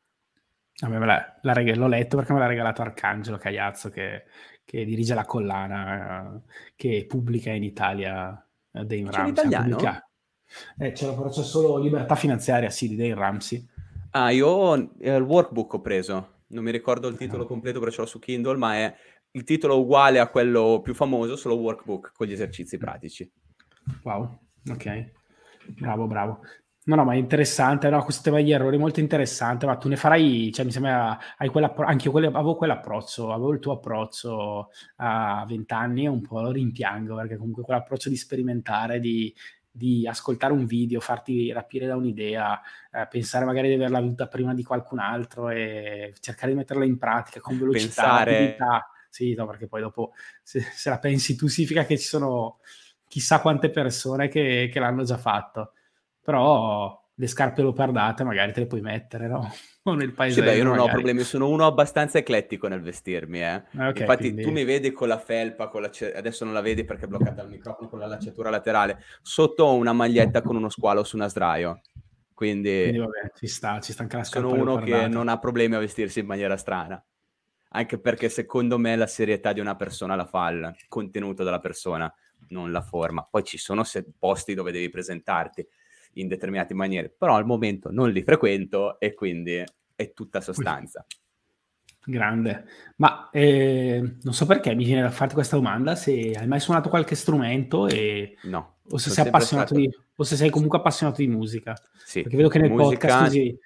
A 0.82 0.88
me 0.88 1.00
la, 1.04 1.40
la 1.42 1.54
reg- 1.54 1.76
l'ho 1.76 1.88
letto 1.88 2.18
perché 2.18 2.34
me 2.34 2.40
l'ha 2.40 2.46
regalato 2.46 2.84
Arcangelo 2.84 3.38
Cagliazzo 3.38 3.90
che, 3.90 4.26
che 4.64 4.86
dirige 4.86 5.14
la 5.14 5.26
collana 5.26 6.36
eh, 6.36 6.42
che 6.76 7.06
pubblica 7.08 7.52
in 7.52 7.64
Italia 7.64 8.32
eh, 8.72 8.86
Dave 8.86 9.12
Ramsey. 9.12 9.34
C'è 9.34 9.48
italiano? 9.48 10.02
Eh, 10.78 10.92
c'è, 10.92 11.14
però 11.14 11.30
c'è 11.30 11.44
solo 11.44 11.78
Libertà 11.78 12.16
Finanziaria, 12.16 12.70
sì, 12.70 12.88
di 12.88 12.96
Dave 12.96 13.16
Ramsey. 13.16 13.68
Ah, 14.12 14.30
io 14.30 14.76
eh, 15.00 15.16
il 15.16 15.24
workbook 15.24 15.74
ho 15.74 15.82
preso 15.82 16.34
non 16.54 16.64
mi 16.64 16.72
ricordo 16.72 17.08
il 17.08 17.18
titolo 17.18 17.46
completo 17.46 17.80
però 17.80 17.92
ce 17.92 18.02
l'ho 18.02 18.08
su 18.08 18.20
Kindle, 18.20 18.58
ma 18.58 18.76
è 18.76 18.96
il 19.32 19.44
titolo 19.44 19.80
uguale 19.80 20.20
a 20.20 20.28
quello 20.28 20.82
più 20.82 20.94
famoso, 20.94 21.36
solo 21.36 21.56
workbook 21.56 22.12
con 22.16 22.28
gli 22.28 22.32
esercizi 22.32 22.78
pratici. 22.78 23.30
Wow, 24.04 24.40
ok, 24.70 25.12
bravo, 25.80 26.08
bravo. 26.08 26.40
No, 26.86 26.96
no, 26.96 27.06
ma 27.06 27.14
è 27.14 27.16
interessante, 27.16 27.90
no, 27.90 28.04
questo 28.04 28.24
tema 28.24 28.38
degli 28.38 28.52
errori 28.52 28.76
è 28.76 28.80
molto 28.80 29.00
interessante, 29.00 29.66
ma 29.66 29.78
tu 29.78 29.88
ne 29.88 29.96
farai, 29.96 30.52
cioè 30.52 30.66
mi 30.66 30.72
sembra, 30.72 31.18
hai 31.38 31.50
anche 31.78 32.10
io 32.10 32.18
avevo 32.18 32.56
quell'approccio, 32.56 33.32
avevo 33.32 33.54
il 33.54 33.60
tuo 33.60 33.74
approccio 33.74 34.70
a 34.98 35.46
vent'anni 35.48 36.04
e 36.04 36.10
un 36.10 36.22
po' 36.22 36.42
lo 36.42 36.52
rimpiango, 36.52 37.16
perché 37.16 37.38
comunque 37.38 37.64
quell'approccio 37.64 38.10
di 38.10 38.18
sperimentare, 38.18 39.00
di, 39.00 39.34
di 39.72 40.06
ascoltare 40.06 40.52
un 40.52 40.66
video, 40.66 41.00
farti 41.00 41.54
rapire 41.54 41.88
da 41.88 41.96
un'idea, 41.96 42.60
eh, 42.92 43.08
pensare 43.10 43.46
magari 43.46 43.70
di 43.70 43.76
averla 43.76 44.00
avuta 44.00 44.28
prima 44.28 44.54
di 44.54 44.64
qualcun 44.64 45.00
altro 45.00 45.48
e 45.48 46.14
cercare 46.20 46.52
di 46.52 46.58
metterla 46.58 46.84
in 46.84 46.98
pratica 46.98 47.40
con 47.40 47.58
velocità, 47.58 48.24
Pensare... 48.24 48.58
Sì, 49.08 49.36
no, 49.36 49.46
perché 49.46 49.68
poi 49.68 49.80
dopo 49.80 50.14
se, 50.42 50.60
se, 50.60 50.90
la 50.90 50.98
pensi 50.98 51.36
tu 51.36 51.48
significa 51.48 51.86
che 51.86 52.00
ci 52.00 52.08
sono 52.08 52.58
chissà 53.08 53.42
quante 53.42 53.70
persone 53.70 54.28
che, 54.28 54.70
che 54.74 54.80
l'hanno 54.80 55.04
già 55.04 55.18
fatto 55.18 55.74
però 56.24 57.02
le 57.16 57.28
scarpe 57.28 57.62
leopardate 57.62 58.24
magari 58.24 58.52
te 58.54 58.62
le 58.62 58.68
puoi 58.68 58.82
mettere, 58.82 59.28
no? 59.28 59.52
O 59.86 59.96
nel 59.96 60.14
paese. 60.14 60.40
Sì, 60.40 60.46
beh, 60.46 60.56
io 60.56 60.64
non 60.64 60.78
magari. 60.78 60.90
ho 60.90 60.94
problemi, 60.94 61.24
sono 61.24 61.50
uno 61.50 61.66
abbastanza 61.66 62.18
eclettico 62.18 62.70
nel 62.70 62.82
vestirmi, 62.82 63.42
eh. 63.42 63.64
Ah, 63.76 63.90
okay, 63.90 64.04
Infatti 64.04 64.24
quindi... 64.24 64.42
tu 64.44 64.52
mi 64.52 64.64
vedi 64.64 64.94
con 64.94 65.10
la 65.10 65.18
felpa, 65.18 65.68
con 65.68 65.82
la 65.82 65.92
ce... 65.92 66.14
adesso 66.14 66.46
non 66.46 66.54
la 66.54 66.62
vedi 66.62 66.86
perché 66.86 67.04
è 67.04 67.08
bloccata 67.10 67.42
al 67.42 67.50
microfono 67.50 67.90
con 67.90 68.00
la 68.00 68.08
lacciatura 68.08 68.50
laterale, 68.50 69.04
sotto 69.22 69.66
ho 69.66 69.76
una 69.76 69.92
maglietta 69.92 70.42
con 70.42 70.56
uno 70.56 70.70
squalo 70.70 71.04
su 71.04 71.18
una 71.18 71.28
sdraio. 71.28 71.82
Quindi, 72.34 72.82
quindi 72.82 72.98
vabbè, 72.98 73.32
ci 73.36 73.48
sta, 73.48 73.82
ci 73.82 73.92
sta 73.92 74.04
anche 74.04 74.16
la 74.16 74.24
scarpa 74.24 74.48
Sono 74.48 74.62
uno 74.62 74.72
leopardate. 74.76 75.02
che 75.04 75.08
non 75.10 75.28
ha 75.28 75.38
problemi 75.38 75.76
a 75.76 75.80
vestirsi 75.80 76.22
in 76.22 76.28
maniera 76.28 76.56
strana. 76.56 77.04
Anche 77.72 78.00
perché 78.00 78.30
secondo 78.30 78.78
me 78.78 78.96
la 78.96 79.08
serietà 79.08 79.52
di 79.52 79.60
una 79.60 79.76
persona 79.76 80.16
la 80.16 80.26
fa 80.26 80.50
il 80.50 80.74
contenuto 80.88 81.44
della 81.44 81.60
persona, 81.60 82.12
non 82.50 82.72
la 82.72 82.82
forma. 82.82 83.28
Poi 83.30 83.44
ci 83.44 83.58
sono 83.58 83.84
posti 84.18 84.54
dove 84.54 84.72
devi 84.72 84.90
presentarti 84.90 85.68
in 86.14 86.28
determinate 86.28 86.74
maniere, 86.74 87.10
però 87.10 87.36
al 87.36 87.46
momento 87.46 87.92
non 87.92 88.12
li 88.12 88.24
frequento 88.24 89.00
e 89.00 89.14
quindi 89.14 89.64
è 89.96 90.14
tutta 90.14 90.42
sostanza. 90.42 91.06
Grande, 92.06 92.66
ma 92.98 93.30
eh, 93.32 94.18
non 94.22 94.34
so 94.34 94.46
perché 94.46 94.76
mi 94.76 94.84
viene 94.84 95.02
da 95.02 95.10
farti 95.10 95.36
questa 95.36 95.56
domanda, 95.56 95.96
se 95.96 96.34
hai 96.36 96.48
mai 96.48 96.60
suonato 96.60 96.90
qualche 96.90 97.16
strumento 97.16 97.88
e... 97.88 98.36
no, 98.44 98.80
o 98.90 98.98
se 98.98 99.10
sei 99.10 99.28
appassionato 99.28 99.74
stato... 99.74 99.82
di... 99.82 99.98
o 100.16 100.24
se 100.24 100.36
sei 100.36 100.50
comunque 100.50 100.80
appassionato 100.80 101.22
di 101.22 101.30
musica. 101.30 101.74
Sì, 102.04 102.22
perché 102.22 102.36
vedo 102.36 102.50
che 102.50 102.60
nel 102.60 102.72
musica... 102.72 103.08
podcast 103.08 103.28
usi... 103.30 103.60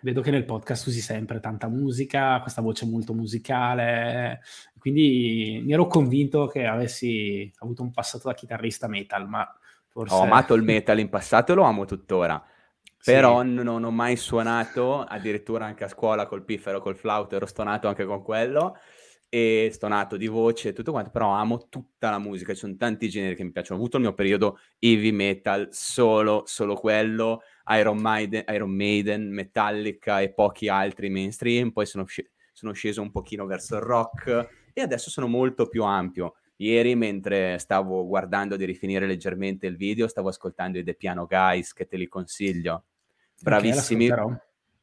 vedo 0.00 0.20
che 0.22 0.30
nel 0.32 0.44
podcast 0.44 0.86
usi 0.88 1.00
sempre 1.00 1.38
tanta 1.38 1.68
musica, 1.68 2.40
questa 2.40 2.62
voce 2.62 2.84
molto 2.84 3.14
musicale, 3.14 4.40
quindi 4.76 5.62
mi 5.64 5.72
ero 5.72 5.86
convinto 5.86 6.48
che 6.48 6.66
avessi 6.66 7.48
avuto 7.58 7.82
un 7.82 7.92
passato 7.92 8.26
da 8.26 8.34
chitarrista 8.34 8.88
metal, 8.88 9.28
ma 9.28 9.48
Forse... 9.94 10.12
Ho 10.12 10.22
amato 10.22 10.54
il 10.54 10.62
metal 10.62 10.98
in 10.98 11.08
passato 11.08 11.52
e 11.52 11.54
lo 11.54 11.62
amo 11.62 11.84
tuttora. 11.84 12.44
Però 13.04 13.42
sì. 13.42 13.48
non 13.48 13.84
ho 13.84 13.90
mai 13.92 14.16
suonato, 14.16 15.02
addirittura 15.02 15.66
anche 15.66 15.84
a 15.84 15.88
scuola 15.88 16.26
col 16.26 16.44
piffero, 16.44 16.80
col 16.80 16.96
flauto, 16.96 17.36
ero 17.36 17.46
stonato 17.46 17.86
anche 17.86 18.04
con 18.04 18.22
quello 18.22 18.76
e 19.28 19.70
stonato 19.72 20.16
di 20.16 20.26
voce 20.26 20.68
e 20.68 20.72
tutto 20.72 20.92
quanto, 20.92 21.10
però 21.10 21.30
amo 21.30 21.68
tutta 21.68 22.08
la 22.08 22.18
musica, 22.18 22.52
ci 22.52 22.60
sono 22.60 22.76
tanti 22.76 23.08
generi 23.08 23.36
che 23.36 23.44
mi 23.44 23.52
piacciono. 23.52 23.78
Ho 23.78 23.82
avuto 23.82 23.98
il 23.98 24.04
mio 24.04 24.14
periodo 24.14 24.58
heavy 24.78 25.10
metal, 25.12 25.68
solo, 25.70 26.42
solo 26.46 26.74
quello, 26.74 27.42
Iron 27.76 27.98
Maiden, 27.98 28.44
Iron 28.48 28.70
Maiden, 28.70 29.32
Metallica 29.32 30.20
e 30.20 30.32
pochi 30.32 30.68
altri 30.68 31.08
mainstream, 31.08 31.70
poi 31.70 31.84
sono, 31.86 32.04
sono 32.52 32.72
sceso 32.72 33.02
un 33.02 33.10
pochino 33.10 33.44
verso 33.44 33.76
il 33.76 33.82
rock 33.82 34.48
e 34.72 34.80
adesso 34.80 35.10
sono 35.10 35.26
molto 35.28 35.68
più 35.68 35.84
ampio. 35.84 36.36
Ieri, 36.56 36.94
mentre 36.94 37.58
stavo 37.58 38.06
guardando 38.06 38.56
di 38.56 38.64
rifinire 38.64 39.06
leggermente 39.06 39.66
il 39.66 39.76
video, 39.76 40.06
stavo 40.06 40.28
ascoltando 40.28 40.78
i 40.78 40.84
The 40.84 40.94
Piano 40.94 41.26
Guys, 41.26 41.72
che 41.72 41.86
te 41.86 41.96
li 41.96 42.06
consiglio. 42.06 42.84
Bravissimi, 43.40 44.10
okay, 44.10 44.36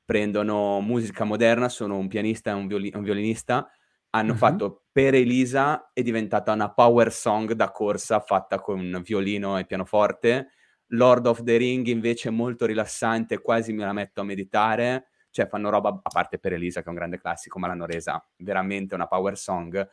prendono 0.03 0.81
musica 0.81 1.23
moderna, 1.23 1.69
sono 1.69 1.97
un 1.97 2.07
pianista 2.09 2.51
e 2.51 2.53
un, 2.53 2.67
violi- 2.67 2.91
un 2.93 3.03
violinista, 3.03 3.69
hanno 4.09 4.33
uh-huh. 4.33 4.37
fatto 4.37 4.83
per 4.91 5.15
Elisa, 5.15 5.91
è 5.93 6.01
diventata 6.01 6.51
una 6.51 6.73
power 6.73 7.13
song 7.13 7.53
da 7.53 7.71
corsa 7.71 8.19
fatta 8.19 8.59
con 8.59 9.01
violino 9.03 9.57
e 9.57 9.65
pianoforte. 9.65 10.49
Lord 10.87 11.27
of 11.27 11.43
the 11.43 11.55
Ring 11.55 11.87
invece 11.87 12.27
è 12.27 12.31
molto 12.33 12.65
rilassante, 12.65 13.39
quasi 13.39 13.71
me 13.71 13.85
la 13.85 13.93
metto 13.93 14.19
a 14.19 14.25
meditare, 14.25 15.07
cioè 15.29 15.47
fanno 15.47 15.69
roba, 15.69 15.87
a 15.89 16.09
parte 16.11 16.37
per 16.37 16.51
Elisa 16.51 16.81
che 16.81 16.87
è 16.87 16.89
un 16.89 16.95
grande 16.95 17.17
classico, 17.17 17.57
ma 17.57 17.67
l'hanno 17.67 17.85
resa 17.85 18.21
veramente 18.35 18.93
una 18.93 19.07
power 19.07 19.37
song 19.37 19.87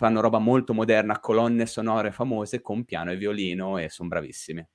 fanno 0.00 0.22
roba 0.22 0.38
molto 0.38 0.72
moderna, 0.72 1.20
colonne 1.20 1.66
sonore 1.66 2.10
famose 2.10 2.62
con 2.62 2.86
piano 2.86 3.10
e 3.10 3.16
violino 3.16 3.76
e 3.76 3.90
sono 3.90 4.08
bravissimi. 4.08 4.66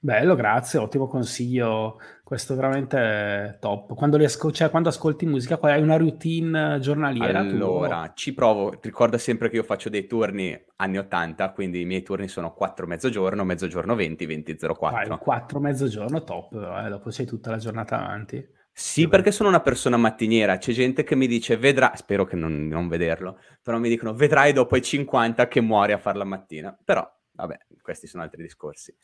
Bello, 0.00 0.36
grazie, 0.36 0.78
ottimo 0.78 1.08
consiglio, 1.08 1.98
questo 2.22 2.52
è 2.52 2.56
veramente 2.56 3.56
top. 3.58 3.96
Quando, 3.96 4.16
asco- 4.18 4.52
cioè, 4.52 4.70
quando 4.70 4.90
ascolti 4.90 5.26
musica, 5.26 5.58
hai 5.60 5.82
una 5.82 5.96
routine 5.96 6.78
giornaliera? 6.78 7.40
Allora, 7.40 8.06
tu? 8.06 8.12
ci 8.14 8.32
provo, 8.32 8.78
ricorda 8.80 9.18
sempre 9.18 9.48
che 9.48 9.56
io 9.56 9.64
faccio 9.64 9.88
dei 9.88 10.06
turni 10.06 10.56
anni 10.76 10.98
80, 10.98 11.50
quindi 11.50 11.80
i 11.80 11.84
miei 11.84 12.04
turni 12.04 12.28
sono 12.28 12.54
4 12.54 12.86
mezzogiorno, 12.86 13.42
mezzogiorno 13.42 13.96
20, 13.96 14.24
20 14.24 14.56
04. 14.56 15.08
Vai, 15.08 15.18
4 15.18 15.58
mezzogiorno, 15.58 16.22
top, 16.22 16.52
eh, 16.52 16.88
dopo 16.90 17.10
c'hai 17.10 17.26
tutta 17.26 17.50
la 17.50 17.56
giornata 17.56 17.98
avanti. 17.98 18.56
Sì, 18.80 19.08
perché 19.08 19.32
sono 19.32 19.48
una 19.48 19.60
persona 19.60 19.96
mattiniera. 19.96 20.56
C'è 20.56 20.72
gente 20.72 21.02
che 21.02 21.16
mi 21.16 21.26
dice, 21.26 21.56
vedrà, 21.56 21.96
spero 21.96 22.24
che 22.24 22.36
non, 22.36 22.68
non 22.68 22.86
vederlo, 22.86 23.40
però 23.60 23.76
mi 23.78 23.88
dicono, 23.88 24.14
vedrai 24.14 24.52
dopo 24.52 24.76
i 24.76 24.82
50 24.82 25.48
che 25.48 25.60
muori 25.60 25.90
a 25.92 25.98
fare 25.98 26.16
la 26.16 26.22
mattina. 26.24 26.76
Però, 26.84 27.04
vabbè, 27.32 27.58
questi 27.82 28.06
sono 28.06 28.22
altri 28.22 28.40
discorsi. 28.42 28.94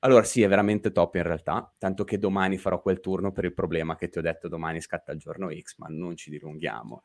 Allora, 0.00 0.24
sì, 0.24 0.42
è 0.42 0.48
veramente 0.48 0.90
top 0.90 1.14
in 1.14 1.22
realtà, 1.22 1.72
tanto 1.78 2.02
che 2.02 2.18
domani 2.18 2.58
farò 2.58 2.80
quel 2.82 2.98
turno 2.98 3.30
per 3.30 3.44
il 3.44 3.54
problema 3.54 3.94
che 3.96 4.08
ti 4.08 4.18
ho 4.18 4.22
detto 4.22 4.48
domani 4.48 4.80
scatta 4.80 5.12
il 5.12 5.18
giorno 5.18 5.48
X, 5.50 5.76
ma 5.78 5.86
non 5.88 6.16
ci 6.16 6.30
dilunghiamo. 6.30 7.02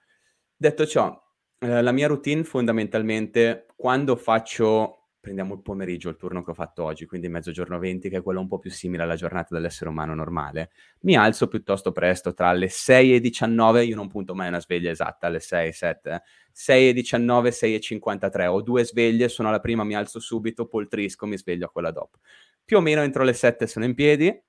Detto 0.56 0.88
ciò, 0.88 1.16
eh, 1.60 1.82
la 1.84 1.92
mia 1.92 2.08
routine 2.08 2.44
fondamentalmente, 2.44 3.68
quando 3.76 4.16
faccio 4.16 5.03
prendiamo 5.24 5.54
il 5.54 5.62
pomeriggio, 5.62 6.10
il 6.10 6.18
turno 6.18 6.44
che 6.44 6.52
ho 6.52 6.54
fatto 6.54 6.84
oggi, 6.84 7.06
quindi 7.06 7.30
mezzogiorno 7.30 7.80
20, 7.80 8.10
che 8.10 8.18
è 8.18 8.22
quello 8.22 8.42
un 8.42 8.50
po' 8.50 8.60
più 8.60 8.70
simile 8.70 9.04
alla 9.04 9.16
giornata 9.16 9.56
dell'essere 9.56 9.90
umano 9.90 10.14
normale, 10.14 10.72
mi 11.04 11.16
alzo 11.16 11.48
piuttosto 11.48 11.94
presto, 11.94 12.34
tra 12.34 12.52
le 12.52 12.68
6 12.68 13.16
e 13.16 13.20
19, 13.22 13.86
io 13.86 13.96
non 13.96 14.10
punto 14.10 14.36
mai 14.36 14.50
una 14.50 14.60
sveglia 14.60 14.92
esatta, 14.92 15.28
alle 15.28 15.40
6, 15.40 15.72
7, 15.72 16.24
6 16.52 16.90
e 16.90 16.94
19, 16.94 17.52
6 17.52 17.74
e 17.74 17.80
53, 17.80 18.48
ho 18.48 18.62
due 18.62 18.84
sveglie, 18.84 19.30
sono 19.30 19.48
alla 19.48 19.62
prima, 19.62 19.86
mi 19.86 19.96
alzo 19.96 20.20
subito, 20.20 20.68
poltrisco, 20.68 21.26
mi 21.26 21.38
sveglio 21.38 21.68
a 21.68 21.70
quella 21.70 21.92
dopo. 21.92 22.20
Più 22.66 22.76
o 22.76 22.82
meno 22.82 23.00
entro 23.00 23.24
le 23.24 23.34
7 23.34 23.66
sono 23.66 23.86
in 23.86 23.94
piedi, 23.94 24.44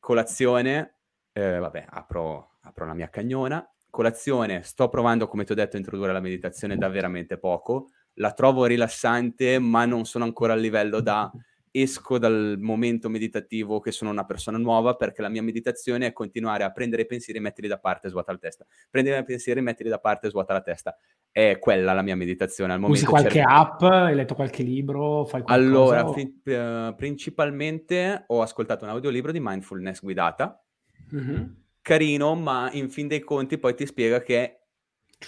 colazione, 0.00 0.96
eh, 1.32 1.58
vabbè, 1.58 1.86
apro, 1.88 2.56
apro 2.62 2.84
la 2.84 2.94
mia 2.94 3.08
cagnona, 3.08 3.64
colazione, 3.90 4.64
sto 4.64 4.88
provando, 4.88 5.28
come 5.28 5.44
ti 5.44 5.52
ho 5.52 5.54
detto, 5.54 5.76
a 5.76 5.78
introdurre 5.78 6.12
la 6.12 6.18
meditazione 6.18 6.76
da 6.76 6.88
veramente 6.88 7.38
poco, 7.38 7.90
la 8.14 8.32
trovo 8.32 8.64
rilassante, 8.66 9.58
ma 9.58 9.84
non 9.84 10.04
sono 10.04 10.24
ancora 10.24 10.52
al 10.52 10.60
livello 10.60 11.00
da 11.00 11.30
esco 11.76 12.18
dal 12.18 12.56
momento 12.60 13.08
meditativo 13.08 13.80
che 13.80 13.90
sono 13.90 14.08
una 14.12 14.24
persona 14.24 14.58
nuova 14.58 14.94
perché 14.94 15.22
la 15.22 15.28
mia 15.28 15.42
meditazione 15.42 16.06
è 16.06 16.12
continuare 16.12 16.62
a 16.62 16.70
prendere 16.70 17.02
i 17.02 17.06
pensieri 17.06 17.40
e 17.40 17.42
metterli 17.42 17.68
da 17.68 17.80
parte 17.80 18.06
e 18.06 18.10
svuota 18.10 18.30
la 18.30 18.38
testa. 18.38 18.64
Prendere 18.88 19.18
i 19.18 19.24
pensieri 19.24 19.58
e 19.58 19.62
metterli 19.64 19.90
da 19.90 19.98
parte 19.98 20.28
e 20.28 20.30
svuota 20.30 20.52
la 20.52 20.60
testa. 20.60 20.96
È 21.32 21.58
quella 21.58 21.92
la 21.92 22.02
mia 22.02 22.14
meditazione 22.14 22.72
al 22.72 22.78
momento. 22.78 23.00
Usi 23.00 23.10
qualche 23.10 23.40
cerco... 23.40 23.50
app? 23.50 23.82
Hai 23.82 24.14
letto 24.14 24.36
qualche 24.36 24.62
libro? 24.62 25.24
Fai 25.24 25.42
allora, 25.46 26.08
o... 26.08 26.12
fi- 26.12 26.40
uh, 26.44 26.94
principalmente 26.94 28.22
ho 28.28 28.40
ascoltato 28.40 28.84
un 28.84 28.90
audiolibro 28.90 29.32
di 29.32 29.40
mindfulness 29.40 30.00
guidata. 30.00 30.64
Mm-hmm. 31.12 31.44
Carino, 31.82 32.36
ma 32.36 32.70
in 32.70 32.88
fin 32.88 33.08
dei 33.08 33.20
conti 33.20 33.58
poi 33.58 33.74
ti 33.74 33.84
spiega 33.84 34.22
che 34.22 34.60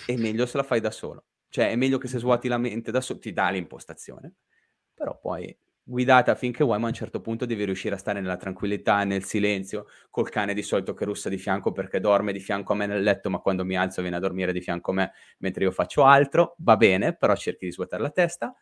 è 0.06 0.14
meglio 0.14 0.46
se 0.46 0.56
la 0.58 0.62
fai 0.62 0.78
da 0.78 0.92
solo. 0.92 1.25
Cioè, 1.48 1.70
è 1.70 1.76
meglio 1.76 1.98
che 1.98 2.08
se 2.08 2.18
svuoti 2.18 2.48
la 2.48 2.58
mente 2.58 2.90
da 2.90 3.00
sotto, 3.00 3.20
ti 3.20 3.32
dà 3.32 3.48
l'impostazione, 3.50 4.34
però 4.94 5.18
poi 5.18 5.56
guidata 5.88 6.34
finché 6.34 6.64
vuoi, 6.64 6.78
ma 6.80 6.86
a 6.86 6.88
un 6.88 6.94
certo 6.94 7.20
punto 7.20 7.46
devi 7.46 7.64
riuscire 7.64 7.94
a 7.94 7.98
stare 7.98 8.20
nella 8.20 8.36
tranquillità, 8.36 9.04
nel 9.04 9.22
silenzio, 9.24 9.86
col 10.10 10.28
cane 10.28 10.52
di 10.52 10.62
solito 10.62 10.94
che 10.94 11.04
russa 11.04 11.28
di 11.28 11.38
fianco 11.38 11.70
perché 11.70 12.00
dorme 12.00 12.32
di 12.32 12.40
fianco 12.40 12.72
a 12.72 12.76
me 12.76 12.86
nel 12.86 13.02
letto, 13.02 13.30
ma 13.30 13.38
quando 13.38 13.64
mi 13.64 13.76
alzo 13.76 14.00
viene 14.02 14.16
a 14.16 14.20
dormire 14.20 14.52
di 14.52 14.60
fianco 14.60 14.90
a 14.90 14.94
me 14.94 15.12
mentre 15.38 15.64
io 15.64 15.70
faccio 15.70 16.04
altro, 16.04 16.56
va 16.58 16.76
bene, 16.76 17.14
però 17.16 17.36
cerchi 17.36 17.66
di 17.66 17.72
svuotare 17.72 18.02
la 18.02 18.10
testa. 18.10 18.52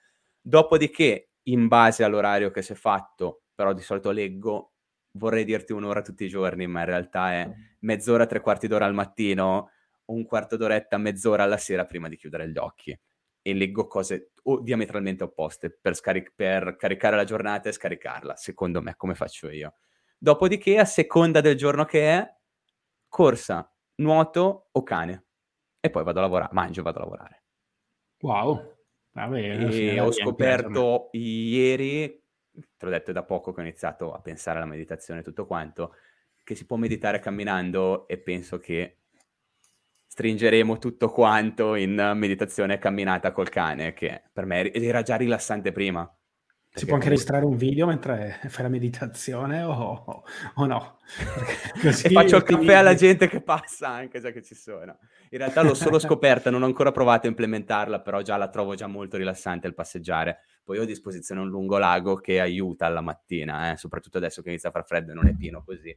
Dopodiché, 0.41 1.30
in 1.45 1.66
base 1.68 2.05
all'orario 2.05 2.51
che 2.51 2.61
si 2.62 2.72
è 2.72 2.74
fatto, 2.76 3.45
però 3.55 3.72
di 3.72 3.80
solito 3.80 4.11
leggo, 4.11 4.72
vorrei 5.12 5.45
dirti 5.45 5.72
un'ora 5.72 6.03
tutti 6.03 6.24
i 6.24 6.28
giorni, 6.28 6.66
ma 6.66 6.80
in 6.80 6.87
realtà 6.87 7.32
è 7.32 7.51
mezz'ora, 7.80 8.26
tre 8.26 8.41
quarti 8.41 8.66
d'ora 8.66 8.85
al 8.85 8.95
mattino, 8.95 9.70
un 10.07 10.24
quarto 10.24 10.57
d'oretta, 10.57 10.98
mezz'ora 10.98 11.44
alla 11.44 11.57
sera 11.57 11.84
prima 11.84 12.09
di 12.09 12.16
chiudere 12.16 12.48
gli 12.48 12.59
occhi 12.59 12.98
e 13.46 13.55
leggo 13.55 13.86
cose 13.86 14.32
o 14.44 14.61
diametralmente 14.61 15.24
opposte 15.24 15.70
per, 15.70 15.94
scaric- 15.94 16.32
per 16.34 16.76
caricare 16.76 17.16
la 17.16 17.24
giornata 17.24 17.68
e 17.68 17.72
scaricarla, 17.72 18.36
secondo 18.36 18.80
me, 18.80 18.94
come 18.96 19.14
faccio 19.14 19.50
io. 19.50 19.74
Dopodiché, 20.18 20.78
a 20.78 20.84
seconda 20.84 21.40
del 21.40 21.57
giorno 21.57 21.84
che 21.84 22.11
è, 22.11 22.34
corsa, 23.09 23.70
nuoto 23.96 24.68
o 24.72 24.82
cane. 24.82 25.24
E 25.80 25.90
poi 25.90 26.05
vado 26.05 26.18
a 26.18 26.22
lavorare, 26.22 26.55
mangio 26.55 26.80
e 26.80 26.82
vado 26.82 26.98
a 26.98 27.02
lavorare. 27.02 27.44
Wow. 28.20 28.72
Vabbè, 29.12 29.70
e 29.70 30.00
ho 30.00 30.11
scoperto 30.11 31.11
ieri 31.12 32.24
te 32.55 32.84
l'ho 32.84 32.90
detto, 32.90 33.12
da 33.12 33.24
poco 33.24 33.52
che 33.52 33.61
ho 33.61 33.64
iniziato 33.64 34.12
a 34.12 34.20
pensare 34.20 34.59
alla 34.59 34.66
meditazione 34.66 35.20
e 35.20 35.22
tutto 35.22 35.46
quanto, 35.46 35.94
che 36.42 36.55
si 36.55 36.66
può 36.66 36.76
meditare 36.76 37.18
camminando 37.18 38.07
e 38.07 38.18
penso 38.18 38.59
che 38.59 39.03
stringeremo 40.15 40.79
tutto 40.79 41.09
quanto 41.09 41.75
in 41.75 42.12
meditazione 42.15 42.79
camminata 42.79 43.33
col 43.33 43.49
cane, 43.49 43.95
che 43.95 44.23
per 44.33 44.45
me 44.45 44.73
era 44.73 45.03
già 45.03 45.17
rilassante 45.17 45.73
prima. 45.73 46.09
Si 46.73 46.87
può 46.87 46.95
anche 46.95 47.09
registrare 47.09 47.45
un 47.45 47.57
video 47.57 47.89
mentre 47.89 48.39
fai 48.47 48.62
la 48.62 48.69
meditazione 48.69 49.65
o, 49.65 50.23
o 50.55 50.67
no? 50.67 50.99
e 51.83 52.11
faccio 52.11 52.37
il 52.37 52.43
caffè 52.45 52.75
alla 52.75 52.95
gente 52.95 53.27
che 53.27 53.43
passa 53.43 53.89
anche 53.89 54.21
già 54.21 54.31
che 54.31 54.43
ci 54.43 54.55
sono. 54.55 54.99
In 55.31 55.39
realtà 55.39 55.62
l'ho 55.62 55.75
solo 55.75 55.99
scoperta, 56.01 56.49
non 56.49 56.62
ho 56.62 56.67
ancora 56.67 56.93
provato 56.93 57.27
a 57.27 57.31
implementarla, 57.31 58.01
però 58.01 58.23
già 58.23 58.37
la 58.37 58.51
trovo 58.51 58.77
già 58.77 58.87
molto 58.87 59.17
rilassante 59.17 59.67
il 59.67 59.75
passeggiare. 59.75 60.43
Poi 60.62 60.79
ho 60.79 60.83
a 60.83 60.87
disposizione 60.87 61.41
un 61.41 61.49
lungo 61.49 61.77
lago 61.77 62.15
che 62.15 62.41
aiuta 62.41 62.87
alla 62.87 63.01
mattina, 63.01 63.73
eh? 63.73 63.77
soprattutto 63.77 64.19
adesso 64.19 64.43
che 64.43 64.51
inizia 64.51 64.69
a 64.69 64.73
far 64.73 64.85
freddo 64.87 65.11
e 65.11 65.15
non 65.15 65.27
è 65.27 65.35
pieno 65.35 65.65
così. 65.65 65.97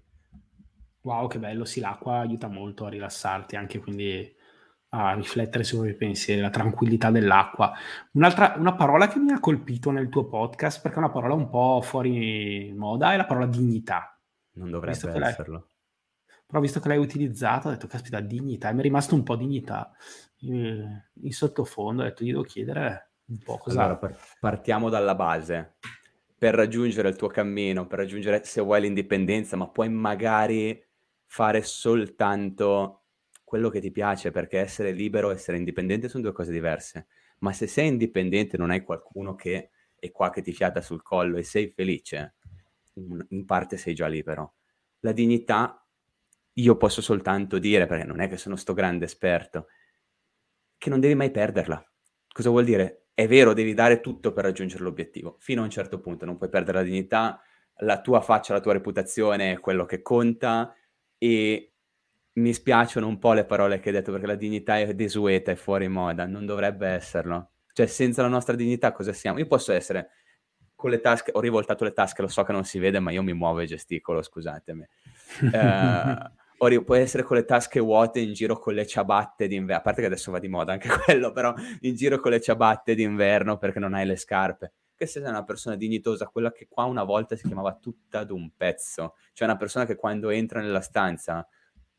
Wow, 1.07 1.29
che 1.29 1.39
bello, 1.39 1.63
sì, 1.63 1.79
l'acqua 1.79 2.17
aiuta 2.17 2.49
molto 2.49 2.85
a 2.85 2.89
rilassarti, 2.89 3.55
anche 3.55 3.79
quindi 3.79 4.35
a 4.89 5.13
riflettere 5.13 5.63
sui 5.63 5.77
propri 5.77 5.95
pensieri, 5.95 6.41
la 6.41 6.49
tranquillità 6.49 7.11
dell'acqua. 7.11 7.71
Un'altra 8.11 8.55
una 8.57 8.75
parola 8.75 9.07
che 9.07 9.17
mi 9.17 9.31
ha 9.31 9.39
colpito 9.39 9.89
nel 9.91 10.09
tuo 10.09 10.25
podcast, 10.25 10.81
perché 10.81 10.97
è 10.97 10.99
una 10.99 11.09
parola 11.09 11.33
un 11.33 11.47
po' 11.47 11.79
fuori 11.81 12.73
moda, 12.75 13.13
è 13.13 13.15
la 13.15 13.25
parola 13.25 13.45
dignità. 13.45 14.19
Non 14.55 14.69
dovrebbe 14.69 14.97
esserlo. 15.21 15.67
Però 16.45 16.59
visto 16.59 16.81
che 16.81 16.89
l'hai 16.89 16.97
utilizzato, 16.97 17.69
ho 17.69 17.71
detto, 17.71 17.87
caspita, 17.87 18.19
dignità, 18.19 18.67
e 18.67 18.73
mi 18.73 18.79
è 18.79 18.83
rimasto 18.83 19.15
un 19.15 19.23
po' 19.23 19.37
dignità. 19.37 19.89
In, 20.39 21.03
in 21.21 21.31
sottofondo 21.31 22.01
ho 22.01 22.05
detto, 22.05 22.25
gli 22.25 22.31
devo 22.31 22.43
chiedere 22.43 23.11
un 23.27 23.37
po' 23.37 23.57
cosa... 23.59 23.81
Allora, 23.81 24.13
partiamo 24.41 24.89
dalla 24.89 25.15
base. 25.15 25.75
Per 26.37 26.53
raggiungere 26.53 27.07
il 27.07 27.15
tuo 27.15 27.29
cammino, 27.29 27.87
per 27.87 27.99
raggiungere, 27.99 28.43
se 28.43 28.59
vuoi, 28.59 28.81
l'indipendenza, 28.81 29.55
ma 29.55 29.69
puoi 29.69 29.87
magari 29.87 30.83
fare 31.27 31.61
soltanto 31.61 33.03
quello 33.43 33.69
che 33.69 33.79
ti 33.79 33.91
piace, 33.91 34.31
perché 34.31 34.59
essere 34.59 34.91
libero 34.91 35.29
e 35.29 35.35
essere 35.35 35.57
indipendente 35.57 36.09
sono 36.09 36.23
due 36.23 36.33
cose 36.33 36.51
diverse. 36.51 37.07
Ma 37.39 37.53
se 37.53 37.67
sei 37.67 37.87
indipendente 37.87 38.57
non 38.57 38.71
hai 38.71 38.81
qualcuno 38.81 39.35
che 39.35 39.69
è 39.95 40.11
qua 40.11 40.31
che 40.31 40.41
ti 40.41 40.51
fiata 40.51 40.81
sul 40.81 41.03
collo 41.03 41.37
e 41.37 41.43
sei 41.43 41.69
felice, 41.69 42.35
in 43.29 43.45
parte 43.45 43.77
sei 43.77 43.93
già 43.93 44.07
libero. 44.07 44.55
La 45.01 45.11
dignità, 45.11 45.85
io 46.53 46.77
posso 46.77 47.01
soltanto 47.01 47.59
dire, 47.59 47.85
perché 47.85 48.05
non 48.05 48.19
è 48.19 48.27
che 48.27 48.37
sono 48.37 48.55
sto 48.55 48.73
grande 48.73 49.05
esperto, 49.05 49.67
che 50.77 50.89
non 50.89 50.99
devi 50.99 51.15
mai 51.15 51.31
perderla. 51.31 51.83
Cosa 52.27 52.49
vuol 52.49 52.65
dire? 52.65 53.07
È 53.13 53.27
vero, 53.27 53.53
devi 53.53 53.73
dare 53.73 53.99
tutto 53.99 54.31
per 54.31 54.43
raggiungere 54.43 54.83
l'obiettivo, 54.83 55.37
fino 55.39 55.61
a 55.61 55.63
un 55.63 55.69
certo 55.69 55.99
punto, 55.99 56.25
non 56.25 56.37
puoi 56.37 56.49
perdere 56.49 56.79
la 56.79 56.83
dignità, 56.83 57.41
la 57.77 58.01
tua 58.01 58.21
faccia, 58.21 58.53
la 58.53 58.59
tua 58.59 58.73
reputazione 58.73 59.53
è 59.53 59.59
quello 59.59 59.85
che 59.85 60.01
conta 60.01 60.75
e 61.17 61.73
mi 62.33 62.53
spiacciono 62.53 63.07
un 63.07 63.17
po' 63.17 63.33
le 63.33 63.45
parole 63.45 63.79
che 63.79 63.89
hai 63.89 63.95
detto 63.95 64.11
perché 64.11 64.27
la 64.27 64.35
dignità 64.35 64.79
è 64.79 64.93
desueta, 64.93 65.51
è 65.51 65.55
fuori 65.55 65.87
moda, 65.87 66.25
non 66.25 66.45
dovrebbe 66.45 66.87
esserlo. 66.87 67.51
Cioè, 67.73 67.85
senza 67.85 68.21
la 68.21 68.27
nostra 68.27 68.55
dignità 68.55 68.91
cosa 68.91 69.13
siamo? 69.13 69.39
Io 69.39 69.47
posso 69.47 69.73
essere 69.73 70.09
con 70.75 70.91
le 70.91 71.01
tasche, 71.01 71.31
ho 71.33 71.39
rivoltato 71.39 71.83
le 71.83 71.93
tasche, 71.93 72.21
lo 72.21 72.27
so 72.27 72.43
che 72.43 72.51
non 72.51 72.63
si 72.63 72.77
vede, 72.77 72.99
ma 72.99 73.11
io 73.11 73.23
mi 73.23 73.33
muovo 73.33 73.59
e 73.59 73.65
gesticolo, 73.65 74.21
scusatemi. 74.21 74.85
Eh, 75.51 76.31
puoi 76.85 77.01
essere 77.01 77.23
con 77.23 77.37
le 77.37 77.45
tasche 77.45 77.79
vuote 77.79 78.19
in 78.19 78.33
giro 78.33 78.59
con 78.59 78.75
le 78.75 78.85
ciabatte 78.85 79.47
d'inverno, 79.47 79.79
a 79.79 79.81
parte 79.81 80.01
che 80.01 80.07
adesso 80.07 80.31
va 80.31 80.39
di 80.39 80.47
moda 80.47 80.73
anche 80.73 80.89
quello, 81.05 81.31
però 81.31 81.53
in 81.81 81.95
giro 81.95 82.19
con 82.19 82.31
le 82.31 82.39
ciabatte 82.39 82.93
d'inverno 82.93 83.57
perché 83.57 83.79
non 83.79 83.95
hai 83.95 84.05
le 84.05 84.15
scarpe. 84.15 84.73
Che 84.97 85.05
se 85.05 85.19
sei 85.21 85.29
una 85.29 85.43
persona 85.43 85.75
dignitosa, 85.75 86.27
quella 86.27 86.51
che 86.51 86.67
qua 86.67 86.85
una 86.85 87.03
volta 87.03 87.35
si 87.35 87.45
chiamava 87.45 87.75
tutta 87.75 88.23
d'un 88.23 88.51
pezzo, 88.57 89.15
cioè 89.33 89.47
una 89.47 89.55
persona 89.55 89.85
che 89.85 89.95
quando 89.95 90.29
entra 90.29 90.59
nella 90.59 90.81
stanza 90.81 91.47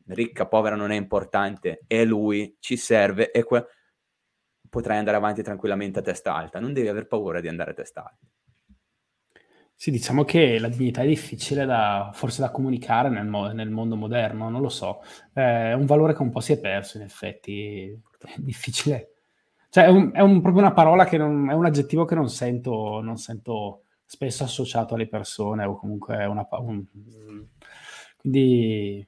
ricca, 0.07 0.47
povera 0.47 0.75
non 0.75 0.91
è 0.91 0.95
importante, 0.95 1.83
è 1.87 2.03
lui, 2.03 2.57
ci 2.59 2.75
serve 2.75 3.31
e 3.31 3.43
que- 3.43 3.65
potrai 4.69 4.97
andare 4.97 5.17
avanti 5.17 5.41
tranquillamente 5.43 5.99
a 5.99 6.01
testa 6.01 6.35
alta, 6.35 6.59
non 6.59 6.73
devi 6.73 6.87
aver 6.89 7.07
paura 7.07 7.39
di 7.41 7.47
andare 7.47 7.71
a 7.71 7.73
testa 7.73 8.03
alta. 8.03 8.27
Sì, 9.73 9.91
diciamo 9.91 10.25
che 10.25 10.59
la 10.59 10.67
dignità 10.67 11.01
è 11.03 11.07
difficile 11.07 11.65
da, 11.65 12.11
forse 12.13 12.41
da 12.41 12.51
comunicare 12.51 13.07
nel, 13.09 13.25
mo- 13.25 13.51
nel 13.53 13.69
mondo 13.69 13.95
moderno, 13.95 14.49
non 14.49 14.61
lo 14.61 14.67
so, 14.67 15.01
è 15.31 15.71
un 15.71 15.85
valore 15.85 16.13
che 16.13 16.21
un 16.21 16.31
po' 16.31 16.41
si 16.41 16.51
è 16.51 16.59
perso 16.59 16.97
in 16.97 17.03
effetti, 17.03 17.89
è 18.19 18.35
difficile. 18.39 19.18
Cioè 19.69 19.85
è, 19.85 19.89
un, 19.89 20.11
è 20.13 20.21
un, 20.21 20.41
proprio 20.41 20.63
una 20.63 20.73
parola 20.73 21.05
che 21.05 21.17
non, 21.17 21.49
è 21.49 21.53
un 21.53 21.65
aggettivo 21.65 22.05
che 22.05 22.15
non 22.15 22.29
sento, 22.29 23.01
non 23.01 23.17
sento 23.17 23.83
spesso 24.05 24.43
associato 24.43 24.95
alle 24.95 25.07
persone 25.07 25.65
o 25.65 25.77
comunque 25.77 26.17
è 26.17 26.25
una... 26.25 26.47
Un, 26.51 26.83
quindi 28.17 29.07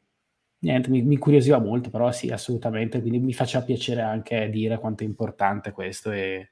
niente, 0.59 0.89
mi, 0.89 1.01
mi 1.01 1.15
incuriosiva 1.15 1.59
molto, 1.59 1.89
però 1.89 2.11
sì, 2.11 2.29
assolutamente, 2.29 3.01
quindi 3.01 3.19
mi 3.19 3.33
faceva 3.33 3.63
piacere 3.63 4.01
anche 4.01 4.49
dire 4.49 4.79
quanto 4.79 5.03
è 5.03 5.07
importante 5.07 5.71
questo 5.71 6.11
e, 6.11 6.51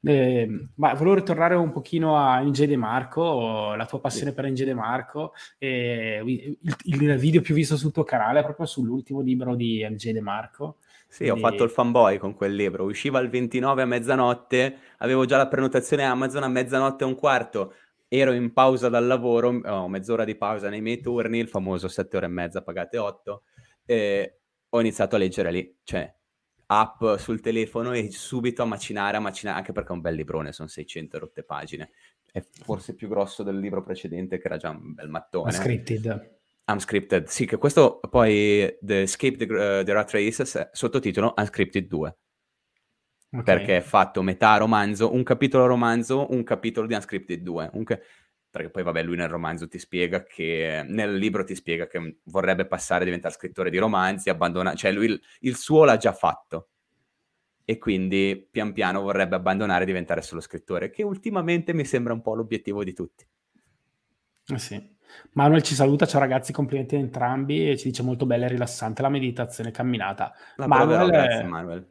eh, 0.00 0.68
ma 0.76 0.94
volevo 0.94 1.16
ritornare 1.16 1.54
un 1.54 1.72
pochino 1.72 2.16
a 2.16 2.40
NJ 2.40 2.64
De 2.66 2.76
Marco, 2.76 3.74
la 3.74 3.86
tua 3.86 4.00
passione 4.00 4.30
sì. 4.30 4.36
per 4.36 4.48
NJ 4.48 4.64
De 4.64 4.74
Marco. 4.74 5.32
Eh, 5.58 6.22
il, 6.24 6.58
il, 6.84 7.16
video 7.16 7.40
più 7.40 7.54
visto 7.54 7.76
sul 7.76 7.92
tuo 7.92 8.04
canale 8.04 8.40
è 8.40 8.44
proprio 8.44 8.66
sull'ultimo 8.66 9.20
libro 9.20 9.54
di 9.56 9.86
NJ 9.88 10.12
De 10.12 10.20
Marco. 10.20 10.76
Sì, 11.08 11.24
Quindi... 11.24 11.42
ho 11.42 11.48
fatto 11.48 11.64
il 11.64 11.70
fanboy 11.70 12.18
con 12.18 12.34
quel 12.34 12.54
libro. 12.54 12.84
Usciva 12.84 13.18
il 13.18 13.30
29 13.30 13.82
a 13.82 13.86
mezzanotte, 13.86 14.78
avevo 14.98 15.24
già 15.24 15.38
la 15.38 15.48
prenotazione 15.48 16.04
Amazon 16.04 16.42
a 16.42 16.48
mezzanotte 16.48 17.04
e 17.04 17.06
un 17.06 17.14
quarto 17.14 17.74
ero 18.08 18.32
in 18.32 18.52
pausa 18.52 18.88
dal 18.88 19.06
lavoro, 19.06 19.48
ho 19.48 19.88
mezz'ora 19.88 20.24
di 20.24 20.34
pausa 20.34 20.68
nei 20.68 20.80
miei 20.80 21.00
turni, 21.00 21.38
il 21.38 21.48
famoso 21.48 21.88
7 21.88 22.16
ore 22.16 22.26
e 22.26 22.30
mezza 22.30 22.62
pagate 22.62 22.96
8, 22.96 23.42
e 23.84 24.40
ho 24.68 24.80
iniziato 24.80 25.16
a 25.16 25.18
leggere 25.18 25.50
lì, 25.50 25.78
cioè 25.82 26.14
app 26.70 27.04
sul 27.16 27.40
telefono 27.40 27.92
e 27.92 28.10
subito 28.10 28.62
a 28.62 28.66
macinare, 28.66 29.16
a 29.16 29.20
macinare, 29.20 29.58
anche 29.58 29.72
perché 29.72 29.90
è 29.90 29.92
un 29.92 30.00
bel 30.00 30.14
librone, 30.14 30.52
sono 30.52 30.68
600 30.68 31.18
rotte 31.18 31.42
pagine, 31.42 31.90
è 32.30 32.42
forse 32.42 32.94
più 32.94 33.08
grosso 33.08 33.42
del 33.42 33.58
libro 33.58 33.82
precedente 33.82 34.38
che 34.38 34.46
era 34.46 34.56
già 34.56 34.70
un 34.70 34.94
bel 34.94 35.08
mattone. 35.08 35.50
Unscripted. 35.50 36.36
Unscripted, 36.68 37.26
sì, 37.28 37.46
che 37.46 37.56
questo 37.56 37.98
poi 38.10 38.76
The 38.80 39.02
Escape 39.02 39.36
the, 39.36 39.44
uh, 39.44 39.84
the 39.84 39.92
Rat 39.92 40.10
Race, 40.10 40.70
sottotitolo 40.72 41.32
Unscripted 41.36 41.86
2. 41.86 42.16
Okay. 43.30 43.42
Perché 43.42 43.76
è 43.78 43.80
fatto 43.80 44.22
metà 44.22 44.56
romanzo, 44.56 45.12
un 45.12 45.22
capitolo 45.22 45.66
romanzo, 45.66 46.30
un 46.30 46.42
capitolo 46.42 46.86
di 46.86 46.94
Unscripted 46.94 47.42
2. 47.42 47.70
Un 47.72 47.84
ca- 47.84 47.98
perché 48.50 48.70
poi, 48.70 48.82
vabbè, 48.82 49.02
lui 49.02 49.16
nel 49.16 49.28
romanzo 49.28 49.68
ti 49.68 49.78
spiega 49.78 50.24
che, 50.24 50.84
nel 50.86 51.16
libro 51.16 51.44
ti 51.44 51.54
spiega 51.54 51.86
che 51.86 52.20
vorrebbe 52.24 52.66
passare 52.66 53.02
a 53.02 53.04
diventare 53.04 53.34
scrittore 53.34 53.70
di 53.70 53.76
romanzi, 53.78 54.30
abbandona, 54.30 54.74
cioè 54.74 54.92
lui 54.92 55.06
il, 55.06 55.20
il 55.40 55.56
suo 55.56 55.84
l'ha 55.84 55.96
già 55.96 56.12
fatto. 56.12 56.70
E 57.64 57.76
quindi 57.76 58.48
pian 58.50 58.72
piano 58.72 59.02
vorrebbe 59.02 59.36
abbandonare 59.36 59.82
e 59.82 59.86
diventare 59.86 60.22
solo 60.22 60.40
scrittore, 60.40 60.90
che 60.90 61.02
ultimamente 61.02 61.74
mi 61.74 61.84
sembra 61.84 62.14
un 62.14 62.22
po' 62.22 62.34
l'obiettivo 62.34 62.82
di 62.82 62.94
tutti. 62.94 63.26
Eh 64.46 64.58
sì. 64.58 64.96
Manuel 65.32 65.62
ci 65.62 65.74
saluta, 65.74 66.06
ciao 66.06 66.20
ragazzi, 66.20 66.52
complimenti 66.52 66.96
a 66.96 66.98
entrambi 66.98 67.70
e 67.70 67.76
ci 67.76 67.88
dice 67.88 68.02
molto 68.02 68.26
bella 68.26 68.46
e 68.46 68.48
rilassante 68.48 69.02
la 69.02 69.08
meditazione 69.08 69.70
camminata. 69.70 70.32
La 70.56 70.66
Manuel, 70.66 70.96
proverò, 70.96 71.06
grazie 71.06 71.44
Manuel 71.44 71.88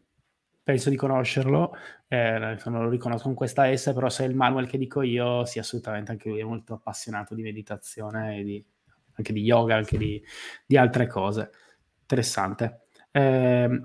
penso 0.68 0.89
di 0.89 0.97
conoscerlo, 0.97 1.78
eh, 2.09 2.57
non 2.65 2.84
lo 2.84 2.89
riconosco 2.89 3.24
con 3.24 3.36
questa 3.36 3.74
S, 3.74 3.93
però 3.93 4.09
se 4.09 4.26
è 4.26 4.28
il 4.28 4.36
manual 4.36 4.68
che 4.68 4.78
dico 4.78 5.01
io, 5.01 5.45
sì, 5.45 5.59
assolutamente 5.59 6.11
anche 6.11 6.28
lui 6.28 6.41
è 6.41 6.43
molto 6.43 6.74
appassionato 6.74 7.34
di 7.34 7.41
meditazione, 7.41 8.43
di, 8.43 8.61
anche 9.13 9.32
di 9.32 9.43
yoga, 9.43 9.78
anche 9.78 9.97
di, 9.97 10.22
di 10.65 10.76
altre 10.76 11.07
cose. 11.07 11.51
Interessante. 12.01 12.88
Eh, 13.11 13.82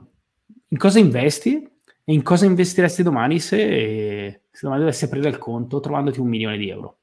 in 0.69 0.77
cosa 0.77 0.99
investi? 0.99 1.63
E 2.05 2.13
in 2.13 2.25
cosa 2.25 2.47
investiresti 2.47 3.05
domani 3.05 3.39
se, 3.39 4.43
se 4.51 4.61
domani 4.63 4.81
dovessi 4.81 5.05
aprire 5.05 5.29
il 5.29 5.39
conto 5.39 5.79
trovandoti 5.79 6.19
un 6.19 6.27
milione 6.27 6.57
di 6.57 6.69
euro? 6.69 7.02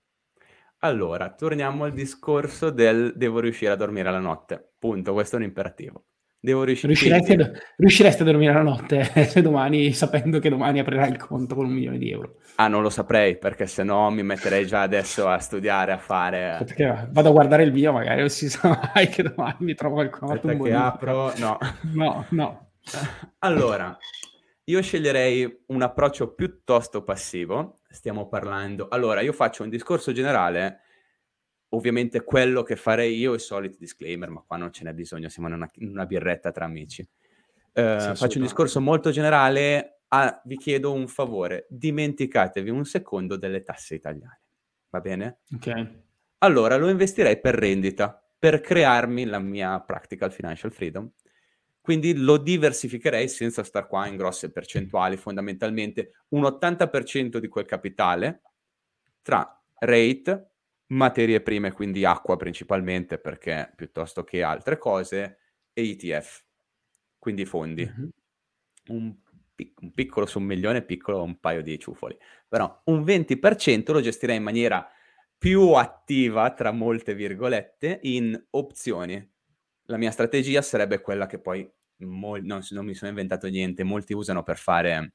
Allora, 0.79 1.33
torniamo 1.33 1.83
al 1.83 1.93
discorso 1.93 2.69
del 2.69 3.13
devo 3.15 3.39
riuscire 3.39 3.71
a 3.71 3.75
dormire 3.75 4.09
la 4.09 4.19
notte. 4.19 4.75
Punto, 4.79 5.11
questo 5.11 5.35
è 5.35 5.39
un 5.39 5.45
imperativo. 5.45 6.05
Devo 6.41 6.63
riuscire. 6.63 6.93
Riusciresti, 6.93 7.33
a, 7.33 7.51
riusciresti 7.75 8.21
a 8.21 8.25
dormire 8.25 8.53
la 8.53 8.61
notte 8.61 9.03
se 9.03 9.41
domani, 9.43 9.91
sapendo 9.91 10.39
che 10.39 10.49
domani 10.49 10.79
aprirai 10.79 11.09
il 11.09 11.17
conto 11.17 11.53
con 11.53 11.65
un 11.65 11.73
milione 11.73 11.97
di 11.97 12.09
euro? 12.11 12.35
Ah, 12.55 12.69
non 12.69 12.81
lo 12.81 12.89
saprei 12.89 13.37
perché 13.37 13.67
se 13.67 13.83
no 13.83 14.09
mi 14.09 14.23
metterei 14.23 14.65
già 14.65 14.81
adesso 14.81 15.27
a 15.27 15.37
studiare, 15.39 15.91
a 15.91 15.97
fare. 15.97 16.55
Perché 16.59 17.09
vado 17.11 17.27
a 17.27 17.31
guardare 17.33 17.63
il 17.63 17.73
video, 17.73 17.91
magari 17.91 18.21
non 18.21 18.29
si 18.29 18.49
sa 18.49 18.91
mai 18.95 19.09
che 19.09 19.23
domani 19.23 19.57
mi 19.59 19.75
trovo 19.75 19.95
qualcosa. 19.95 20.33
Aspetta 20.35 20.63
che 20.63 20.73
apro, 20.73 21.33
no. 21.39 21.57
no, 21.93 22.25
no. 22.29 22.71
Allora, 23.39 23.97
io 24.63 24.81
sceglierei 24.81 25.63
un 25.67 25.81
approccio 25.81 26.33
piuttosto 26.33 27.03
passivo. 27.03 27.78
Stiamo 27.89 28.27
parlando. 28.27 28.87
Allora, 28.87 29.21
io 29.21 29.33
faccio 29.33 29.63
un 29.63 29.69
discorso 29.69 30.11
generale 30.11 30.81
ovviamente 31.69 32.23
quello 32.23 32.63
che 32.63 32.75
farei 32.75 33.17
io, 33.17 33.33
i 33.33 33.39
soliti 33.39 33.77
disclaimer, 33.79 34.29
ma 34.29 34.43
qua 34.45 34.57
non 34.57 34.71
ce 34.71 34.83
n'è 34.83 34.93
bisogno, 34.93 35.29
siamo 35.29 35.49
in 35.49 35.55
una, 35.55 35.69
in 35.75 35.89
una 35.89 36.05
birretta 36.05 36.51
tra 36.51 36.65
amici. 36.65 37.07
Sì, 37.73 38.15
faccio 38.15 38.37
un 38.37 38.43
discorso 38.43 38.81
molto 38.81 39.11
generale, 39.11 40.01
ah, 40.09 40.41
vi 40.45 40.57
chiedo 40.57 40.91
un 40.91 41.07
favore, 41.07 41.65
dimenticatevi 41.69 42.69
un 42.69 42.85
secondo 42.85 43.37
delle 43.37 43.63
tasse 43.63 43.95
italiane. 43.95 44.41
va 44.89 44.99
bene? 44.99 45.39
Ok. 45.53 46.01
Allora 46.39 46.77
lo 46.77 46.89
investirei 46.89 47.39
per 47.39 47.55
rendita, 47.55 48.21
per 48.37 48.61
crearmi 48.61 49.25
la 49.25 49.39
mia 49.39 49.79
practical 49.81 50.31
financial 50.31 50.71
freedom. 50.71 51.09
Quindi 51.89 52.15
lo 52.15 52.37
diversificherei 52.37 53.27
senza 53.27 53.63
star 53.63 53.87
qua 53.87 54.05
in 54.05 54.15
grosse 54.15 54.51
percentuali, 54.51 55.17
fondamentalmente 55.17 56.11
un 56.29 56.43
80% 56.43 57.39
di 57.39 57.47
quel 57.47 57.65
capitale 57.65 58.43
tra 59.23 59.59
rate, 59.79 60.51
materie 60.89 61.41
prime, 61.41 61.71
quindi 61.71 62.05
acqua 62.05 62.37
principalmente 62.37 63.17
perché 63.17 63.73
piuttosto 63.75 64.23
che 64.23 64.43
altre 64.43 64.77
cose, 64.77 65.39
e 65.73 65.89
ETF, 65.89 66.43
quindi 67.17 67.45
fondi. 67.45 67.91
Mm-hmm. 67.91 68.09
Un, 68.89 69.15
pic- 69.55 69.81
un, 69.81 69.91
piccolo 69.91 70.27
su 70.27 70.37
un 70.37 70.45
milione, 70.45 70.83
piccolo 70.83 71.23
un 71.23 71.39
paio 71.39 71.63
di 71.63 71.79
ciufoli. 71.79 72.15
Però 72.47 72.81
un 72.83 73.01
20% 73.01 73.91
lo 73.93 74.01
gestirei 74.01 74.35
in 74.35 74.43
maniera 74.43 74.87
più 75.35 75.71
attiva, 75.71 76.53
tra 76.53 76.71
molte 76.71 77.15
virgolette, 77.15 77.97
in 78.03 78.39
opzioni. 78.51 79.27
La 79.85 79.97
mia 79.97 80.11
strategia 80.11 80.61
sarebbe 80.61 81.01
quella 81.01 81.25
che 81.25 81.39
poi 81.39 81.67
mol- 81.99 82.43
non, 82.43 82.61
non 82.69 82.85
mi 82.85 82.93
sono 82.93 83.09
inventato 83.09 83.47
niente, 83.47 83.83
molti 83.83 84.13
usano 84.13 84.43
per 84.43 84.57
fare 84.57 85.13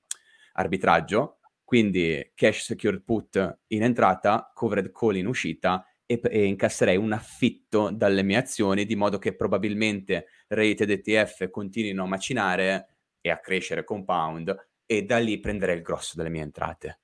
arbitraggio, 0.55 1.39
quindi 1.65 2.33
cash 2.35 2.65
secured 2.65 3.03
put 3.03 3.59
in 3.69 3.83
entrata, 3.83 4.51
covered 4.55 4.93
call 4.93 5.17
in 5.17 5.27
uscita 5.27 5.87
e, 6.07 6.21
e, 6.23 6.45
incasserei 6.45 6.97
un 6.97 7.13
affitto 7.13 7.91
dalle 7.91 8.23
mie 8.23 8.37
azioni 8.37 8.85
di 8.85 8.95
modo 8.95 9.19
che 9.19 9.35
probabilmente 9.35 10.27
rated 10.49 10.91
ETF 10.91 11.51
continuino 11.51 12.05
a 12.05 12.07
macinare 12.07 12.89
e 13.21 13.31
a 13.31 13.39
crescere 13.39 13.85
compound 13.85 14.55
e 14.87 15.05
da 15.05 15.19
lì 15.19 15.41
prenderei 15.41 15.77
il 15.77 15.83
grosso 15.83 16.13
delle 16.17 16.29
mie 16.29 16.43
entrate. 16.43 17.01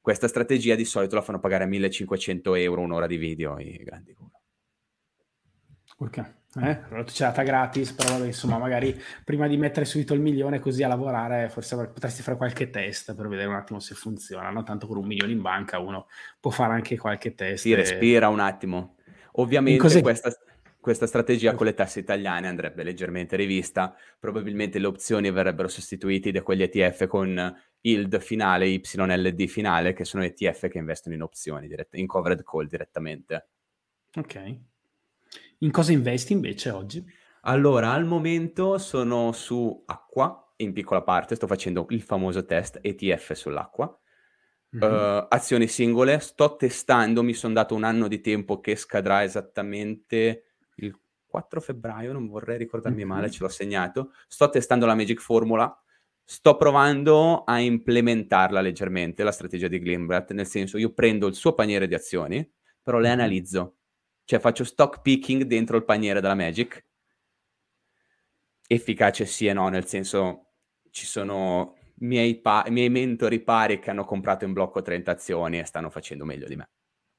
Questa 0.00 0.28
strategia 0.28 0.76
di 0.76 0.84
solito 0.84 1.16
la 1.16 1.22
fanno 1.22 1.40
pagare 1.40 1.66
1500 1.66 2.54
euro 2.54 2.80
un'ora 2.82 3.08
di 3.08 3.16
video 3.16 3.58
i 3.58 3.76
grandi 3.82 4.12
guru. 4.12 4.30
Ok, 5.98 6.34
eh? 6.60 7.04
C'è 7.04 7.24
data 7.24 7.42
gratis, 7.42 7.92
però 7.92 8.12
vabbè, 8.12 8.26
insomma, 8.26 8.58
magari 8.58 8.98
prima 9.24 9.46
di 9.46 9.56
mettere 9.56 9.84
subito 9.84 10.14
il 10.14 10.20
milione 10.20 10.58
così 10.58 10.82
a 10.82 10.88
lavorare, 10.88 11.48
forse 11.48 11.76
potresti 11.76 12.22
fare 12.22 12.36
qualche 12.36 12.70
test 12.70 13.14
per 13.14 13.28
vedere 13.28 13.48
un 13.48 13.54
attimo 13.54 13.78
se 13.80 13.94
funziona, 13.94 14.50
no? 14.50 14.62
Tanto 14.62 14.86
con 14.86 14.98
un 14.98 15.06
milione 15.06 15.32
in 15.32 15.42
banca 15.42 15.78
uno 15.78 16.08
può 16.40 16.50
fare 16.50 16.72
anche 16.74 16.96
qualche 16.96 17.34
test. 17.34 17.62
Si 17.62 17.72
e... 17.72 17.76
respira 17.76 18.28
un 18.28 18.40
attimo. 18.40 18.96
Ovviamente 19.38 20.00
questa, 20.00 20.30
questa 20.80 21.06
strategia 21.06 21.54
con 21.54 21.66
le 21.66 21.74
tasse 21.74 21.98
italiane 21.98 22.46
andrebbe 22.46 22.84
leggermente 22.84 23.36
rivista, 23.36 23.94
probabilmente 24.18 24.78
le 24.78 24.86
opzioni 24.86 25.30
verrebbero 25.30 25.68
sostituite 25.68 26.30
da 26.30 26.42
quegli 26.42 26.62
ETF 26.62 27.06
con 27.06 27.54
yield 27.80 28.20
finale, 28.20 28.66
YLD 28.68 29.46
finale, 29.46 29.92
che 29.92 30.04
sono 30.04 30.24
ETF 30.24 30.68
che 30.68 30.78
investono 30.78 31.14
in 31.14 31.22
opzioni, 31.22 31.68
dirett- 31.68 31.96
in 31.96 32.06
covered 32.06 32.42
call 32.44 32.66
direttamente. 32.66 33.48
Ok. 34.14 34.58
In 35.58 35.70
cosa 35.70 35.92
investi 35.92 36.32
invece 36.32 36.70
oggi? 36.70 37.04
Allora, 37.42 37.92
al 37.92 38.04
momento 38.04 38.76
sono 38.76 39.32
su 39.32 39.84
acqua, 39.86 40.52
in 40.56 40.72
piccola 40.72 41.02
parte, 41.02 41.34
sto 41.34 41.46
facendo 41.46 41.86
il 41.90 42.02
famoso 42.02 42.44
test 42.44 42.78
ETF 42.82 43.32
sull'acqua. 43.32 44.00
Mm-hmm. 44.76 44.92
Uh, 44.92 45.26
azioni 45.28 45.68
singole, 45.68 46.18
sto 46.18 46.56
testando, 46.56 47.22
mi 47.22 47.34
sono 47.34 47.54
dato 47.54 47.74
un 47.74 47.84
anno 47.84 48.08
di 48.08 48.20
tempo 48.20 48.60
che 48.60 48.76
scadrà 48.76 49.22
esattamente 49.22 50.56
il 50.76 50.98
4 51.24 51.60
febbraio, 51.60 52.12
non 52.12 52.26
vorrei 52.26 52.58
ricordarmi 52.58 52.98
mm-hmm. 52.98 53.08
male, 53.08 53.30
ce 53.30 53.42
l'ho 53.42 53.48
segnato. 53.48 54.12
Sto 54.26 54.50
testando 54.50 54.84
la 54.84 54.94
Magic 54.94 55.20
Formula, 55.20 55.74
sto 56.22 56.56
provando 56.56 57.44
a 57.44 57.60
implementarla 57.60 58.60
leggermente, 58.60 59.22
la 59.22 59.32
strategia 59.32 59.68
di 59.68 59.78
Glimbrad, 59.78 60.30
nel 60.32 60.46
senso 60.46 60.76
io 60.76 60.92
prendo 60.92 61.28
il 61.28 61.34
suo 61.34 61.54
paniere 61.54 61.86
di 61.86 61.94
azioni, 61.94 62.46
però 62.82 62.98
le 62.98 63.08
analizzo 63.08 63.75
cioè 64.26 64.40
faccio 64.40 64.64
stock 64.64 65.02
picking 65.02 65.44
dentro 65.44 65.76
il 65.76 65.84
paniere 65.84 66.20
della 66.20 66.34
Magic. 66.34 66.84
Efficace 68.66 69.24
sì 69.24 69.46
e 69.46 69.52
no, 69.52 69.68
nel 69.68 69.86
senso 69.86 70.48
ci 70.90 71.06
sono 71.06 71.76
miei, 71.98 72.40
pa- 72.40 72.66
miei 72.68 72.90
mentori 72.90 73.40
pari 73.40 73.78
che 73.78 73.90
hanno 73.90 74.04
comprato 74.04 74.44
in 74.44 74.52
blocco 74.52 74.82
30 74.82 75.12
azioni 75.12 75.60
e 75.60 75.64
stanno 75.64 75.90
facendo 75.90 76.24
meglio 76.24 76.48
di 76.48 76.56
me. 76.56 76.68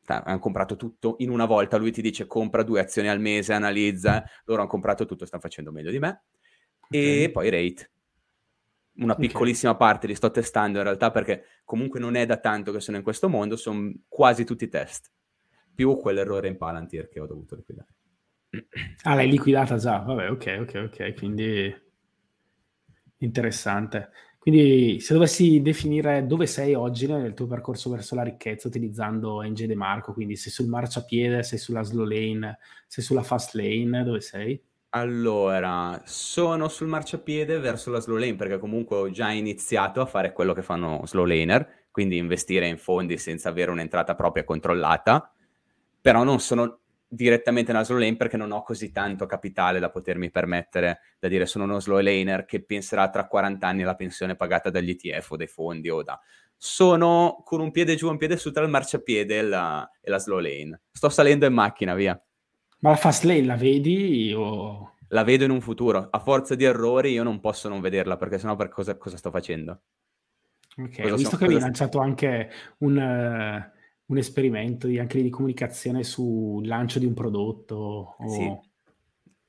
Hanno 0.08 0.40
comprato 0.40 0.76
tutto 0.76 1.16
in 1.20 1.30
una 1.30 1.46
volta, 1.46 1.78
lui 1.78 1.92
ti 1.92 2.02
dice 2.02 2.28
compra 2.28 2.64
due 2.64 2.82
azioni 2.82 3.08
al 3.08 3.22
mese, 3.22 3.54
analizza, 3.54 4.26
loro 4.44 4.62
hanno 4.62 4.70
comprato 4.70 5.06
tutto, 5.06 5.26
stanno 5.26 5.42
facendo 5.42 5.72
meglio 5.72 5.92
di 5.92 6.00
me. 6.00 6.24
Okay. 6.82 7.24
E 7.24 7.32
poi 7.32 7.50
rate. 7.50 7.92
Una 8.98 9.16
piccolissima 9.16 9.72
okay. 9.72 9.88
parte 9.88 10.08
li 10.08 10.16
sto 10.16 10.30
testando 10.30 10.80
in 10.80 10.84
realtà 10.84 11.12
perché 11.12 11.46
comunque 11.64 12.02
non 12.02 12.16
è 12.16 12.26
da 12.26 12.38
tanto 12.38 12.74
che 12.74 12.82
sono 12.82 12.98
in 12.98 13.04
questo 13.04 13.30
mondo, 13.30 13.56
sono 13.56 13.94
quasi 14.10 14.44
tutti 14.44 14.68
test 14.68 15.12
più 15.78 15.96
quell'errore 15.98 16.48
in 16.48 16.58
Palantir 16.58 17.08
che 17.08 17.20
ho 17.20 17.28
dovuto 17.28 17.56
liquidare. 17.56 17.94
Ah, 19.04 19.14
l'hai 19.14 19.30
liquidata 19.30 19.78
già? 19.78 20.00
Vabbè, 20.00 20.32
ok, 20.32 20.58
ok, 20.62 20.90
ok, 20.92 21.14
quindi 21.14 21.72
interessante. 23.18 24.10
Quindi 24.40 25.00
se 25.02 25.14
dovessi 25.14 25.62
definire 25.62 26.26
dove 26.26 26.48
sei 26.48 26.74
oggi 26.74 27.06
nel 27.06 27.36
tuo 27.36 27.46
percorso 27.46 27.92
verso 27.92 28.16
la 28.16 28.24
ricchezza 28.24 28.68
utilizzando 28.68 29.44
NG 29.44 29.66
De 29.66 29.76
Marco, 29.76 30.14
quindi 30.14 30.36
sei 30.36 30.52
sul 30.52 30.66
marciapiede, 30.66 31.44
sei 31.44 31.60
sulla 31.60 31.84
slow 31.84 32.06
lane, 32.06 32.58
sei 32.88 33.04
sulla 33.04 33.22
fast 33.22 33.54
lane, 33.54 34.04
dove 34.04 34.22
sei? 34.22 34.60
Allora, 34.92 36.02
sono 36.06 36.70
sul 36.70 36.88
marciapiede 36.88 37.60
verso 37.60 37.92
la 37.92 38.00
slow 38.00 38.18
lane 38.18 38.36
perché 38.36 38.58
comunque 38.58 38.98
ho 38.98 39.12
già 39.12 39.30
iniziato 39.30 40.02
a 40.02 40.08
fare 40.08 40.34
quello 40.34 40.54
che 40.54 40.64
fanno 40.64 41.06
slow 41.06 41.26
laner, 41.26 41.90
quindi 41.92 42.18
investire 42.18 42.68
in 42.68 42.80
fondi 42.80 43.20
senza 43.20 43.50
avere 43.50 43.70
un'entrata 43.70 44.16
propria 44.16 44.44
controllata 44.44 45.34
però 46.08 46.24
non 46.24 46.40
sono 46.40 46.80
direttamente 47.06 47.72
una 47.72 47.84
slow 47.84 47.98
lane 48.00 48.16
perché 48.16 48.38
non 48.38 48.54
ho 48.54 48.64
così 48.64 48.94
tanto 48.94 49.26
capitale 49.26 49.80
da 49.80 49.90
potermi 49.90 50.32
permettere 50.32 51.00
da 51.20 51.28
dire 51.28 51.46
sono 51.46 51.66
uno 51.66 51.82
slow 51.82 52.00
laner 52.00 52.46
che 52.46 52.64
penserà 52.64 53.10
tra 53.10 53.28
40 53.28 53.68
anni 53.68 53.82
alla 53.82 53.96
pensione 53.96 54.38
pagata 54.38 54.70
dagli 54.70 54.92
ETF 54.92 55.32
o 55.32 55.36
dai 55.36 55.48
fondi 55.48 55.90
o 55.90 56.04
da... 56.04 56.18
Sono 56.56 57.42
con 57.44 57.60
un 57.60 57.72
piede 57.72 57.96
giù 57.96 58.08
e 58.08 58.12
un 58.12 58.18
piede 58.18 58.38
su 58.38 58.54
tra 58.54 58.64
il 58.64 58.70
marciapiede 58.70 59.38
e 59.38 59.42
la, 59.42 59.92
e 60.00 60.10
la 60.10 60.18
slow 60.18 60.40
lane. 60.40 60.80
Sto 60.94 61.10
salendo 61.10 61.46
in 61.46 61.52
macchina, 61.52 61.94
via. 61.94 62.18
Ma 62.80 62.92
la 62.92 62.96
fast 62.96 63.26
lane 63.26 63.44
la 63.44 63.58
vedi 63.58 64.34
o... 64.34 64.94
La 65.10 65.26
vedo 65.26 65.44
in 65.44 65.52
un 65.52 65.60
futuro. 65.60 66.08
A 66.10 66.20
forza 66.20 66.56
di 66.56 66.64
errori 66.64 67.12
io 67.12 67.24
non 67.24 67.42
posso 67.42 67.68
non 67.68 67.82
vederla 67.82 68.16
perché 68.16 68.40
sennò 68.40 68.56
per 68.56 68.70
cosa, 68.70 68.96
cosa 68.96 69.18
sto 69.18 69.30
facendo? 69.30 69.82
Ok, 70.78 71.02
cosa 71.02 71.14
ho 71.14 71.18
visto 71.18 71.32
so, 71.32 71.38
che 71.38 71.44
avevi 71.44 71.60
lanciato 71.60 72.00
anche 72.00 72.50
un... 72.78 72.96
Uh 73.72 73.76
un 74.08 74.18
esperimento 74.18 74.88
di, 74.88 75.00
anche 75.00 75.22
di 75.22 75.30
comunicazione 75.30 76.04
sul 76.04 76.66
lancio 76.66 77.00
di 77.00 77.06
un 77.06 77.14
prodotto. 77.14 78.16
O... 78.18 78.30
Sì. 78.30 78.66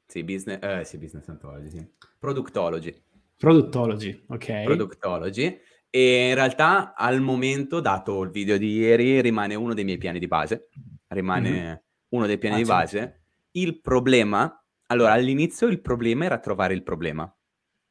Sì, 0.07 0.25
business, 0.25 0.59
eh, 0.63 0.85
sì, 0.85 0.97
business 0.97 1.29
ontology, 1.29 1.69
sì. 1.69 1.87
Productology. 2.19 3.03
Productology, 3.37 4.25
ok. 4.27 4.63
Productology. 4.63 5.61
E 5.91 6.29
in 6.29 6.35
realtà 6.35 6.95
al 6.95 7.21
momento, 7.21 7.81
dato 7.81 8.23
il 8.23 8.31
video 8.31 8.57
di 8.57 8.73
ieri, 8.73 9.21
rimane 9.21 9.55
uno 9.55 9.75
dei 9.75 9.85
miei 9.85 9.99
piani 9.99 10.19
di 10.19 10.27
base. 10.27 10.69
Rimane 11.09 11.51
mm-hmm. 11.51 11.75
uno 12.11 12.27
dei 12.27 12.39
piani 12.39 12.57
ah, 12.57 12.59
di 12.59 12.65
base. 12.65 13.21
Il 13.53 13.81
problema, 13.81 14.65
allora 14.87 15.13
all'inizio 15.13 15.67
il 15.67 15.81
problema 15.81 16.25
era 16.25 16.39
trovare 16.39 16.75
il 16.75 16.83
problema. 16.83 17.31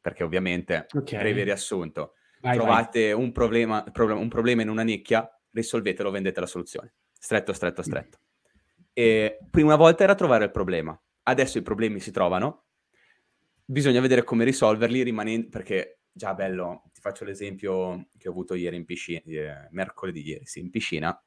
Perché 0.01 0.23
ovviamente, 0.23 0.87
okay. 0.93 1.19
breve 1.19 1.43
riassunto, 1.43 2.13
vai, 2.41 2.57
trovate 2.57 3.13
vai. 3.13 3.23
Un, 3.23 3.31
problema, 3.31 3.83
un 3.95 4.27
problema 4.27 4.61
in 4.63 4.69
una 4.69 4.83
nicchia, 4.83 5.29
risolvetelo, 5.57 6.11
vendete 6.11 6.39
la 6.39 6.45
soluzione. 6.45 6.93
Stretto, 7.11 7.53
stretto, 7.53 7.81
stretto. 7.81 8.19
E 8.93 9.39
prima 9.51 9.75
volta 9.75 10.03
era 10.03 10.15
trovare 10.15 10.45
il 10.45 10.51
problema. 10.51 10.99
Adesso 11.23 11.57
i 11.57 11.61
problemi 11.61 11.99
si 11.99 12.11
trovano. 12.11 12.65
Bisogna 13.63 13.99
vedere 13.99 14.23
come 14.23 14.43
risolverli 14.43 15.03
rimanendo... 15.03 15.49
Perché 15.49 15.99
già 16.11 16.33
bello, 16.33 16.83
ti 16.93 17.01
faccio 17.01 17.25
l'esempio 17.25 18.07
che 18.17 18.27
ho 18.27 18.31
avuto 18.31 18.55
ieri 18.55 18.75
in 18.75 18.85
piscina, 18.85 19.21
eh, 19.25 19.67
mercoledì 19.71 20.25
ieri, 20.27 20.45
sì, 20.45 20.59
in 20.59 20.69
piscina. 20.69 21.23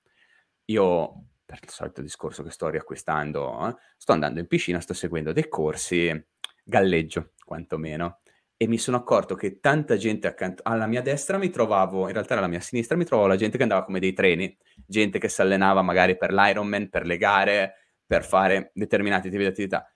Io, 0.67 1.27
per 1.45 1.61
il 1.63 1.69
solito 1.69 2.01
discorso 2.03 2.43
che 2.43 2.51
sto 2.51 2.69
riacquistando, 2.69 3.69
eh, 3.69 3.77
sto 3.97 4.13
andando 4.13 4.41
in 4.41 4.47
piscina, 4.47 4.81
sto 4.81 4.95
seguendo 4.95 5.33
dei 5.33 5.49
corsi, 5.49 6.29
galleggio 6.65 7.33
quantomeno 7.45 8.21
e 8.63 8.67
mi 8.67 8.77
sono 8.77 8.99
accorto 8.99 9.37
che 9.37 9.59
tanta 9.59 9.97
gente 9.97 10.27
accanto 10.27 10.61
alla 10.67 10.87
mia 10.87 11.01
destra 11.01 11.39
mi 11.39 11.49
trovavo, 11.49 12.09
in 12.09 12.13
realtà 12.13 12.37
alla 12.37 12.47
mia 12.47 12.61
sinistra 12.61 12.95
mi 12.95 13.07
trovavo 13.07 13.27
la 13.27 13.37
gente 13.37 13.57
che 13.57 13.63
andava 13.63 13.87
come 13.87 14.01
dei 14.01 14.13
treni, 14.13 14.55
gente 14.87 15.19
che 15.19 15.31
si 15.31 15.41
allenava 15.41 15.81
magari 15.81 16.15
per 16.15 16.31
l'Ironman, 16.31 16.91
per 16.91 17.07
le 17.07 17.17
gare, 17.17 17.75
per 18.05 18.23
fare 18.23 18.71
determinati 18.75 19.31
tipi 19.31 19.45
di 19.45 19.49
attività. 19.49 19.91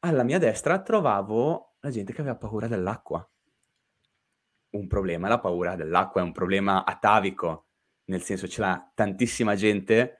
Alla 0.00 0.24
mia 0.24 0.40
destra 0.40 0.82
trovavo 0.82 1.76
la 1.78 1.90
gente 1.90 2.12
che 2.12 2.22
aveva 2.22 2.34
paura 2.34 2.66
dell'acqua. 2.66 3.24
Un 4.70 4.88
problema, 4.88 5.28
la 5.28 5.38
paura 5.38 5.76
dell'acqua 5.76 6.20
è 6.20 6.24
un 6.24 6.32
problema 6.32 6.84
atavico, 6.84 7.66
nel 8.06 8.22
senso 8.22 8.48
ce 8.48 8.62
l'ha 8.62 8.90
tantissima 8.96 9.54
gente 9.54 10.18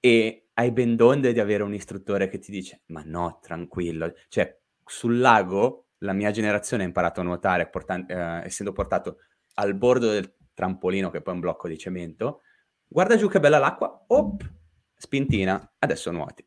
e 0.00 0.48
hai 0.54 0.72
ben 0.72 0.96
donde 0.96 1.34
di 1.34 1.40
avere 1.40 1.62
un 1.62 1.74
istruttore 1.74 2.28
che 2.28 2.38
ti 2.38 2.50
dice 2.50 2.84
ma 2.86 3.02
no, 3.04 3.38
tranquillo, 3.42 4.14
cioè 4.28 4.58
sul 4.86 5.18
lago 5.18 5.88
la 6.02 6.12
mia 6.12 6.30
generazione 6.30 6.82
ha 6.82 6.86
imparato 6.86 7.20
a 7.20 7.24
nuotare 7.24 7.68
portan- 7.68 8.06
eh, 8.08 8.42
essendo 8.44 8.72
portato 8.72 9.18
al 9.54 9.74
bordo 9.74 10.10
del 10.10 10.34
trampolino, 10.54 11.10
che 11.10 11.22
poi 11.22 11.32
è 11.32 11.36
un 11.36 11.42
blocco 11.42 11.68
di 11.68 11.78
cemento. 11.78 12.42
Guarda 12.86 13.16
giù 13.16 13.28
che 13.28 13.40
bella 13.40 13.58
l'acqua, 13.58 14.04
op, 14.08 14.42
spintina, 14.94 15.74
adesso 15.78 16.10
nuoti. 16.10 16.44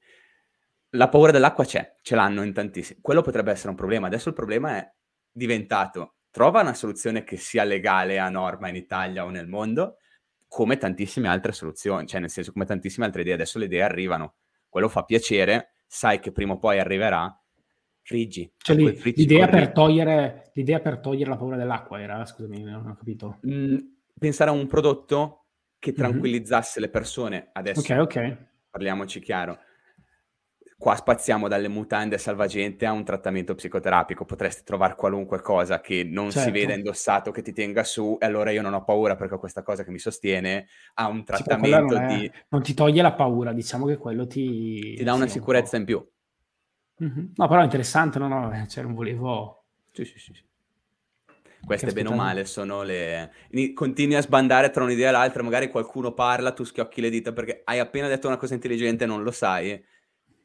La 0.90 1.10
paura 1.10 1.32
dell'acqua 1.32 1.66
c'è, 1.66 1.96
ce 2.02 2.16
l'hanno 2.16 2.44
in 2.44 2.54
tantissimi. 2.54 3.00
Quello 3.02 3.22
potrebbe 3.22 3.52
essere 3.52 3.70
un 3.70 3.76
problema. 3.76 4.08
Adesso 4.08 4.30
il 4.30 4.36
problema 4.36 4.78
è 4.78 4.94
diventato 5.32 6.16
trova 6.36 6.60
una 6.60 6.74
soluzione 6.74 7.24
che 7.24 7.38
sia 7.38 7.64
legale 7.64 8.20
a 8.20 8.28
norma 8.28 8.68
in 8.68 8.76
Italia 8.76 9.24
o 9.24 9.30
nel 9.30 9.48
mondo, 9.48 10.00
come 10.50 10.78
tantissime 10.78 11.30
altre 11.30 11.54
soluzioni, 11.54 12.06
cioè 12.08 12.20
nel 12.20 12.30
senso 12.30 12.52
come 12.52 12.66
tantissime 12.66 13.06
altre 13.06 13.22
idee. 13.22 13.36
Adesso 13.36 13.58
le 13.58 13.66
idee 13.66 13.82
arrivano, 13.82 14.36
quello 14.68 14.90
fa 14.90 15.04
piacere, 15.04 15.76
sai 15.88 16.20
che 16.20 16.34
prima 16.34 16.54
o 16.54 16.60
poi 16.60 16.78
arriverà, 16.78 17.34
friggi. 18.06 18.50
Cioè, 18.56 18.76
lì, 18.76 19.02
l'idea, 19.16 19.48
per 19.48 19.72
togliere, 19.72 20.52
l'idea, 20.54 20.80
per 20.80 21.00
togliere, 21.00 21.32
la 21.32 21.38
paura 21.38 21.58
dell'acqua 21.58 22.00
era, 22.00 22.24
scusami, 22.24 22.62
non 22.62 22.88
ho 22.88 22.96
capito. 22.96 23.40
Mm, 23.48 23.78
pensare 24.18 24.52
a 24.52 24.54
un 24.54 24.68
prodotto 24.68 25.48
che 25.80 25.92
tranquillizzasse 25.92 26.80
mm-hmm. 26.80 26.88
le 26.88 26.94
persone. 26.94 27.50
Adesso 27.52 27.80
okay, 27.80 27.98
okay. 27.98 28.38
parliamoci 28.70 29.20
chiaro. 29.20 29.58
Qua 30.78 30.94
spaziamo 30.96 31.48
dalle 31.48 31.70
mutande 31.70 32.18
salvagente 32.18 32.86
a 32.86 32.92
un 32.92 33.04
trattamento 33.04 33.56
psicoterapico. 33.56 34.26
Potresti 34.26 34.64
trovare 34.64 34.96
qualunque 34.96 35.42
cosa 35.42 35.80
che 35.80 36.04
non 36.04 36.30
certo. 36.30 36.48
si 36.48 36.52
veda 36.52 36.76
indossato, 36.76 37.32
che 37.32 37.42
ti 37.42 37.54
tenga 37.54 37.84
su, 37.84 38.18
e 38.20 38.26
allora 38.26 38.52
io 38.52 38.62
non 38.62 38.74
ho 38.74 38.84
paura 38.84 39.16
perché 39.16 39.36
ho 39.36 39.40
questa 39.40 39.64
cosa 39.64 39.84
che 39.84 39.92
mi 39.92 40.00
sostiene. 40.00 40.68
Ha 40.96 41.08
un 41.08 41.24
trattamento 41.24 41.98
non 41.98 42.08
di. 42.08 42.32
Non 42.50 42.62
ti 42.62 42.74
toglie 42.74 43.02
la 43.02 43.14
paura, 43.14 43.52
diciamo 43.52 43.86
che 43.88 43.98
quello 43.98 44.28
ti. 44.28 44.96
Ti 44.96 45.04
dà 45.04 45.14
una 45.14 45.28
sicurezza 45.28 45.76
un 45.76 45.82
in 45.82 45.88
più. 45.88 46.08
Mm-hmm. 47.04 47.26
No, 47.36 47.48
però 47.48 47.62
è 47.62 47.64
interessante, 47.64 48.20
no, 48.20 48.28
no, 48.28 48.54
eh, 48.54 48.68
cioè 48.68 48.84
non 48.84 48.94
volevo... 48.94 49.66
Sì, 49.92 50.06
sì, 50.06 50.20
sì. 50.20 50.34
Queste, 51.66 51.94
bene 51.94 52.10
o 52.10 52.16
male, 52.16 52.46
sono 52.46 52.84
le... 52.84 53.32
Continui 53.74 54.16
a 54.16 54.22
sbandare 54.22 54.70
tra 54.70 54.84
un'idea 54.84 55.10
e 55.10 55.12
l'altra, 55.12 55.42
magari 55.42 55.70
qualcuno 55.70 56.14
parla, 56.14 56.54
tu 56.54 56.64
schiocchi 56.64 57.02
le 57.02 57.10
dita 57.10 57.34
perché 57.34 57.62
hai 57.66 57.80
appena 57.80 58.08
detto 58.08 58.28
una 58.28 58.38
cosa 58.38 58.54
intelligente 58.54 59.04
e 59.04 59.08
non 59.08 59.24
lo 59.24 59.32
sai, 59.32 59.84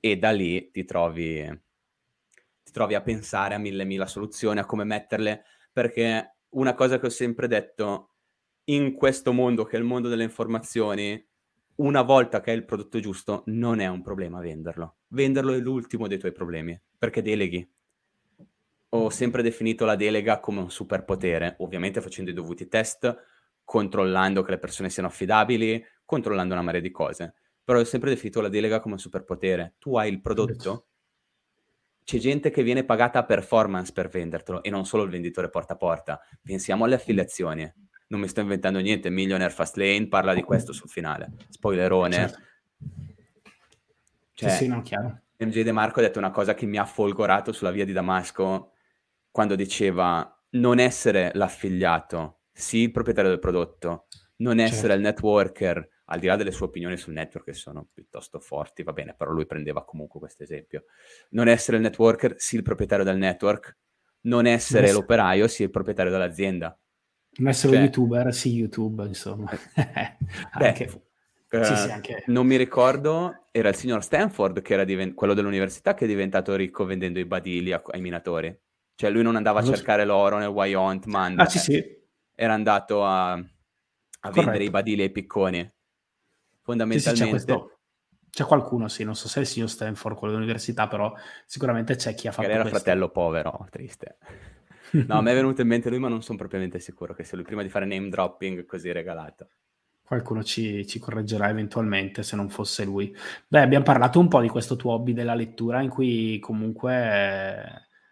e 0.01 0.17
da 0.17 0.31
lì 0.31 0.71
ti 0.71 0.85
trovi, 0.85 1.45
ti 2.65 2.73
trovi 2.73 2.95
a 2.95 3.03
pensare 3.03 3.55
a 3.55 3.59
mille 3.59 3.85
mila 3.85 4.07
soluzioni, 4.07 4.61
a 4.61 4.65
come 4.65 4.85
metterle, 4.85 5.45
perché 5.73 6.37
una 6.51 6.75
cosa 6.75 6.99
che 6.99 7.07
ho 7.07 7.11
sempre 7.11 7.47
detto, 7.49 8.15
in 8.65 8.95
questo 8.95 9.33
mondo 9.33 9.65
che 9.65 9.77
è 9.77 9.79
il 9.79 9.85
mondo 9.85 10.09
delle 10.09 10.25
informazioni, 10.25 11.23
una 11.77 12.03
volta 12.03 12.41
che 12.41 12.51
hai 12.51 12.57
il 12.57 12.65
prodotto 12.65 12.99
giusto, 12.99 13.43
non 13.47 13.81
è 13.81 13.87
un 13.89 14.01
problema 14.01 14.41
venderlo. 14.41 14.97
Venderlo 15.11 15.53
è 15.53 15.59
l'ultimo 15.59 16.07
dei 16.07 16.19
tuoi 16.19 16.33
problemi, 16.33 16.79
perché 16.99 17.23
deleghi. 17.23 17.69
Ho 18.91 19.11
sempre 19.11 19.43
definito 19.43 19.85
la 19.85 19.97
delega 19.97 20.41
come 20.41 20.61
un 20.61 20.71
superpotere, 20.71 21.57
ovviamente 21.59 22.01
facendo 22.01 22.31
i 22.31 22.35
dovuti 22.35 22.69
test, 22.69 23.17
controllando 23.65 24.43
che 24.43 24.51
le 24.53 24.59
persone 24.59 24.91
siano 24.91 25.09
affidabili, 25.09 25.85
controllando 26.05 26.55
una 26.55 26.63
marea 26.63 26.81
di 26.81 26.91
cose. 26.91 27.35
Però 27.63 27.79
ho 27.79 27.85
sempre 27.85 28.11
definito 28.11 28.41
la 28.41 28.49
delega 28.49 28.81
come 28.81 28.95
un 28.95 29.01
superpotere. 29.01 29.75
Tu 29.79 29.97
hai 29.97 30.11
il 30.11 30.21
prodotto, 30.21 30.87
c'è 32.03 32.19
gente 32.19 32.51
che 32.51 32.63
viene 32.63 32.85
pagata 32.85 33.21
a 33.21 33.25
performance 33.25 33.93
per 33.93 34.09
vendertelo 34.09 34.63
e 34.63 34.71
non 34.71 34.85
solo 34.85 35.05
il 35.05 35.11
venditore 35.11 35.51
porta 35.51 35.75
a 35.75 35.77
porta. 35.77 36.21
Pensiamo 36.43 36.85
alle 36.85 36.97
affiliazioni 36.97 37.73
non 38.11 38.21
mi 38.21 38.29
sto 38.29 38.41
inventando 38.41 38.81
niente, 38.81 39.09
Millionaire 39.09 39.53
Fastlane 39.53 40.09
parla 40.09 40.35
di 40.35 40.43
questo 40.43 40.73
sul 40.73 40.89
finale, 40.89 41.31
spoilerone. 41.49 42.15
Certo. 42.15 42.39
Cioè, 44.41 44.51
sì, 44.51 44.65
sì, 44.65 44.69
no, 44.69 44.81
chiaro. 44.81 45.21
MJ 45.37 45.63
De 45.63 45.73
Marco 45.73 46.01
ha 46.01 46.03
detto 46.03 46.19
una 46.19 46.31
cosa 46.31 46.55
che 46.55 46.65
mi 46.65 46.79
ha 46.79 46.87
folgorato 46.87 47.53
sulla 47.53 47.71
via 47.71 47.85
di 47.85 47.93
Damasco 47.93 48.73
quando 49.31 49.55
diceva 49.55 50.35
non 50.53 50.79
essere 50.79 51.31
l'affiliato, 51.35 52.41
sì 52.51 52.79
il 52.79 52.91
proprietario 52.91 53.31
del 53.31 53.39
prodotto, 53.39 54.07
non 54.37 54.57
certo. 54.57 54.75
essere 54.75 54.95
il 54.95 55.01
networker, 55.01 55.89
al 56.07 56.19
di 56.19 56.27
là 56.27 56.37
delle 56.37 56.53
sue 56.53 56.67
opinioni 56.67 56.97
sul 56.97 57.13
network 57.13 57.47
che 57.47 57.53
sono 57.53 57.87
piuttosto 57.93 58.41
forti, 58.41 58.83
va 58.83 58.93
bene, 58.93 59.15
però 59.15 59.31
lui 59.31 59.45
prendeva 59.45 59.85
comunque 59.85 60.19
questo 60.21 60.43
esempio. 60.43 60.85
Non 61.31 61.49
essere 61.49 61.77
il 61.77 61.83
networker, 61.83 62.35
sì 62.39 62.57
il 62.57 62.63
proprietario 62.63 63.05
del 63.05 63.19
network, 63.19 63.77
non 64.23 64.47
essere 64.47 64.87
non 64.87 64.97
l'operaio, 64.97 65.49
sì 65.49 65.65
il 65.65 65.71
proprietario 65.71 66.11
dell'azienda. 66.11 66.77
Non 67.33 67.49
essere 67.49 67.73
cioè, 67.73 67.79
un 67.79 67.85
youtuber, 67.85 68.35
sì, 68.35 68.53
YouTube, 68.53 69.07
insomma. 69.07 69.51
Beh, 70.59 71.03
uh, 71.51 71.65
sì, 71.65 71.77
sì, 71.77 71.91
anche... 71.91 72.25
Non 72.27 72.47
mi 72.47 72.57
ricordo, 72.57 73.47
era 73.51 73.69
il 73.69 73.75
signor 73.75 74.03
Stanford, 74.03 74.63
che 74.63 74.75
era 74.75 74.85
diven- 74.85 75.15
quello 75.15 75.35
dell'università, 75.35 75.95
che 75.95 76.05
è 76.05 76.09
diventato 76.09 76.55
ricco 76.55 76.85
vendendo 76.85 77.19
i 77.19 77.25
badili 77.25 77.73
a- 77.73 77.83
ai 77.87 78.01
minatori. 78.01 78.57
Cioè 78.95 79.11
lui 79.11 79.23
non 79.23 79.37
andava 79.37 79.61
a 79.61 79.65
cercare 79.65 80.05
l'oro 80.05 80.39
nel 80.39 80.49
Wyoming, 80.49 81.05
ma 81.07 81.25
ah, 81.37 81.47
sì, 81.47 81.59
sì. 81.59 81.83
era 82.35 82.53
andato 82.53 83.05
a, 83.05 83.33
a 83.33 84.31
vendere 84.31 84.65
i 84.65 84.71
badili 84.71 85.03
ai 85.03 85.11
picconi. 85.11 85.73
Fondamentalmente... 86.61 87.39
Sì, 87.39 87.47
c'è, 87.47 87.57
c'è, 88.31 88.45
qualcuno, 88.45 88.89
sì, 88.89 89.05
non 89.05 89.17
so 89.17 89.27
se 89.27 89.39
è 89.39 89.43
il 89.43 89.49
signor 89.49 89.71
Stanford, 89.71 90.17
quello 90.17 90.35
dell'università, 90.35 90.87
però 90.87 91.15
sicuramente 91.47 91.97
c'è 91.97 92.15
chi 92.15 92.29
ha 92.29 92.31
fatto 92.31 92.43
Magari 92.43 92.61
era 92.61 92.69
questo. 92.69 92.85
fratello 92.85 93.09
povero, 93.09 93.67
triste. 93.71 94.19
No, 94.91 95.19
a 95.19 95.23
me 95.23 95.31
è 95.31 95.35
venuto 95.35 95.61
in 95.61 95.69
mente 95.69 95.89
lui, 95.89 96.01
ma 96.01 96.09
non 96.09 96.21
sono 96.21 96.37
propriamente 96.37 96.81
sicuro 96.81 97.15
che 97.15 97.23
sia 97.23 97.37
lui, 97.37 97.47
prima 97.47 97.63
di 97.63 97.69
fare 97.69 97.87
name 97.87 98.09
dropping 98.09 98.67
così 98.67 98.91
regalato. 98.91 99.49
Qualcuno 100.11 100.43
ci, 100.43 100.85
ci, 100.89 100.99
correggerà 100.99 101.51
eventualmente 101.51 102.25
se 102.25 102.35
non 102.35 102.51
fosse 102.51 102.85
lui. 102.85 103.15
Beh, 103.47 103.61
abbiamo 103.61 103.85
parlato 103.85 104.19
un 104.19 104.27
po' 104.27 104.41
di 104.41 104.49
questo 104.49 104.75
tuo 104.75 104.95
hobby 104.95 105.13
della 105.13 105.37
lettura, 105.37 105.83
in 105.83 105.89
cui 105.89 106.41
comunque 106.41 106.93
eh, 106.93 107.63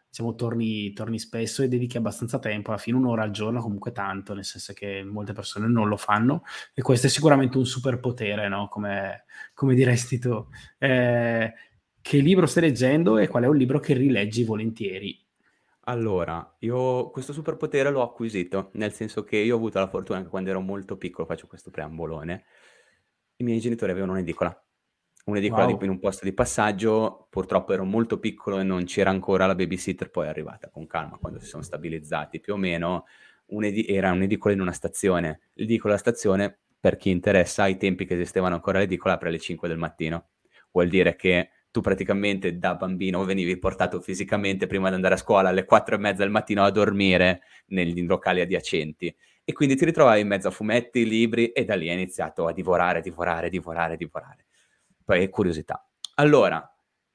diciamo, 0.09 0.36
torni, 0.36 0.92
torni, 0.92 1.18
spesso 1.18 1.64
e 1.64 1.66
dedichi 1.66 1.96
abbastanza 1.96 2.38
tempo, 2.38 2.70
alla 2.70 2.78
fine 2.78 2.99
un'ora 2.99 3.24
al 3.24 3.32
giorno, 3.32 3.61
comunque 3.61 3.90
tanto, 3.90 4.32
nel 4.32 4.44
senso 4.44 4.74
che 4.74 5.03
molte 5.03 5.32
persone 5.32 5.66
non 5.66 5.88
lo 5.88 5.96
fanno, 5.96 6.44
e 6.72 6.82
questo 6.82 7.09
è 7.09 7.11
sicuramente 7.11 7.59
un 7.59 7.66
superpotere, 7.66 8.46
no? 8.46 8.68
come, 8.68 9.24
come 9.53 9.74
diresti 9.74 10.20
tu. 10.20 10.46
Eh, 10.78 11.53
che 12.01 12.18
libro 12.18 12.46
stai 12.46 12.62
leggendo 12.62 13.18
e 13.18 13.26
qual 13.26 13.42
è 13.42 13.49
un 13.49 13.57
libro 13.57 13.80
che 13.80 13.94
rileggi 13.94 14.44
volentieri? 14.44 15.28
Allora, 15.89 16.57
io 16.61 17.09
questo 17.09 17.32
superpotere 17.32 17.91
l'ho 17.91 18.03
acquisito, 18.03 18.68
nel 18.74 18.93
senso 18.93 19.24
che 19.24 19.39
io 19.39 19.55
ho 19.55 19.57
avuto 19.57 19.78
la 19.78 19.89
fortuna 19.89 20.20
che 20.20 20.28
quando 20.28 20.51
ero 20.51 20.61
molto 20.61 20.99
piccolo, 20.99 21.26
faccio 21.26 21.47
questo 21.47 21.70
preambolone, 21.70 22.45
i 23.36 23.45
miei 23.45 23.59
genitori 23.59 23.93
avevano 23.93 24.12
un'edicola. 24.12 24.64
Un'edicola 25.24 25.64
wow. 25.64 25.82
in 25.82 25.89
un 25.89 25.99
posto 25.99 26.26
di 26.26 26.34
passaggio, 26.34 27.26
purtroppo 27.30 27.72
ero 27.72 27.84
molto 27.84 28.18
piccolo 28.18 28.59
e 28.59 28.64
non 28.64 28.84
c'era 28.84 29.09
ancora 29.09 29.47
la 29.47 29.55
babysitter, 29.55 30.11
poi 30.11 30.26
è 30.26 30.28
arrivata 30.28 30.68
con 30.68 30.86
calma 30.86 31.16
quando 31.16 31.39
si 31.39 31.47
sono 31.47 31.62
stabilizzati 31.62 32.39
più 32.39 32.53
o 32.53 32.57
meno, 32.59 33.07
un'edi- 33.47 33.86
era 33.86 34.12
un'edicola 34.12 34.53
in 34.53 34.61
una 34.61 34.72
stazione. 34.72 35.41
L'edicola 35.55 35.95
alla 35.95 36.03
stazione, 36.03 36.59
per 36.78 36.99
chi 36.99 37.09
interessa, 37.09 37.62
ai 37.62 37.78
tempi 37.78 38.05
che 38.05 38.12
esistevano 38.12 38.55
ancora 38.55 38.78
l'edicola, 38.78 39.14
apre 39.14 39.30
alle 39.30 39.39
5 39.39 39.66
del 39.66 39.78
mattino. 39.78 40.28
Vuol 40.70 40.89
dire 40.89 41.16
che 41.16 41.49
tu 41.79 41.81
praticamente 41.81 42.59
da 42.59 42.74
bambino 42.74 43.24
venivi 43.24 43.57
portato 43.57 44.01
fisicamente 44.01 44.66
prima 44.66 44.89
di 44.89 44.97
andare 44.97 45.14
a 45.14 45.18
scuola 45.18 45.51
alle 45.51 45.64
quattro 45.64 45.95
e 45.95 45.99
mezza 45.99 46.22
del 46.22 46.31
mattino 46.31 46.64
a 46.64 46.70
dormire 46.70 47.43
negli 47.66 48.05
locali 48.05 48.41
adiacenti 48.41 49.14
e 49.45 49.53
quindi 49.53 49.76
ti 49.76 49.85
ritrovavi 49.85 50.20
in 50.20 50.26
mezzo 50.26 50.49
a 50.49 50.51
fumetti, 50.51 51.07
libri 51.07 51.53
e 51.53 51.64
da 51.64 51.76
lì 51.76 51.89
hai 51.89 51.95
iniziato 51.95 52.47
a 52.47 52.53
divorare, 52.53 53.01
divorare, 53.01 53.49
divorare, 53.49 53.97
divorare. 53.97 54.47
Poi 55.05 55.31
curiosità. 55.31 55.89
Allora, 56.16 56.68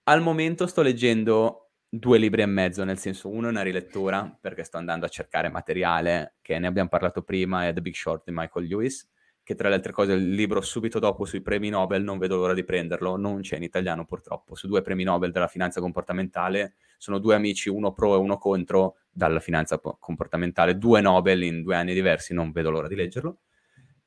al 0.04 0.22
momento 0.22 0.66
sto 0.66 0.82
leggendo 0.82 1.72
due 1.88 2.18
libri 2.18 2.42
e 2.42 2.48
mezzo, 2.48 2.84
nel 2.86 2.98
senso 2.98 3.30
uno 3.30 3.48
è 3.48 3.52
una 3.52 3.62
rilettura 3.62 4.36
perché 4.40 4.64
sto 4.64 4.78
andando 4.78 5.06
a 5.06 5.10
cercare 5.10 5.50
materiale 5.50 6.36
che 6.42 6.58
ne 6.58 6.68
abbiamo 6.68 6.90
parlato 6.90 7.22
prima, 7.22 7.68
è 7.68 7.74
The 7.74 7.82
Big 7.82 7.94
Short 7.94 8.24
di 8.26 8.32
Michael 8.34 8.66
Lewis 8.66 9.08
che 9.44 9.56
tra 9.56 9.68
le 9.68 9.76
altre 9.76 9.92
cose 9.92 10.14
il 10.14 10.34
libro 10.34 10.62
subito 10.62 11.00
dopo 11.00 11.26
sui 11.26 11.42
premi 11.42 11.70
Nobel, 11.70 12.02
non 12.02 12.18
vedo 12.18 12.38
l'ora 12.38 12.54
di 12.54 12.64
prenderlo, 12.64 13.18
non 13.18 13.42
c'è 13.42 13.58
in 13.58 13.64
italiano 13.64 14.06
purtroppo, 14.06 14.56
su 14.56 14.68
due 14.68 14.82
premi 14.82 15.04
Nobel 15.04 15.32
della 15.32 15.48
finanza 15.48 15.82
comportamentale, 15.82 16.76
sono 16.98 17.20
due 17.20 17.36
amici, 17.36 17.68
uno 17.68 17.92
pro 17.92 18.14
e 18.16 18.18
uno 18.18 18.38
contro 18.38 18.96
dalla 19.12 19.42
finanza 19.42 19.78
comportamentale, 19.80 20.78
due 20.78 21.02
Nobel 21.02 21.44
in 21.44 21.62
due 21.62 21.76
anni 21.76 21.94
diversi, 21.94 22.34
non 22.34 22.52
vedo 22.52 22.70
l'ora 22.70 22.88
di 22.88 22.96
leggerlo. 22.96 23.40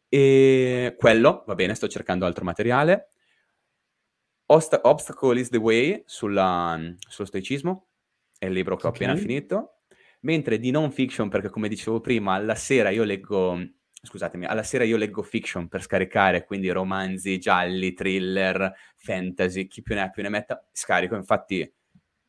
E 0.09 0.95
quello, 0.99 1.45
va 1.47 1.55
bene, 1.55 1.75
sto 1.75 1.89
cercando 1.89 2.25
altro 2.25 2.45
materiale. 2.45 3.09
Osta- 4.47 4.81
Obstacle 4.85 5.39
is 5.39 5.51
the 5.51 5.59
Way 5.59 6.03
sulla, 6.07 6.81
sullo 7.09 7.27
stoicismo, 7.27 7.89
è 8.39 8.47
il 8.47 8.53
libro 8.53 8.77
che 8.77 8.87
ho 8.87 8.91
okay. 8.91 9.03
appena 9.03 9.21
finito. 9.21 9.73
Mentre 10.21 10.59
di 10.59 10.71
non 10.71 10.91
fiction, 10.91 11.29
perché 11.29 11.51
come 11.51 11.69
dicevo 11.69 12.01
prima, 12.01 12.35
alla 12.35 12.55
sera 12.55 12.89
io 12.91 13.05
leggo 13.05 13.59
scusatemi, 14.07 14.47
alla 14.47 14.63
sera 14.63 14.85
io 14.85 14.97
leggo 14.97 15.23
fiction 15.23 15.69
per 15.69 15.83
scaricare, 15.83 16.45
quindi 16.45 16.71
romanzi 16.71 17.39
gialli, 17.39 17.93
thriller, 17.93 18.73
fantasy, 18.97 19.67
chi 19.67 19.83
più 19.83 19.95
ne 19.95 20.03
ha 20.03 20.11
più 20.11 20.23
ne 20.23 20.29
metta, 20.31 20.67
scarico, 20.73 21.15
infatti 21.15 21.71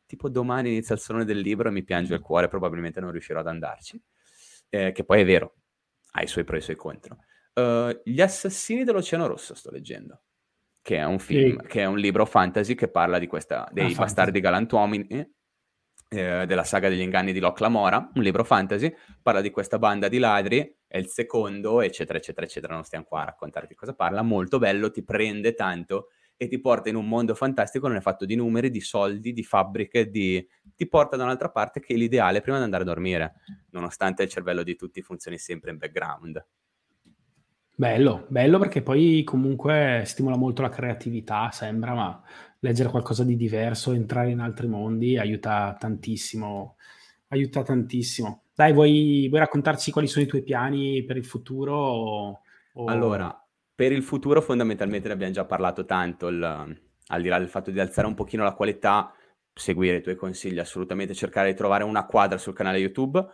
tipo 0.04 0.28
domani 0.28 0.70
inizia 0.70 0.94
il 0.94 1.00
salone 1.00 1.24
del 1.24 1.38
libro 1.38 1.68
e 1.68 1.72
mi 1.72 1.84
piange 1.84 2.14
il 2.14 2.20
cuore, 2.20 2.48
probabilmente 2.48 3.00
non 3.00 3.10
riuscirò 3.10 3.40
ad 3.40 3.46
andarci, 3.46 4.02
eh, 4.68 4.92
che 4.92 5.04
poi 5.04 5.20
è 5.20 5.24
vero, 5.24 5.54
ha 6.12 6.22
i 6.22 6.26
suoi 6.26 6.44
pro 6.44 6.56
e 6.56 6.58
i 6.58 6.62
suoi 6.62 6.76
contro. 6.76 7.18
Uh, 7.54 8.00
Gli 8.04 8.20
assassini 8.20 8.84
dell'Oceano 8.84 9.26
Rosso 9.26 9.54
sto 9.54 9.70
leggendo, 9.70 10.22
che 10.80 10.96
è 10.96 11.04
un 11.04 11.18
film, 11.18 11.60
sì. 11.60 11.66
che 11.66 11.82
è 11.82 11.84
un 11.84 11.98
libro 11.98 12.24
fantasy 12.24 12.74
che 12.74 12.88
parla 12.88 13.18
di 13.18 13.26
questa, 13.26 13.68
dei 13.72 13.92
ah, 13.92 13.96
bastardi 13.96 14.40
galantuomini, 14.40 15.06
eh, 16.08 16.46
della 16.46 16.64
saga 16.64 16.88
degli 16.88 17.00
inganni 17.00 17.32
di 17.32 17.38
Locke 17.38 17.62
Lamora, 17.62 18.10
un 18.14 18.22
libro 18.22 18.44
fantasy, 18.44 18.92
parla 19.22 19.40
di 19.40 19.50
questa 19.50 19.78
banda 19.78 20.08
di 20.08 20.18
ladri, 20.18 20.76
è 20.86 20.96
il 20.96 21.08
secondo, 21.08 21.82
eccetera, 21.82 22.18
eccetera, 22.18 22.46
eccetera, 22.46 22.74
non 22.74 22.84
stiamo 22.84 23.04
qua 23.04 23.22
a 23.22 23.24
raccontarti 23.26 23.74
cosa 23.74 23.94
parla, 23.94 24.22
molto 24.22 24.58
bello, 24.58 24.90
ti 24.90 25.04
prende 25.04 25.54
tanto 25.54 26.08
e 26.40 26.46
ti 26.46 26.60
porta 26.60 26.88
in 26.88 26.94
un 26.94 27.06
mondo 27.06 27.34
fantastico, 27.34 27.88
non 27.88 27.96
è 27.96 28.00
fatto 28.00 28.24
di 28.24 28.36
numeri, 28.36 28.70
di 28.70 28.80
soldi, 28.80 29.32
di 29.32 29.42
fabbriche, 29.42 30.08
di... 30.08 30.46
ti 30.76 30.86
porta 30.86 31.16
da 31.16 31.24
un'altra 31.24 31.50
parte 31.50 31.80
che 31.80 31.94
è 31.94 31.96
l'ideale 31.96 32.40
prima 32.40 32.58
di 32.58 32.64
andare 32.64 32.84
a 32.84 32.86
dormire, 32.86 33.34
nonostante 33.70 34.22
il 34.22 34.28
cervello 34.28 34.62
di 34.62 34.76
tutti 34.76 35.02
funzioni 35.02 35.36
sempre 35.36 35.72
in 35.72 35.78
background. 35.78 36.46
Bello, 37.74 38.26
bello 38.28 38.58
perché 38.58 38.82
poi 38.82 39.22
comunque 39.22 40.02
stimola 40.04 40.36
molto 40.36 40.62
la 40.62 40.68
creatività, 40.68 41.50
sembra, 41.52 41.94
ma 41.94 42.22
leggere 42.60 42.88
qualcosa 42.88 43.24
di 43.24 43.36
diverso, 43.36 43.92
entrare 43.92 44.30
in 44.30 44.40
altri 44.40 44.66
mondi 44.66 45.16
aiuta 45.16 45.76
tantissimo, 45.78 46.76
aiuta 47.28 47.62
tantissimo. 47.62 48.42
Dai, 48.54 48.72
vuoi, 48.72 49.26
vuoi 49.28 49.40
raccontarci 49.40 49.90
quali 49.90 50.08
sono 50.08 50.24
i 50.24 50.28
tuoi 50.28 50.42
piani 50.42 51.04
per 51.04 51.16
il 51.16 51.24
futuro? 51.24 51.76
O, 51.76 52.40
o... 52.72 52.84
Allora, 52.86 53.46
per 53.74 53.92
il 53.92 54.02
futuro 54.02 54.40
fondamentalmente 54.42 55.06
ne 55.06 55.14
abbiamo 55.14 55.32
già 55.32 55.44
parlato 55.44 55.84
tanto, 55.84 56.26
il, 56.28 56.42
al 56.42 57.22
di 57.22 57.28
là 57.28 57.38
del 57.38 57.48
fatto 57.48 57.70
di 57.70 57.78
alzare 57.78 58.08
un 58.08 58.14
pochino 58.14 58.42
la 58.42 58.54
qualità, 58.54 59.12
seguire 59.54 59.98
i 59.98 60.02
tuoi 60.02 60.16
consigli, 60.16 60.58
assolutamente 60.58 61.14
cercare 61.14 61.50
di 61.50 61.56
trovare 61.56 61.84
una 61.84 62.06
quadra 62.06 62.38
sul 62.38 62.54
canale 62.54 62.78
YouTube, 62.78 63.24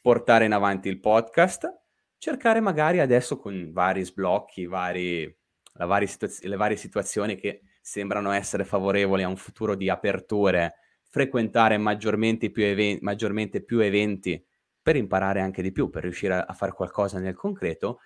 portare 0.00 0.46
in 0.46 0.52
avanti 0.52 0.88
il 0.88 1.00
podcast, 1.00 1.68
cercare 2.16 2.60
magari 2.60 3.00
adesso 3.00 3.38
con 3.38 3.70
vari 3.72 4.02
sblocchi, 4.04 4.64
vari, 4.64 5.38
varie 5.74 6.06
situaz- 6.06 6.44
le 6.44 6.56
varie 6.56 6.76
situazioni 6.76 7.36
che 7.36 7.60
sembrano 7.90 8.30
essere 8.30 8.64
favorevoli 8.64 9.24
a 9.24 9.28
un 9.28 9.36
futuro 9.36 9.74
di 9.74 9.88
aperture, 9.88 10.74
frequentare 11.08 11.76
maggiormente 11.76 12.48
più, 12.50 12.62
even- 12.62 12.98
maggiormente 13.00 13.64
più 13.64 13.80
eventi 13.80 14.40
per 14.80 14.94
imparare 14.94 15.40
anche 15.40 15.60
di 15.60 15.72
più, 15.72 15.90
per 15.90 16.04
riuscire 16.04 16.34
a, 16.34 16.44
a 16.46 16.52
fare 16.52 16.70
qualcosa 16.70 17.18
nel 17.18 17.34
concreto 17.34 17.98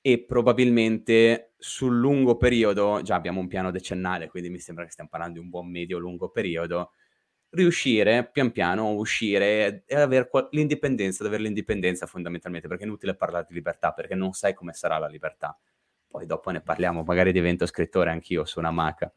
e 0.00 0.24
probabilmente 0.24 1.52
sul 1.58 1.98
lungo 1.98 2.38
periodo, 2.38 3.02
già 3.02 3.14
abbiamo 3.14 3.40
un 3.40 3.46
piano 3.46 3.70
decennale, 3.70 4.28
quindi 4.28 4.48
mi 4.48 4.58
sembra 4.58 4.84
che 4.84 4.90
stiamo 4.92 5.10
parlando 5.10 5.38
di 5.38 5.44
un 5.44 5.50
buon 5.50 5.70
medio-lungo 5.70 6.30
periodo, 6.30 6.92
riuscire 7.50 8.30
pian 8.32 8.52
piano 8.52 8.86
a 8.86 8.92
uscire 8.92 9.84
e 9.84 9.96
avere 9.96 10.30
qua- 10.30 10.48
l'indipendenza, 10.52 11.22
ad 11.22 11.28
avere 11.28 11.42
l'indipendenza 11.42 12.06
fondamentalmente, 12.06 12.68
perché 12.68 12.84
è 12.84 12.86
inutile 12.86 13.14
parlare 13.14 13.44
di 13.46 13.54
libertà, 13.54 13.92
perché 13.92 14.14
non 14.14 14.32
sai 14.32 14.54
come 14.54 14.72
sarà 14.72 14.96
la 14.96 15.08
libertà. 15.08 15.58
Poi 16.08 16.24
dopo 16.24 16.50
ne 16.50 16.62
parliamo, 16.62 17.02
magari 17.02 17.32
divento 17.32 17.66
scrittore 17.66 18.08
anch'io 18.10 18.46
su 18.46 18.58
una 18.60 18.70
maca. 18.70 19.12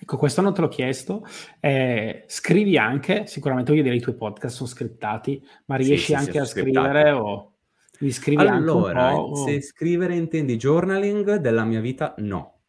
Ecco, 0.00 0.16
questo 0.16 0.40
non 0.40 0.54
te 0.54 0.60
l'ho 0.60 0.68
chiesto. 0.68 1.26
Eh, 1.60 2.24
scrivi 2.26 2.76
anche, 2.76 3.26
sicuramente 3.26 3.70
voglio 3.70 3.84
dire 3.84 3.94
i 3.94 4.00
tuoi 4.00 4.16
podcast 4.16 4.56
sono 4.56 4.68
scriptati, 4.68 5.44
ma 5.66 5.76
riesci 5.76 6.06
sì, 6.06 6.14
anche 6.14 6.32
sì, 6.32 6.38
a 6.38 6.44
scrivere 6.44 7.10
o... 7.10 7.46
Mi 8.00 8.10
scrivi 8.10 8.44
allora, 8.44 9.14
se 9.32 9.60
scrivere 9.60 10.16
intendi 10.16 10.56
journaling 10.56 11.36
della 11.36 11.62
mia 11.62 11.80
vita, 11.80 12.14
no, 12.18 12.62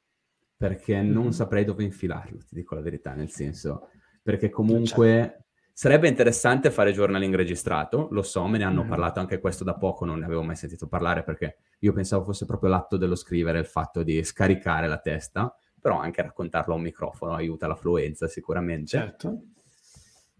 perché 0.55 1.01
mm-hmm. 1.01 1.11
non 1.11 1.33
saprei 1.33 1.65
dove 1.65 1.83
infilarlo, 1.83 2.37
ti 2.37 2.53
dico 2.53 2.75
la 2.75 2.81
verità, 2.81 3.13
nel 3.13 3.31
senso, 3.31 3.89
perché 4.21 4.51
comunque 4.51 5.09
certo. 5.09 5.43
sarebbe 5.73 6.07
interessante 6.07 6.69
fare 6.69 6.93
journaling 6.93 7.33
registrato, 7.33 8.09
lo 8.11 8.21
so, 8.21 8.45
me 8.45 8.59
ne 8.59 8.63
hanno 8.63 8.81
mm-hmm. 8.81 8.89
parlato 8.89 9.21
anche 9.21 9.39
questo 9.39 9.63
da 9.63 9.73
poco, 9.73 10.05
non 10.05 10.19
ne 10.19 10.25
avevo 10.25 10.43
mai 10.43 10.55
sentito 10.55 10.87
parlare 10.87 11.23
perché 11.23 11.57
io 11.79 11.93
pensavo 11.93 12.25
fosse 12.25 12.45
proprio 12.45 12.69
l'atto 12.69 12.97
dello 12.97 13.15
scrivere, 13.15 13.57
il 13.57 13.65
fatto 13.65 14.03
di 14.03 14.23
scaricare 14.23 14.87
la 14.87 14.99
testa, 14.99 15.51
però 15.83 15.99
anche 15.99 16.21
raccontarlo 16.21 16.73
a 16.73 16.77
un 16.77 16.83
microfono 16.83 17.33
aiuta 17.33 17.67
l'affluenza 17.67 18.29
sicuramente. 18.29 18.87
Certo. 18.87 19.41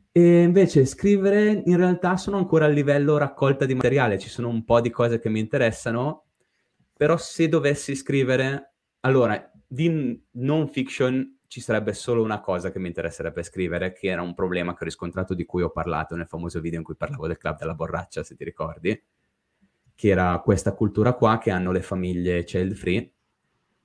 E 0.10 0.42
invece 0.42 0.86
scrivere 0.86 1.64
in 1.66 1.76
realtà 1.76 2.16
sono 2.16 2.38
ancora 2.38 2.64
a 2.64 2.70
livello 2.70 3.18
raccolta 3.18 3.66
di 3.66 3.76
materiale, 3.76 4.18
ci 4.18 4.30
sono 4.30 4.48
un 4.48 4.64
po' 4.64 4.80
di 4.80 4.90
cose 4.90 5.20
che 5.20 5.28
mi 5.28 5.42
interessano, 5.42 6.28
però 6.96 7.18
se 7.18 7.50
dovessi 7.50 7.94
scrivere, 7.94 8.76
allora, 9.02 9.52
di 9.68 10.24
non 10.32 10.70
fiction 10.70 11.40
ci 11.48 11.60
sarebbe 11.60 11.92
solo 11.92 12.24
una 12.24 12.40
cosa 12.40 12.72
che 12.72 12.80
mi 12.80 12.88
interesserebbe 12.88 13.44
scrivere, 13.44 13.92
che 13.92 14.08
era 14.08 14.22
un 14.22 14.34
problema 14.34 14.74
che 14.74 14.84
ho 14.84 14.86
riscontrato 14.86 15.34
di 15.34 15.44
cui 15.44 15.62
ho 15.62 15.72
parlato 15.72 16.16
nel 16.16 16.28
famoso 16.28 16.62
video 16.62 16.80
in 16.80 16.86
cui 16.86 16.96
parlavo 16.96 17.28
del 17.28 17.38
club 17.38 17.58
della 17.58 17.76
borraccia, 17.76 18.24
se 18.24 18.38
ti 18.38 18.46
ricordi, 18.46 19.04
che 19.94 20.08
era 20.08 20.40
questa 20.40 20.74
cultura 20.74 21.12
qua 21.14 21.38
che 21.38 21.52
hanno 21.52 21.74
le 21.74 21.82
famiglie 21.82 22.46
child 22.46 22.76
free, 22.76 23.12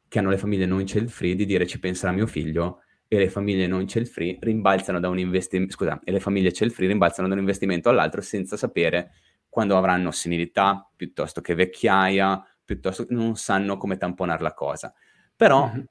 che 0.09 0.19
hanno 0.19 0.31
le 0.31 0.39
famiglie 0.39 0.67
non 0.67 0.85
child 0.85 1.09
free, 1.09 1.35
di 1.35 1.45
dire 1.45 1.67
ci 1.67 1.79
penserà 1.79 2.13
mio 2.13 2.27
figlio, 2.27 2.83
e 3.07 3.17
le 3.17 3.31
famiglie 3.31 3.67
non 3.67 3.87
child 3.87 4.07
free 4.07 4.37
rimbalzano 4.41 5.01
da 5.01 5.09
un 5.09 5.19
investimento, 5.19 5.73
scusa, 5.73 6.01
e 6.05 6.13
le 6.13 6.21
famiglie 6.21 6.51
child 6.51 6.71
free 6.71 6.89
rimbalzano 6.89 7.27
da 7.27 7.35
un 7.35 7.41
investimento 7.41 7.89
all'altro 7.89 8.21
senza 8.21 8.57
sapere 8.57 9.13
quando 9.49 9.77
avranno 9.77 10.11
senilità, 10.11 10.91
piuttosto 10.95 11.41
che 11.41 11.55
vecchiaia, 11.55 12.43
piuttosto 12.65 13.07
che 13.07 13.15
non 13.15 13.37
sanno 13.37 13.79
come 13.79 13.97
tamponare 13.97 14.43
la 14.43 14.53
cosa. 14.53 14.93
Però 15.35 15.67
mm-hmm. 15.67 15.85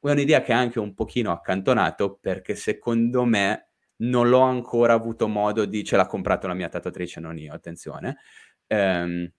è 0.00 0.10
un'idea 0.10 0.42
che 0.42 0.52
è 0.52 0.54
anche 0.54 0.78
un 0.78 0.92
pochino 0.92 1.32
accantonato 1.32 2.18
perché 2.20 2.54
secondo 2.54 3.24
me 3.24 3.70
non 4.00 4.28
l'ho 4.28 4.40
ancora 4.40 4.92
avuto 4.92 5.26
modo 5.26 5.64
di... 5.64 5.82
ce 5.84 5.96
l'ha 5.96 6.06
comprato 6.06 6.46
la 6.46 6.54
mia 6.54 6.68
tatuatrice, 6.68 7.18
non 7.18 7.38
io, 7.38 7.52
attenzione, 7.54 8.18
ehm, 8.66 9.32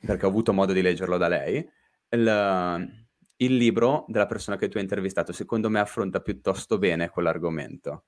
perché 0.00 0.24
ho 0.24 0.28
avuto 0.28 0.52
modo 0.54 0.72
di 0.72 0.80
leggerlo 0.80 1.18
da 1.18 1.28
lei. 1.28 1.68
Il, 2.08 2.99
il 3.40 3.56
libro 3.56 4.04
della 4.08 4.26
persona 4.26 4.56
che 4.56 4.68
tu 4.68 4.76
hai 4.76 4.82
intervistato, 4.82 5.32
secondo 5.32 5.68
me, 5.68 5.80
affronta 5.80 6.20
piuttosto 6.20 6.78
bene 6.78 7.08
quell'argomento. 7.08 8.04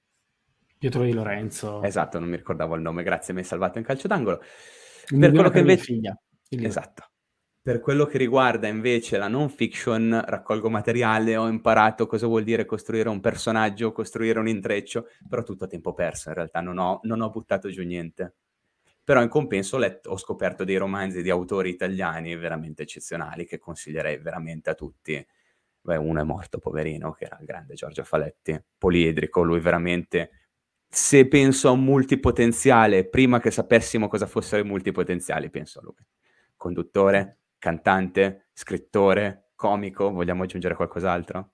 Pietro 0.78 1.02
di 1.02 1.12
Lorenzo. 1.12 1.82
Esatto, 1.82 2.18
non 2.18 2.28
mi 2.28 2.36
ricordavo 2.36 2.74
il 2.74 2.82
nome, 2.82 3.02
grazie, 3.02 3.32
mi 3.32 3.40
hai 3.40 3.46
salvato 3.46 3.78
in 3.78 3.84
calcio 3.84 4.08
d'angolo. 4.08 4.40
Il 5.08 5.18
per 5.18 5.30
quello 5.30 5.50
che 5.50 5.60
invece... 5.60 5.84
Figlia. 5.84 6.16
Esatto. 6.48 7.06
Per 7.62 7.78
quello 7.78 8.06
che 8.06 8.18
riguarda 8.18 8.66
invece 8.66 9.18
la 9.18 9.28
non 9.28 9.48
fiction, 9.48 10.20
raccolgo 10.26 10.68
materiale, 10.68 11.36
ho 11.36 11.46
imparato 11.46 12.08
cosa 12.08 12.26
vuol 12.26 12.42
dire 12.42 12.64
costruire 12.64 13.08
un 13.08 13.20
personaggio, 13.20 13.92
costruire 13.92 14.40
un 14.40 14.48
intreccio, 14.48 15.06
però 15.28 15.44
tutto 15.44 15.64
a 15.64 15.68
tempo 15.68 15.94
perso, 15.94 16.30
in 16.30 16.34
realtà 16.34 16.60
non 16.60 16.78
ho, 16.78 16.98
non 17.04 17.20
ho 17.20 17.30
buttato 17.30 17.70
giù 17.70 17.84
niente. 17.84 18.34
Però 19.04 19.20
in 19.20 19.28
compenso 19.28 19.76
ho, 19.76 19.78
letto, 19.78 20.10
ho 20.10 20.16
scoperto 20.16 20.64
dei 20.64 20.76
romanzi 20.76 21.22
di 21.22 21.30
autori 21.30 21.70
italiani 21.70 22.36
veramente 22.36 22.82
eccezionali 22.82 23.44
che 23.44 23.58
consiglierei 23.58 24.18
veramente 24.18 24.70
a 24.70 24.74
tutti. 24.74 25.26
Beh, 25.80 25.96
uno 25.96 26.20
è 26.20 26.24
morto, 26.24 26.58
poverino, 26.58 27.12
che 27.12 27.24
era 27.24 27.36
il 27.40 27.46
grande 27.46 27.74
Giorgio 27.74 28.04
Faletti, 28.04 28.62
poliedrico, 28.78 29.42
lui 29.42 29.60
veramente... 29.60 30.30
Se 30.94 31.26
penso 31.26 31.68
a 31.68 31.70
un 31.70 31.84
multipotenziale, 31.84 33.08
prima 33.08 33.40
che 33.40 33.50
sapessimo 33.50 34.08
cosa 34.08 34.26
fossero 34.26 34.62
i 34.62 34.66
multipotenziali, 34.66 35.48
penso 35.48 35.78
a 35.78 35.82
lui. 35.82 36.06
Conduttore, 36.54 37.38
cantante, 37.58 38.48
scrittore, 38.52 39.52
comico, 39.54 40.10
vogliamo 40.10 40.42
aggiungere 40.42 40.74
qualcos'altro? 40.74 41.50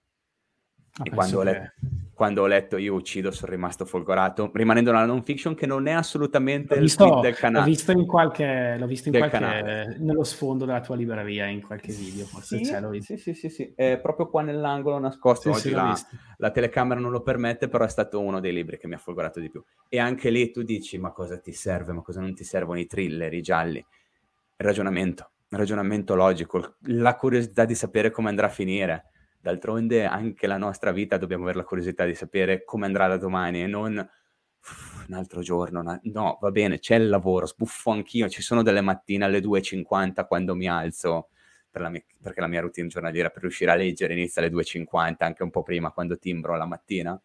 Ah, 0.99 1.03
e 1.05 1.11
quando 1.11 1.39
ho, 1.39 1.43
letto, 1.45 1.73
quando 2.19 2.43
ho, 2.43 2.47
letto, 2.47 2.79
Io 2.79 2.95
uccido 2.95 3.31
sono 3.31 3.53
rimasto 3.53 3.85
folgorato, 3.85 4.51
rimanendo 4.53 4.91
nella 4.91 5.05
non 5.05 5.23
fiction 5.23 5.55
che 5.55 5.67
non 5.67 5.87
è 5.87 5.93
assolutamente 5.93 6.75
l'ho 6.75 6.81
visto, 6.81 7.05
il 7.05 7.21
del 7.21 7.37
canale. 7.37 7.65
L'ho 7.65 7.71
visto 7.71 7.93
in 7.93 8.07
qualche, 8.07 8.77
l'ho 8.77 8.87
visto 8.89 9.09
in 9.09 9.17
qualche 9.17 9.97
nello 10.01 10.25
sfondo 10.25 10.65
della 10.65 10.81
tua 10.81 10.97
libreria, 10.97 11.47
in 11.47 11.63
qualche 11.63 11.93
video, 11.93 12.25
forse 12.25 12.57
sì, 12.57 12.65
c'è, 12.65 12.81
l'ho 12.81 12.89
visto. 12.89 13.17
Sì, 13.17 13.23
sì, 13.23 13.35
sì, 13.35 13.49
sì, 13.49 13.73
è 13.73 14.01
proprio 14.03 14.29
qua 14.29 14.43
nell'angolo 14.43 14.99
nascosto, 14.99 15.53
sì, 15.53 15.69
sì, 15.69 15.71
la, 15.71 15.97
la, 16.39 16.51
telecamera 16.51 16.99
non 16.99 17.13
lo 17.13 17.23
permette, 17.23 17.69
però 17.69 17.85
è 17.85 17.89
stato 17.89 18.21
uno 18.21 18.41
dei 18.41 18.53
libri 18.53 18.79
che 18.79 18.89
mi 18.89 18.95
ha 18.95 18.99
folgorato 18.99 19.39
di 19.39 19.49
più. 19.49 19.63
E 19.89 20.01
anche 20.01 20.31
lì 20.31 20.51
tu 20.51 20.65
dici, 20.65 20.99
ma 20.99 21.13
cosa 21.13 21.39
ti 21.39 21.53
serve, 21.53 21.93
ma 21.93 22.03
cosa 22.03 22.19
non 22.19 22.35
ti 22.35 22.43
servono 22.43 22.81
i 22.81 22.87
thriller, 22.89 23.33
i 23.33 23.43
gialli? 23.43 23.79
Il 23.79 24.67
ragionamento, 24.67 25.31
il 25.51 25.59
ragionamento 25.59 26.17
logico, 26.17 26.75
la 26.87 27.15
curiosità 27.15 27.65
di 27.65 27.77
sapere 27.77 28.11
come 28.11 28.29
andrà 28.29 28.47
a 28.47 28.51
finire 28.51 29.13
D'altronde 29.49 30.05
anche 30.05 30.47
la 30.47 30.59
nostra 30.59 30.93
vita 30.93 31.17
dobbiamo 31.17 31.45
avere 31.45 31.57
la 31.57 31.65
curiosità 31.65 32.05
di 32.05 32.15
sapere 32.15 32.65
come 32.65 32.85
andrà 32.85 33.09
da 33.09 33.17
domani 33.17 33.63
e 33.63 33.67
non 33.67 33.95
un 33.95 35.15
altro 35.15 35.41
giorno. 35.41 35.81
Una... 35.81 35.99
No, 36.03 36.37
va 36.39 36.51
bene, 36.51 36.79
c'è 36.79 36.97
il 36.97 37.09
lavoro, 37.09 37.47
sbuffo 37.47 37.91
anch'io. 37.91 38.29
Ci 38.29 38.43
sono 38.43 38.63
delle 38.63 38.83
mattine 38.83 39.25
alle 39.25 39.41
2.50 39.41 40.27
quando 40.27 40.55
mi 40.55 40.69
alzo, 40.69 41.31
per 41.71 41.81
la 41.81 41.89
mia... 41.89 42.03
perché 42.21 42.43
la 42.43 42.47
mia 42.47 42.61
routine 42.61 42.89
giornaliera 42.89 43.31
per 43.31 43.41
riuscire 43.41 43.71
a 43.71 43.75
leggere 43.75 44.13
inizia 44.13 44.43
alle 44.43 44.51
2.50, 44.51 45.15
anche 45.21 45.43
un 45.43 45.51
po' 45.51 45.63
prima 45.63 45.93
quando 45.93 46.19
timbro 46.19 46.55
la 46.55 46.67
mattina. 46.67 47.19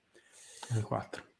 Alle 0.69 0.82
4. 0.82 1.32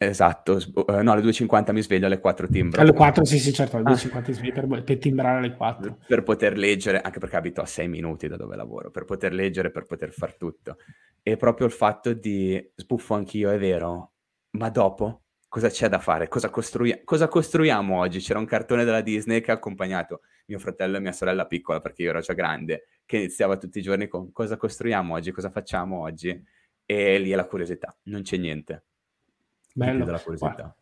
Esatto, 0.00 0.60
uh, 0.74 1.02
no, 1.02 1.10
alle 1.10 1.22
2.50 1.22 1.72
mi 1.72 1.82
sveglio, 1.82 2.06
alle 2.06 2.20
4 2.20 2.46
timbro. 2.46 2.80
Alle 2.80 2.92
4, 2.92 3.24
sì, 3.24 3.40
sì, 3.40 3.52
certo, 3.52 3.78
alle 3.78 3.90
2.50 3.90 4.16
ah. 4.16 4.32
svegli 4.32 4.52
per, 4.52 4.84
per, 4.84 4.98
timbrare 4.98 5.38
alle 5.38 5.56
4. 5.56 5.98
Per 6.06 6.22
poter 6.22 6.56
leggere, 6.56 7.00
anche 7.00 7.18
perché 7.18 7.34
abito 7.34 7.60
a 7.62 7.66
6 7.66 7.88
minuti 7.88 8.28
da 8.28 8.36
dove 8.36 8.54
lavoro, 8.54 8.92
per 8.92 9.04
poter 9.04 9.32
leggere, 9.32 9.72
per 9.72 9.86
poter 9.86 10.12
far 10.12 10.36
tutto. 10.36 10.76
E 11.20 11.36
proprio 11.36 11.66
il 11.66 11.72
fatto 11.72 12.12
di, 12.12 12.64
sbuffo 12.76 13.14
anch'io, 13.14 13.50
è 13.50 13.58
vero, 13.58 14.12
ma 14.50 14.70
dopo 14.70 15.22
cosa 15.48 15.68
c'è 15.68 15.88
da 15.88 15.98
fare? 15.98 16.28
Cosa, 16.28 16.48
costrui- 16.48 17.00
cosa 17.02 17.26
costruiamo 17.26 17.98
oggi? 17.98 18.20
C'era 18.20 18.38
un 18.38 18.46
cartone 18.46 18.84
della 18.84 19.00
Disney 19.00 19.40
che 19.40 19.50
ha 19.50 19.54
accompagnato 19.54 20.20
mio 20.46 20.60
fratello 20.60 20.98
e 20.98 21.00
mia 21.00 21.10
sorella 21.10 21.46
piccola, 21.46 21.80
perché 21.80 22.02
io 22.02 22.10
ero 22.10 22.20
già 22.20 22.34
grande, 22.34 22.84
che 23.04 23.16
iniziava 23.16 23.56
tutti 23.56 23.80
i 23.80 23.82
giorni 23.82 24.06
con 24.06 24.30
cosa 24.30 24.56
costruiamo 24.56 25.14
oggi, 25.14 25.32
cosa 25.32 25.50
facciamo 25.50 26.02
oggi? 26.02 26.40
E 26.86 27.18
lì 27.18 27.32
è 27.32 27.34
la 27.34 27.46
curiosità, 27.46 27.98
non 28.04 28.22
c'è 28.22 28.36
niente 28.36 28.84
Bello. 29.78 30.04
della 30.04 30.20
curiosità. 30.20 30.74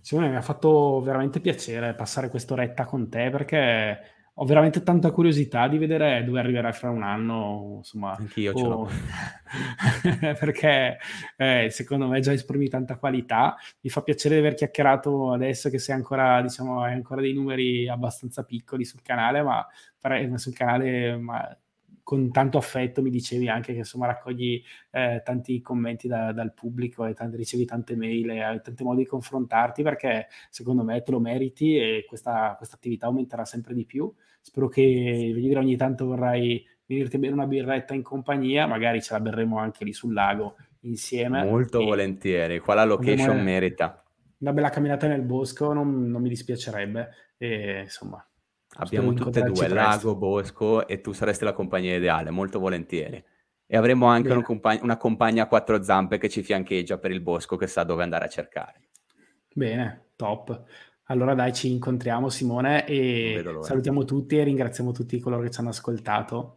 Simone, 0.00 0.28
mi 0.28 0.36
ha 0.36 0.42
fatto 0.42 1.00
veramente 1.00 1.40
piacere 1.40 1.94
passare 1.94 2.28
quest'oretta 2.28 2.84
con 2.84 3.08
te 3.08 3.30
perché 3.30 4.00
ho 4.34 4.44
veramente 4.46 4.82
tanta 4.82 5.10
curiosità 5.10 5.68
di 5.68 5.76
vedere 5.76 6.24
dove 6.24 6.40
arriverà 6.40 6.72
fra 6.72 6.90
un 6.90 7.02
anno, 7.02 7.74
insomma. 7.78 8.16
Anch'io 8.16 8.54
ce 8.54 8.64
l'ho. 8.64 8.88
perché 10.40 10.98
eh, 11.36 11.68
secondo 11.70 12.08
me 12.08 12.20
già 12.20 12.32
esprimi 12.32 12.68
tanta 12.68 12.96
qualità. 12.96 13.56
Mi 13.80 13.90
fa 13.90 14.02
piacere 14.02 14.36
di 14.36 14.40
aver 14.40 14.54
chiacchierato 14.54 15.32
adesso 15.32 15.68
che 15.68 15.78
sei 15.78 15.94
ancora, 15.94 16.40
diciamo, 16.40 16.82
hai 16.82 16.94
ancora 16.94 17.20
dei 17.20 17.34
numeri 17.34 17.88
abbastanza 17.88 18.42
piccoli 18.42 18.84
sul 18.84 19.02
canale, 19.02 19.42
ma 19.42 19.66
sul 20.36 20.54
canale 20.54 21.16
ma 21.16 21.56
con 22.02 22.30
tanto 22.32 22.58
affetto 22.58 23.00
mi 23.00 23.10
dicevi 23.10 23.48
anche 23.48 23.72
che 23.72 23.78
insomma 23.78 24.06
raccogli 24.06 24.62
eh, 24.90 25.22
tanti 25.24 25.60
commenti 25.60 26.08
da, 26.08 26.32
dal 26.32 26.52
pubblico 26.52 27.04
e 27.06 27.14
tanti, 27.14 27.36
ricevi 27.36 27.64
tante 27.64 27.96
mail 27.96 28.30
e 28.30 28.42
hai 28.42 28.60
tanti 28.60 28.82
modi 28.82 29.02
di 29.02 29.06
confrontarti 29.06 29.82
perché 29.82 30.26
secondo 30.50 30.82
me 30.82 31.02
te 31.02 31.12
lo 31.12 31.20
meriti 31.20 31.76
e 31.76 32.04
questa, 32.06 32.54
questa 32.56 32.76
attività 32.76 33.06
aumenterà 33.06 33.44
sempre 33.44 33.74
di 33.74 33.84
più. 33.84 34.12
Spero 34.40 34.68
che 34.68 35.30
vedere 35.32 35.60
ogni 35.60 35.76
tanto 35.76 36.06
vorrai 36.06 36.66
venirti 36.86 37.16
a 37.16 37.18
bere 37.20 37.32
una 37.32 37.46
birretta 37.46 37.94
in 37.94 38.02
compagnia, 38.02 38.66
magari 38.66 39.00
ce 39.00 39.12
la 39.12 39.20
berremo 39.20 39.58
anche 39.58 39.84
lì 39.84 39.92
sul 39.92 40.12
lago 40.12 40.56
insieme. 40.80 41.44
Molto 41.44 41.82
volentieri, 41.82 42.58
qua 42.58 42.74
la 42.74 42.84
location 42.84 43.42
merita. 43.42 44.02
Una 44.38 44.52
bella 44.52 44.70
camminata 44.70 45.06
nel 45.06 45.22
bosco 45.22 45.72
non, 45.72 46.10
non 46.10 46.20
mi 46.20 46.28
dispiacerebbe. 46.28 47.10
E, 47.38 47.82
insomma, 47.82 48.24
Abbiamo 48.76 49.12
tutte 49.12 49.40
e 49.40 49.42
due, 49.42 49.68
lago, 49.68 50.16
bosco, 50.16 50.86
e 50.86 51.00
tu 51.00 51.12
saresti 51.12 51.44
la 51.44 51.52
compagnia 51.52 51.96
ideale, 51.96 52.30
molto 52.30 52.58
volentieri. 52.58 53.22
E 53.66 53.76
avremo 53.76 54.06
anche 54.06 54.32
una, 54.32 54.42
compagn- 54.42 54.82
una, 54.82 54.96
compagna 54.96 55.44
a 55.44 55.46
quattro 55.46 55.82
zampe 55.82 56.18
che 56.18 56.28
ci 56.28 56.42
fiancheggia 56.42 56.98
per 56.98 57.10
il 57.10 57.20
bosco 57.20 57.56
che 57.56 57.66
sa 57.66 57.84
dove 57.84 58.02
andare 58.02 58.24
a 58.24 58.28
cercare. 58.28 58.88
Bene, 59.54 60.12
top. 60.16 60.64
Allora 61.04 61.34
dai, 61.34 61.52
ci 61.52 61.70
incontriamo 61.70 62.28
Simone 62.28 62.86
e 62.86 63.42
salutiamo 63.60 64.04
tutti 64.04 64.38
e 64.38 64.44
ringraziamo 64.44 64.92
tutti 64.92 65.18
coloro 65.20 65.42
che 65.42 65.50
ci 65.50 65.60
hanno 65.60 65.70
ascoltato. 65.70 66.54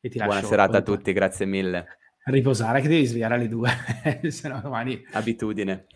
E 0.00 0.08
ti 0.08 0.18
Buona 0.18 0.42
serata 0.42 0.78
a 0.78 0.82
tutti, 0.82 1.12
grazie 1.12 1.46
mille. 1.46 1.86
riposare 2.24 2.80
che 2.80 2.88
devi 2.88 3.06
svegliare 3.06 3.34
alle 3.34 3.48
due, 3.48 3.70
se 4.28 4.48
no 4.48 4.60
domani... 4.60 5.02
Abitudine. 5.12 5.86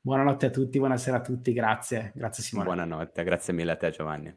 Buonanotte 0.00 0.46
a 0.46 0.50
tutti, 0.50 0.78
buonasera 0.78 1.18
a 1.18 1.20
tutti, 1.20 1.52
grazie. 1.52 2.12
Grazie 2.14 2.42
Simone. 2.42 2.66
Buonanotte, 2.66 3.22
grazie 3.22 3.52
mille 3.52 3.72
a 3.72 3.76
te 3.76 3.90
Giovanni. 3.90 4.36